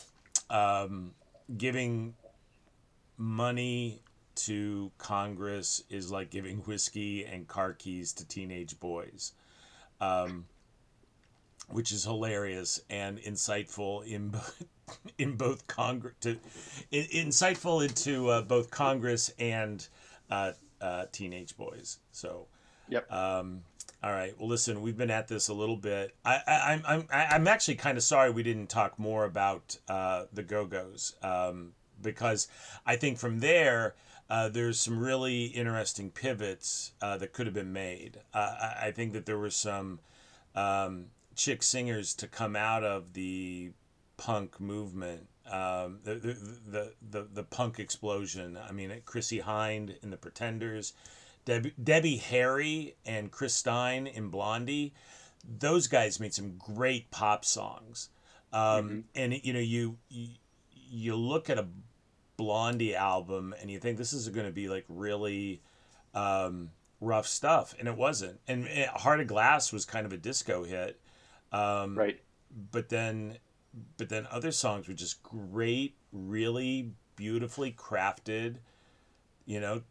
um, 0.50 1.12
giving 1.56 2.14
money 3.16 4.00
to 4.36 4.92
Congress 4.98 5.82
is 5.90 6.10
like 6.10 6.30
giving 6.30 6.58
whiskey 6.58 7.24
and 7.24 7.48
car 7.48 7.72
keys 7.72 8.12
to 8.14 8.26
teenage 8.26 8.78
boys, 8.78 9.32
um, 10.00 10.46
which 11.68 11.90
is 11.90 12.04
hilarious 12.04 12.80
and 12.90 13.18
insightful 13.18 14.06
in 14.06 14.34
in 15.18 15.36
both 15.36 15.66
Congress 15.66 16.14
to 16.20 16.36
in, 16.92 17.04
insightful 17.26 17.84
into 17.84 18.28
uh, 18.28 18.42
both 18.42 18.70
Congress 18.70 19.32
and 19.40 19.88
uh, 20.30 20.52
uh, 20.80 21.06
teenage 21.10 21.56
boys. 21.56 21.98
So. 22.12 22.46
Yep. 22.88 23.10
Um, 23.12 23.62
all 24.02 24.12
right. 24.12 24.38
Well, 24.38 24.48
listen, 24.48 24.82
we've 24.82 24.98
been 24.98 25.10
at 25.10 25.28
this 25.28 25.48
a 25.48 25.54
little 25.54 25.76
bit. 25.76 26.14
I, 26.24 26.40
I, 26.46 26.72
I'm, 26.72 26.82
I'm, 26.86 27.08
I'm 27.10 27.48
actually 27.48 27.76
kind 27.76 27.96
of 27.96 28.04
sorry 28.04 28.30
we 28.30 28.42
didn't 28.42 28.68
talk 28.68 28.98
more 28.98 29.24
about 29.24 29.78
uh, 29.88 30.24
the 30.32 30.42
Go 30.42 30.66
Go's 30.66 31.16
um, 31.22 31.72
because 32.02 32.48
I 32.84 32.96
think 32.96 33.18
from 33.18 33.40
there 33.40 33.94
uh, 34.28 34.48
there's 34.50 34.78
some 34.78 34.98
really 34.98 35.46
interesting 35.46 36.10
pivots 36.10 36.92
uh, 37.00 37.16
that 37.18 37.32
could 37.32 37.46
have 37.46 37.54
been 37.54 37.72
made. 37.72 38.18
Uh, 38.34 38.54
I, 38.60 38.86
I 38.88 38.90
think 38.90 39.14
that 39.14 39.24
there 39.24 39.38
were 39.38 39.50
some 39.50 40.00
um, 40.54 41.06
chick 41.34 41.62
singers 41.62 42.14
to 42.14 42.26
come 42.26 42.56
out 42.56 42.84
of 42.84 43.14
the 43.14 43.72
punk 44.16 44.60
movement. 44.60 45.28
Um, 45.50 45.98
the, 46.04 46.14
the, 46.14 46.36
the, 46.66 46.92
the, 47.10 47.28
the 47.34 47.42
punk 47.42 47.78
explosion. 47.78 48.58
I 48.58 48.72
mean, 48.72 48.92
Chrissie 49.04 49.40
Hynde 49.40 50.02
in 50.02 50.10
The 50.10 50.16
Pretenders, 50.16 50.94
Debbie, 51.44 51.74
Debbie 51.82 52.16
Harry 52.16 52.96
and 53.04 53.30
Chris 53.30 53.54
Stein 53.54 54.06
in 54.06 54.28
Blondie, 54.28 54.94
those 55.46 55.86
guys 55.88 56.18
made 56.20 56.32
some 56.34 56.56
great 56.56 57.10
pop 57.10 57.44
songs. 57.44 58.08
Um, 58.52 59.04
And 59.14 59.32
you 59.44 59.52
know, 59.52 59.60
you, 59.60 59.98
you 60.08 60.28
you 60.70 61.16
look 61.16 61.50
at 61.50 61.58
a 61.58 61.66
Blondie 62.36 62.94
album 62.94 63.54
and 63.60 63.70
you 63.70 63.78
think 63.78 63.98
this 63.98 64.12
is 64.12 64.28
going 64.28 64.46
to 64.46 64.52
be 64.52 64.68
like 64.68 64.84
really 64.88 65.60
um, 66.14 66.70
rough 67.00 67.26
stuff, 67.26 67.74
and 67.78 67.88
it 67.88 67.96
wasn't. 67.96 68.40
And 68.46 68.66
eh, 68.68 68.86
Heart 68.86 69.20
of 69.20 69.26
Glass 69.26 69.72
was 69.72 69.84
kind 69.84 70.06
of 70.06 70.12
a 70.12 70.16
disco 70.16 70.64
hit, 70.64 71.00
um, 71.52 71.98
Right. 71.98 72.20
but 72.70 72.88
then 72.88 73.38
but 73.96 74.08
then 74.08 74.26
other 74.30 74.52
songs 74.52 74.86
were 74.86 74.94
just 74.94 75.20
great, 75.24 75.96
really 76.12 76.92
beautifully 77.16 77.72
crafted, 77.72 78.58
you 79.46 79.58
know, 79.60 79.82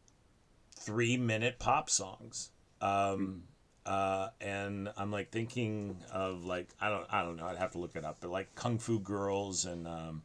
three 0.84 1.18
minute 1.18 1.60
pop 1.60 1.90
songs. 1.90 2.50
Um, 2.82 3.44
uh, 3.86 4.30
and 4.40 4.90
I'm 4.98 5.12
like 5.12 5.32
thinking 5.32 5.98
of 6.12 6.46
like 6.46 6.70
I 6.80 6.90
don't 6.90 7.06
I 7.10 7.24
don't 7.24 7.36
know 7.36 7.46
I'd 7.46 7.58
have 7.58 7.72
to 7.72 7.80
look 7.80 7.96
it 7.96 8.06
up 8.06 8.18
but 8.22 8.30
like 8.30 8.56
Kung 8.56 8.78
Fu 8.80 9.00
Girls 9.00 9.66
and 9.66 9.88
um, 9.88 10.22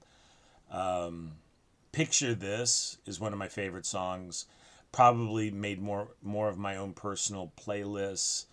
um, 0.70 1.32
Picture 1.92 2.34
This 2.34 2.98
is 3.06 3.18
one 3.18 3.32
of 3.32 3.38
my 3.38 3.48
favorite 3.48 3.86
songs. 3.86 4.46
Probably 4.92 5.50
made 5.50 5.80
more 5.80 6.08
more 6.22 6.48
of 6.48 6.58
my 6.58 6.76
own 6.76 6.92
personal 6.92 7.52
playlists 7.60 8.46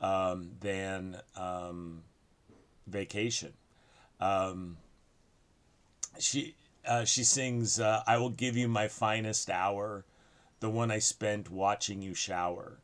um, 0.00 0.50
than 0.60 1.16
um, 1.36 2.02
Vacation. 2.86 3.52
Um, 4.20 4.76
she 6.18 6.54
uh, 6.86 7.04
she 7.04 7.24
sings 7.24 7.80
uh, 7.80 8.02
"I 8.06 8.18
will 8.18 8.30
give 8.30 8.56
you 8.56 8.68
my 8.68 8.88
finest 8.88 9.50
hour," 9.50 10.04
the 10.60 10.70
one 10.70 10.90
I 10.90 10.98
spent 10.98 11.50
watching 11.50 12.02
you 12.02 12.14
shower, 12.14 12.78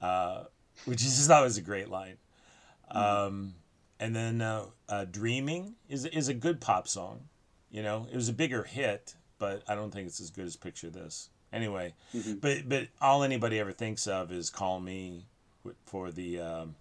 uh, 0.00 0.44
which 0.84 1.02
is 1.02 1.16
just 1.16 1.28
that 1.28 1.40
was 1.40 1.56
a 1.58 1.62
great 1.62 1.88
line. 1.90 2.16
Um, 2.90 3.54
and 3.98 4.14
then 4.14 4.40
uh, 4.40 4.66
uh, 4.88 5.04
"Dreaming" 5.06 5.74
is 5.88 6.04
is 6.04 6.28
a 6.28 6.34
good 6.34 6.60
pop 6.60 6.86
song. 6.88 7.28
You 7.70 7.82
know, 7.82 8.06
it 8.10 8.14
was 8.16 8.28
a 8.28 8.32
bigger 8.32 8.62
hit, 8.62 9.14
but 9.38 9.62
I 9.68 9.74
don't 9.74 9.90
think 9.90 10.06
it's 10.06 10.20
as 10.20 10.30
good 10.30 10.46
as 10.46 10.56
"Picture 10.56 10.90
This." 10.90 11.30
Anyway, 11.52 11.94
Mhm. 12.14 12.40
but 12.40 12.68
but 12.68 12.88
all 13.00 13.22
anybody 13.22 13.58
ever 13.58 13.72
thinks 13.72 14.06
of 14.06 14.30
is 14.30 14.50
"Call 14.50 14.80
Me" 14.80 15.26
for 15.84 16.10
the 16.12 16.40
um, 16.40 16.76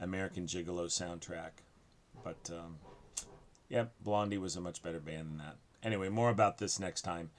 American 0.00 0.46
Gigolo 0.46 0.86
soundtrack. 0.86 1.50
But 2.24 2.50
um, 2.52 2.78
yeah, 3.68 3.86
Blondie 4.02 4.38
was 4.38 4.56
a 4.56 4.60
much 4.60 4.82
better 4.82 5.00
band 5.00 5.30
than 5.30 5.38
that. 5.38 5.56
Anyway, 5.82 6.08
more 6.08 6.30
about 6.30 6.58
this 6.58 6.80
next 6.80 7.02
time. 7.02 7.30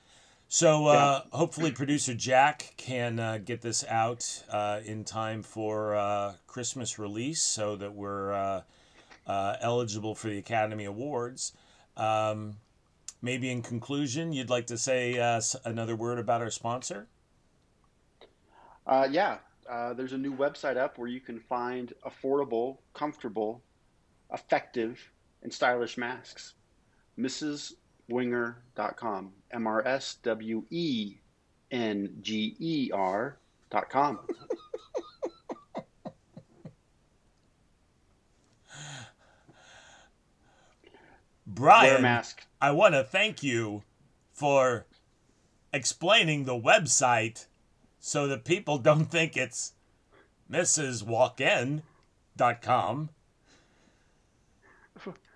So 0.51 0.87
uh, 0.87 1.21
hopefully, 1.31 1.71
producer 1.71 2.15
Jack 2.15 2.73
can 2.75 3.19
uh, 3.19 3.37
get 3.37 3.61
this 3.61 3.85
out 3.87 4.43
uh, 4.49 4.79
in 4.83 5.03
time 5.03 5.43
for 5.43 5.95
uh, 5.95 6.33
Christmas 6.47 6.97
release, 6.97 7.39
so 7.39 7.75
that 7.75 7.93
we're 7.93 8.33
uh, 8.33 8.61
uh, 9.27 9.57
eligible 9.61 10.15
for 10.15 10.27
the 10.27 10.39
Academy 10.39 10.85
Awards. 10.85 11.53
Um, 11.95 12.55
maybe 13.21 13.51
in 13.51 13.61
conclusion, 13.61 14.33
you'd 14.33 14.49
like 14.49 14.65
to 14.67 14.77
say 14.79 15.19
uh, 15.19 15.39
another 15.65 15.95
word 15.95 16.17
about 16.17 16.41
our 16.41 16.49
sponsor. 16.49 17.05
Uh, 18.87 19.07
yeah. 19.09 19.37
Uh, 19.69 19.93
there's 19.93 20.13
a 20.13 20.17
new 20.17 20.35
website 20.35 20.77
up 20.77 20.97
where 20.97 21.07
you 21.07 21.19
can 21.19 21.39
find 21.39 21.93
affordable, 22.07 22.79
comfortable, 22.95 23.61
effective, 24.33 25.11
and 25.43 25.53
stylish 25.53 25.95
masks. 25.95 26.55
MrsWinger.com. 28.09 29.31
M 29.51 29.67
R 29.67 29.87
S 29.87 30.17
W 30.23 30.65
E 30.69 31.15
N 31.71 32.17
G 32.21 32.55
E 32.59 32.91
R.com. 32.93 34.19
Brian, 41.47 41.93
Wear 41.93 42.01
mask. 42.01 42.45
I 42.61 42.71
want 42.71 42.93
to 42.93 43.03
thank 43.03 43.41
you 43.43 43.83
for 44.31 44.85
explaining 45.73 46.45
the 46.45 46.59
website 46.59 47.47
so 47.99 48.27
that 48.27 48.45
people 48.45 48.77
don't 48.77 49.05
think 49.05 49.35
it's 49.35 49.73
mrswalkin.com. 50.51 53.09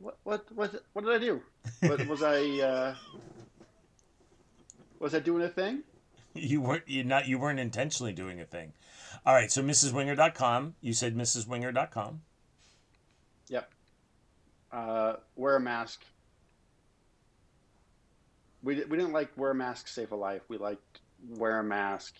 What, 0.00 0.18
what, 0.24 0.52
what, 0.54 0.84
what 0.92 1.04
did 1.04 1.14
I 1.14 1.18
do? 1.18 1.42
Was, 1.82 2.06
was 2.06 2.22
I, 2.22 2.42
uh, 2.60 2.94
was 4.98 5.14
I 5.14 5.20
doing 5.20 5.42
a 5.42 5.48
thing? 5.48 5.82
You 6.34 6.60
weren't 6.60 6.84
you 6.86 7.02
not 7.02 7.26
you 7.26 7.36
weren't 7.38 7.58
intentionally 7.58 8.12
doing 8.12 8.38
a 8.40 8.44
thing. 8.44 8.72
All 9.26 9.34
right, 9.34 9.50
so 9.50 9.60
mrswinger.com. 9.60 10.74
You 10.80 10.92
said 10.92 11.16
mrswinger.com. 11.16 12.20
Yep. 13.48 13.70
Uh, 14.70 15.14
wear 15.34 15.56
a 15.56 15.60
mask. 15.60 16.04
We, 18.62 18.74
we 18.84 18.96
didn't 18.96 19.12
like 19.12 19.30
wear 19.36 19.50
a 19.50 19.54
mask, 19.54 19.88
save 19.88 20.12
a 20.12 20.16
life. 20.16 20.42
We 20.48 20.58
liked 20.58 21.00
wear 21.28 21.58
a 21.58 21.64
mask. 21.64 22.14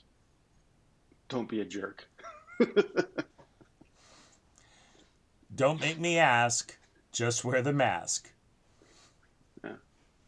Don't 1.29 1.49
be 1.49 1.61
a 1.61 1.65
jerk. 1.65 2.09
Don't 5.55 5.81
make 5.81 5.99
me 5.99 6.19
ask, 6.19 6.77
just 7.13 7.45
wear 7.45 7.63
the 7.63 7.73
mask. 7.73 8.31
Yeah, 9.65 9.73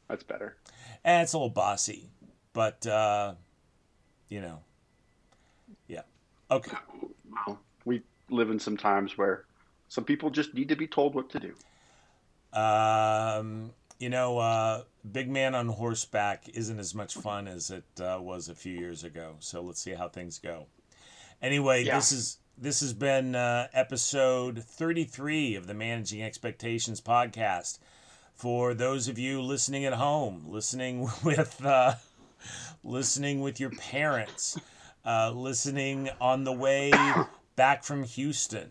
that's 0.09 0.23
better. 0.25 0.57
And 1.05 1.23
it's 1.23 1.33
a 1.33 1.39
little 1.39 1.51
bossy, 1.51 2.11
but 2.53 2.87
uh, 2.87 3.35
you 4.29 4.41
know. 4.41 4.61
Yeah. 5.89 6.03
Okay. 6.51 6.77
Well, 7.47 7.59
we 7.85 8.03
live 8.29 8.51
in 8.51 8.59
some 8.59 8.77
times 8.77 9.17
where 9.17 9.45
some 9.89 10.05
people 10.05 10.31
just 10.31 10.55
need 10.55 10.69
to 10.69 10.77
be 10.77 10.87
told 10.87 11.15
what 11.15 11.31
to 11.31 11.41
do. 11.41 12.59
Um, 12.59 13.73
you 13.99 14.09
know, 14.09 14.39
uh, 14.39 14.83
Big 15.13 15.31
Man 15.31 15.55
on 15.55 15.69
Horseback 15.69 16.49
isn't 16.55 16.79
as 16.79 16.95
much 16.95 17.15
fun 17.15 17.47
as 17.47 17.71
it 17.71 17.85
uh, 18.01 18.19
was 18.21 18.49
a 18.49 18.55
few 18.55 18.73
years 18.77 19.05
ago. 19.05 19.37
So 19.41 19.61
let's 19.63 19.81
see 19.81 19.93
how 19.93 20.09
things 20.09 20.39
go. 20.39 20.67
Anyway, 21.43 21.85
Yeah. 21.85 21.97
this 21.97 22.13
is 22.13 22.39
this 22.61 22.81
has 22.81 22.93
been 22.93 23.35
uh, 23.35 23.69
episode 23.73 24.63
33 24.63 25.55
of 25.55 25.67
the 25.67 25.73
Managing 25.73 26.23
Expectations 26.23 27.01
podcast. 27.01 27.79
for 28.35 28.75
those 28.75 29.09
of 29.09 29.19
you 29.19 29.41
listening 29.41 29.85
at 29.87 29.95
home, 29.95 30.45
listening 30.47 31.09
with 31.25 31.65
uh, 31.65 31.95
listening 32.85 33.41
with 33.41 33.61
your 33.61 33.71
parents, 33.71 34.59
uh, 35.07 35.31
listening 35.31 36.11
on 36.21 36.45
the 36.45 36.53
way 36.53 36.93
back 37.57 37.83
from 37.83 38.05
Houston, 38.05 38.71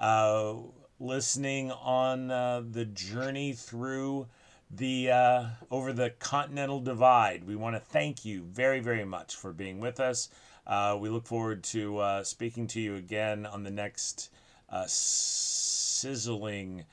uh, 0.00 0.54
listening 0.98 1.70
on 1.70 2.30
uh, 2.32 2.62
the 2.68 2.84
journey 2.86 3.52
through 3.52 4.26
the 4.70 5.10
uh, 5.10 5.46
over 5.70 5.92
the 5.92 6.10
continental 6.18 6.80
divide. 6.80 7.44
We 7.44 7.54
want 7.56 7.76
to 7.76 7.80
thank 7.80 8.24
you 8.24 8.42
very 8.42 8.80
very 8.80 9.04
much 9.04 9.36
for 9.36 9.52
being 9.52 9.78
with 9.78 10.00
us. 10.00 10.28
Uh, 10.68 10.98
we 11.00 11.08
look 11.08 11.26
forward 11.26 11.64
to 11.64 11.98
uh, 11.98 12.22
speaking 12.22 12.66
to 12.66 12.80
you 12.80 12.94
again 12.94 13.46
on 13.46 13.62
the 13.62 13.70
next 13.70 14.30
uh, 14.68 14.84
sizzling 14.86 16.84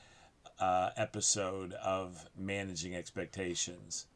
uh, 0.61 0.91
episode 0.95 1.73
of 1.73 2.25
Managing 2.37 2.95
Expectations. 2.95 4.07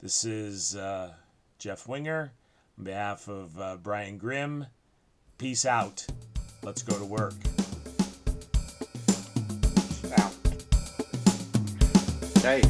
This 0.00 0.24
is 0.24 0.76
uh, 0.76 1.12
Jeff 1.58 1.86
Wenger 1.86 2.32
on 2.78 2.84
behalf 2.84 3.28
of 3.28 3.60
uh, 3.60 3.76
Brian 3.82 4.16
Grimm. 4.16 4.66
Peace 5.36 5.66
out. 5.66 6.06
Let's 6.62 6.82
go 6.82 6.98
to 6.98 7.04
work. 7.04 7.34
Out. 10.18 10.34
Okay. 12.38 12.62